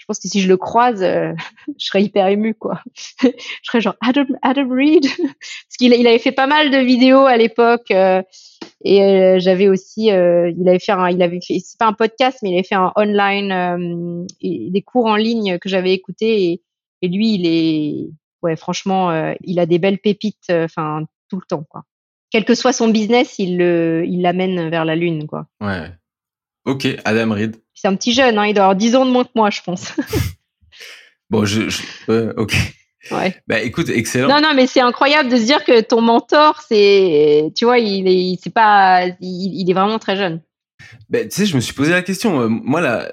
je 0.05 0.07
pense 0.07 0.19
que 0.19 0.27
si 0.27 0.39
je 0.39 0.47
le 0.47 0.55
croise, 0.55 1.01
euh, 1.01 1.33
je 1.79 1.85
serais 1.87 2.03
hyper 2.03 2.27
ému, 2.27 2.53
quoi. 2.53 2.79
je 3.23 3.31
serais 3.63 3.81
genre 3.81 3.95
Adam, 4.01 4.25
Adam 4.43 4.69
Reed, 4.69 5.03
parce 5.17 5.77
qu'il 5.79 5.93
il 5.93 6.05
avait 6.05 6.19
fait 6.19 6.31
pas 6.31 6.45
mal 6.45 6.69
de 6.69 6.77
vidéos 6.77 7.25
à 7.25 7.37
l'époque, 7.37 7.89
et 7.89 9.39
j'avais 9.39 9.67
aussi, 9.67 10.05
il 10.05 10.69
avait 10.69 10.77
fait, 10.77 10.91
un, 10.91 11.09
il 11.09 11.23
avait 11.23 11.39
fait, 11.41 11.57
c'est 11.57 11.79
pas 11.79 11.87
un 11.87 11.93
podcast, 11.93 12.37
mais 12.43 12.51
il 12.51 12.53
avait 12.53 12.67
fait 12.67 12.75
un 12.75 12.93
online, 12.95 14.27
des 14.41 14.81
cours 14.83 15.07
en 15.07 15.15
ligne 15.15 15.57
que 15.57 15.69
j'avais 15.69 15.93
écouté, 15.93 16.43
et, 16.43 16.61
et, 17.01 17.07
lui, 17.07 17.33
il 17.33 17.47
est, 17.47 18.09
ouais, 18.43 18.55
franchement, 18.55 19.33
il 19.41 19.59
a 19.59 19.65
des 19.65 19.79
belles 19.79 19.97
pépites, 19.97 20.51
enfin 20.51 21.01
tout 21.31 21.37
le 21.37 21.45
temps, 21.47 21.65
quoi 21.67 21.83
quel 22.31 22.43
que 22.43 22.55
soit 22.55 22.73
son 22.73 22.89
business, 22.89 23.39
il 23.39 23.61
il 23.61 24.21
l'amène 24.21 24.69
vers 24.69 24.83
la 24.83 24.95
lune, 24.95 25.25
quoi. 25.25 25.47
Ouais. 25.61 25.89
Ok, 26.65 26.87
Adam 27.05 27.31
Reed. 27.33 27.55
C'est 27.75 27.87
un 27.87 27.95
petit 27.95 28.13
jeune, 28.13 28.37
hein, 28.37 28.45
il 28.45 28.53
doit 28.53 28.63
avoir 28.63 28.75
10 28.75 28.95
ans 28.95 29.05
de 29.05 29.11
moins 29.11 29.25
que 29.25 29.31
moi, 29.35 29.49
je 29.49 29.61
pense. 29.61 29.93
bon, 31.29 31.45
je, 31.45 31.69
ok. 32.37 32.55
Ouais. 33.11 33.35
Bah 33.47 33.61
écoute, 33.61 33.89
excellent. 33.89 34.27
Non, 34.27 34.41
non, 34.41 34.53
mais 34.55 34.65
c'est 34.65 34.81
incroyable 34.81 35.29
de 35.29 35.35
se 35.35 35.43
dire 35.43 35.63
que 35.63 35.81
ton 35.81 36.01
mentor, 36.01 36.61
c'est, 36.67 37.51
tu 37.55 37.65
vois, 37.65 37.77
il 37.77 38.07
est, 38.07 38.39
c'est 38.41 38.53
pas, 38.53 39.05
il, 39.21 39.69
est 39.69 39.73
vraiment 39.73 39.99
très 39.99 40.15
jeune. 40.15 40.41
Bah, 41.09 41.23
tu 41.23 41.31
sais, 41.31 41.45
je 41.45 41.55
me 41.55 41.61
suis 41.61 41.73
posé 41.73 41.91
la 41.91 42.01
question. 42.01 42.41
Euh, 42.41 42.47
moi 42.47 42.81
là, 42.81 43.07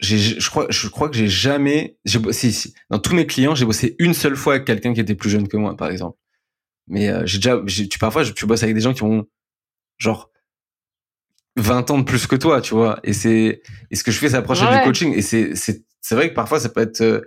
je 0.00 0.48
crois, 0.48 0.66
je 0.70 0.88
crois 0.88 1.08
que 1.08 1.16
j'ai 1.16 1.28
jamais, 1.28 1.98
j'ai 2.04 2.20
si, 2.32 2.74
dans 2.90 2.98
tous 2.98 3.14
mes 3.14 3.26
clients, 3.26 3.54
j'ai 3.54 3.64
bossé 3.64 3.94
une 3.98 4.14
seule 4.14 4.36
fois 4.36 4.54
avec 4.54 4.66
quelqu'un 4.66 4.92
qui 4.92 5.00
était 5.00 5.14
plus 5.14 5.30
jeune 5.30 5.46
que 5.46 5.56
moi, 5.56 5.76
par 5.76 5.90
exemple. 5.90 6.18
Mais 6.88 7.08
euh, 7.08 7.22
j'ai 7.24 7.38
déjà, 7.38 7.60
tu 7.66 7.98
parfois, 7.98 8.24
tu 8.24 8.46
bosses 8.46 8.62
avec 8.62 8.74
des 8.74 8.80
gens 8.80 8.94
qui 8.94 9.02
ont 9.04 9.26
genre 9.98 10.30
20 11.58 11.90
ans 11.90 11.98
de 11.98 12.04
plus 12.04 12.26
que 12.26 12.36
toi, 12.36 12.60
tu 12.60 12.74
vois. 12.74 12.98
Et 13.04 13.12
c'est, 13.12 13.62
et 13.90 13.96
ce 13.96 14.04
que 14.04 14.10
je 14.10 14.18
fais, 14.18 14.30
c'est 14.30 14.36
approcher 14.36 14.66
du 14.66 14.84
coaching. 14.84 15.12
Et 15.14 15.22
c'est, 15.22 15.54
c'est, 15.54 15.84
c'est 16.00 16.14
vrai 16.14 16.30
que 16.30 16.34
parfois, 16.34 16.60
ça 16.60 16.68
peut 16.68 16.80
être, 16.80 17.00
euh, 17.00 17.20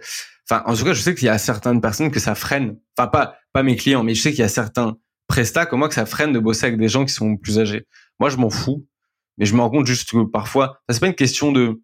enfin, 0.49 0.63
en 0.65 0.75
tout 0.75 0.84
cas, 0.84 0.93
je 0.93 1.01
sais 1.01 1.13
qu'il 1.13 1.25
y 1.25 1.29
a 1.29 1.38
certaines 1.38 1.82
personnes 1.82 2.11
que 2.11 2.19
ça 2.19 2.36
freine. 2.36 2.77
Enfin, 2.97 3.07
pas, 3.07 3.36
pas 3.53 3.63
mes 3.63 3.75
clients, 3.75 4.03
mais 4.03 4.15
je 4.15 4.21
sais 4.21 4.32
qu'il 4.32 4.39
y 4.39 4.43
a 4.43 4.49
certains 4.49 4.97
prestats 5.27 5.65
comme 5.65 5.79
moi 5.79 5.88
que 5.88 5.95
ça 5.95 6.05
freine 6.05 6.34
de 6.34 6.39
bosser 6.39 6.65
avec 6.65 6.79
des 6.79 6.89
gens 6.89 7.05
qui 7.05 7.13
sont 7.13 7.38
plus 7.38 7.59
âgés. 7.59 7.86
Moi, 8.19 8.29
je 8.29 8.38
m'en 8.38 8.49
fous. 8.49 8.86
Mais 9.38 9.45
je 9.45 9.55
me 9.55 9.61
rends 9.61 9.69
compte 9.69 9.88
juste 9.88 10.11
que 10.11 10.23
parfois, 10.25 10.82
c'est 10.89 10.99
pas 10.99 11.07
une 11.07 11.15
question 11.15 11.51
de, 11.51 11.82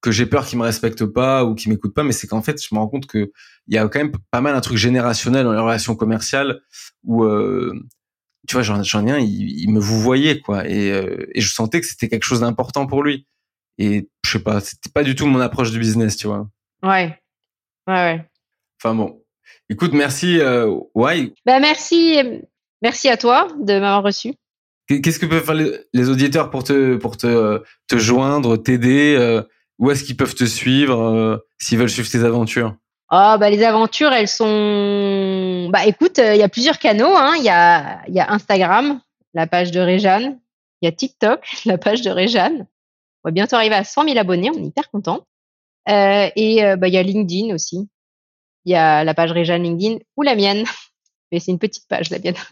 que 0.00 0.10
j'ai 0.10 0.26
peur 0.26 0.46
qu'ils 0.46 0.58
me 0.58 0.64
respectent 0.64 1.06
pas 1.06 1.44
ou 1.44 1.54
qu'ils 1.54 1.70
m'écoutent 1.70 1.94
pas, 1.94 2.02
mais 2.02 2.12
c'est 2.12 2.26
qu'en 2.26 2.42
fait, 2.42 2.62
je 2.62 2.74
me 2.74 2.78
rends 2.78 2.88
compte 2.88 3.06
que 3.06 3.30
il 3.68 3.74
y 3.74 3.78
a 3.78 3.88
quand 3.88 4.00
même 4.00 4.12
pas 4.30 4.40
mal 4.40 4.54
un 4.54 4.60
truc 4.60 4.76
générationnel 4.76 5.44
dans 5.44 5.52
les 5.52 5.60
relations 5.60 5.94
commerciales 5.94 6.60
où 7.04 7.24
euh, 7.24 7.72
tu 8.48 8.54
vois, 8.56 8.62
j'en 8.62 9.06
ai 9.06 9.10
un, 9.10 9.18
il, 9.18 9.60
il, 9.60 9.70
me 9.70 9.80
vous 9.80 10.00
voyait 10.00 10.40
quoi, 10.40 10.66
et, 10.68 10.90
euh, 10.90 11.26
et 11.34 11.40
je 11.40 11.52
sentais 11.52 11.80
que 11.80 11.86
c'était 11.86 12.08
quelque 12.08 12.24
chose 12.24 12.40
d'important 12.40 12.86
pour 12.86 13.02
lui. 13.02 13.26
Et 13.78 14.08
je 14.24 14.30
sais 14.30 14.42
pas, 14.42 14.60
c'était 14.60 14.90
pas 14.90 15.02
du 15.02 15.14
tout 15.14 15.26
mon 15.26 15.40
approche 15.40 15.70
du 15.70 15.78
business, 15.78 16.16
tu 16.16 16.26
vois. 16.26 16.48
Ouais, 16.82 17.18
ouais, 17.86 17.94
ouais. 17.94 18.24
Enfin 18.82 18.94
bon, 18.94 19.22
écoute, 19.68 19.92
merci. 19.92 20.38
Euh, 20.40 20.74
ouais. 20.94 21.32
Bah 21.46 21.60
merci, 21.60 22.16
merci 22.82 23.08
à 23.08 23.16
toi 23.16 23.48
de 23.60 23.74
m'avoir 23.74 24.02
reçu. 24.02 24.34
Qu'est-ce 24.88 25.20
que 25.20 25.26
peuvent 25.26 25.44
faire 25.44 25.54
les, 25.54 26.08
auditeurs 26.08 26.50
pour 26.50 26.64
te 26.64 26.96
pour 26.96 27.16
te 27.16 27.62
te 27.86 27.96
joindre, 27.96 28.56
t'aider 28.56 29.14
euh, 29.16 29.42
Où 29.78 29.90
est-ce 29.90 30.02
qu'ils 30.02 30.16
peuvent 30.16 30.34
te 30.34 30.44
suivre 30.44 31.46
s'ils 31.58 31.78
veulent 31.78 31.90
suivre 31.90 32.10
tes 32.10 32.24
aventures? 32.24 32.74
Ah 33.10 33.38
bah 33.38 33.50
les 33.50 33.64
aventures, 33.64 34.12
elles 34.12 34.28
sont. 34.28 35.68
Bah 35.70 35.84
écoute, 35.84 36.20
euh, 36.20 36.34
il 36.34 36.38
y 36.38 36.44
a 36.44 36.48
plusieurs 36.48 36.78
canaux. 36.78 37.16
Hein. 37.16 37.34
Il 37.38 37.42
y, 37.42 37.48
a, 37.48 38.02
y 38.08 38.20
a 38.20 38.30
Instagram, 38.32 39.00
la 39.34 39.48
page 39.48 39.72
de 39.72 39.80
Réjeanne. 39.80 40.38
Il 40.80 40.86
y 40.86 40.88
a 40.88 40.92
TikTok, 40.92 41.44
la 41.64 41.76
page 41.76 42.02
de 42.02 42.10
Réjeanne. 42.10 42.66
On 43.24 43.28
va 43.28 43.32
bientôt 43.32 43.56
arriver 43.56 43.74
à 43.74 43.84
100 43.84 44.04
000 44.04 44.18
abonnés. 44.18 44.50
On 44.54 44.58
est 44.58 44.66
hyper 44.66 44.90
content. 44.90 45.26
Euh, 45.88 46.30
et 46.36 46.64
euh, 46.64 46.76
bah 46.76 46.86
il 46.86 46.94
y 46.94 46.98
a 46.98 47.02
LinkedIn 47.02 47.52
aussi. 47.52 47.88
Il 48.64 48.72
y 48.72 48.76
a 48.76 49.02
la 49.02 49.14
page 49.14 49.32
Réjeanne 49.32 49.64
LinkedIn 49.64 49.98
ou 50.16 50.22
la 50.22 50.36
mienne. 50.36 50.64
Mais 51.32 51.40
c'est 51.40 51.50
une 51.50 51.58
petite 51.58 51.88
page 51.88 52.10
la 52.10 52.18
mienne. 52.18 52.36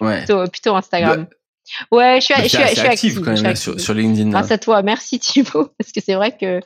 Ouais. 0.00 0.18
plutôt, 0.18 0.44
plutôt 0.48 0.74
Instagram. 0.74 1.28
Bah, 1.30 1.96
ouais, 1.96 2.20
je 2.20 2.24
suis, 2.24 2.34
je 2.34 2.48
suis, 2.48 2.58
je 2.58 2.74
suis 2.74 2.80
active, 2.80 3.20
quand 3.20 3.40
même 3.40 3.54
sur, 3.54 3.78
sur, 3.78 3.94
LinkedIn. 3.94 4.30
Grâce 4.30 4.50
à 4.50 4.58
toi, 4.58 4.82
merci 4.82 5.20
Thibaut, 5.20 5.68
parce 5.78 5.92
que 5.92 6.00
c'est 6.00 6.14
vrai 6.14 6.36
que 6.36 6.60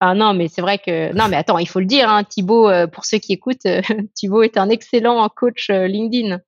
ah 0.00 0.14
non, 0.14 0.34
mais 0.34 0.48
c'est 0.48 0.60
vrai 0.60 0.78
que 0.78 1.12
non, 1.14 1.28
mais 1.28 1.36
attends, 1.36 1.58
il 1.58 1.68
faut 1.68 1.80
le 1.80 1.86
dire, 1.86 2.08
hein, 2.10 2.22
Thibaut. 2.22 2.68
Euh, 2.68 2.86
pour 2.86 3.06
ceux 3.06 3.18
qui 3.18 3.32
écoutent, 3.32 3.64
euh, 3.66 3.80
Thibaut 4.14 4.42
est 4.42 4.58
un 4.58 4.68
excellent 4.68 5.26
coach 5.28 5.70
euh, 5.70 5.86
LinkedIn. 5.86 6.40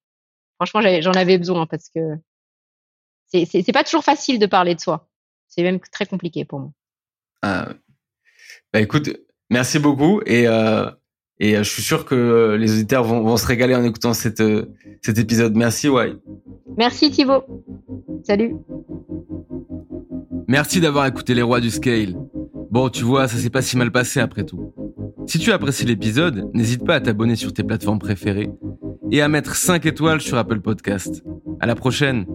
Franchement, 0.56 0.80
j'en 1.00 1.12
avais 1.12 1.38
besoin 1.38 1.66
parce 1.66 1.88
que 1.88 2.00
c'est 3.32 3.72
pas 3.72 3.84
toujours 3.84 4.04
facile 4.04 4.38
de 4.38 4.46
parler 4.46 4.74
de 4.74 4.80
soi. 4.80 5.08
C'est 5.46 5.62
même 5.62 5.78
très 5.80 6.04
compliqué 6.04 6.44
pour 6.44 6.60
moi. 6.60 6.70
Ah, 7.42 7.68
bah 8.72 8.80
écoute, 8.80 9.10
merci 9.50 9.78
beaucoup 9.78 10.20
et 10.26 10.46
et 11.40 11.54
je 11.54 11.62
suis 11.62 11.82
sûr 11.82 12.04
que 12.04 12.56
les 12.58 12.72
auditeurs 12.72 13.04
vont, 13.04 13.20
vont 13.20 13.36
se 13.36 13.46
régaler 13.46 13.76
en 13.76 13.84
écoutant 13.84 14.12
cette, 14.12 14.42
cet 15.02 15.18
épisode. 15.18 15.54
Merci, 15.54 15.88
ouais. 15.88 16.14
Merci 16.76 17.12
Thibaut. 17.12 17.44
Salut. 18.24 18.56
Merci 20.48 20.80
d'avoir 20.80 21.06
écouté 21.06 21.34
les 21.34 21.42
rois 21.42 21.60
du 21.60 21.70
scale. 21.70 22.16
Bon, 22.70 22.88
tu 22.90 23.04
vois, 23.04 23.28
ça 23.28 23.36
s'est 23.38 23.50
pas 23.50 23.62
si 23.62 23.76
mal 23.76 23.90
passé 23.90 24.20
après 24.20 24.44
tout. 24.44 24.72
Si 25.26 25.38
tu 25.38 25.52
as 25.52 25.54
apprécié 25.54 25.86
l'épisode, 25.86 26.50
n'hésite 26.54 26.84
pas 26.84 26.96
à 26.96 27.00
t'abonner 27.00 27.36
sur 27.36 27.52
tes 27.52 27.62
plateformes 27.62 27.98
préférées 27.98 28.50
et 29.10 29.22
à 29.22 29.28
mettre 29.28 29.56
5 29.56 29.86
étoiles 29.86 30.20
sur 30.20 30.36
Apple 30.38 30.60
Podcast. 30.60 31.22
À 31.60 31.66
la 31.66 31.74
prochaine! 31.74 32.26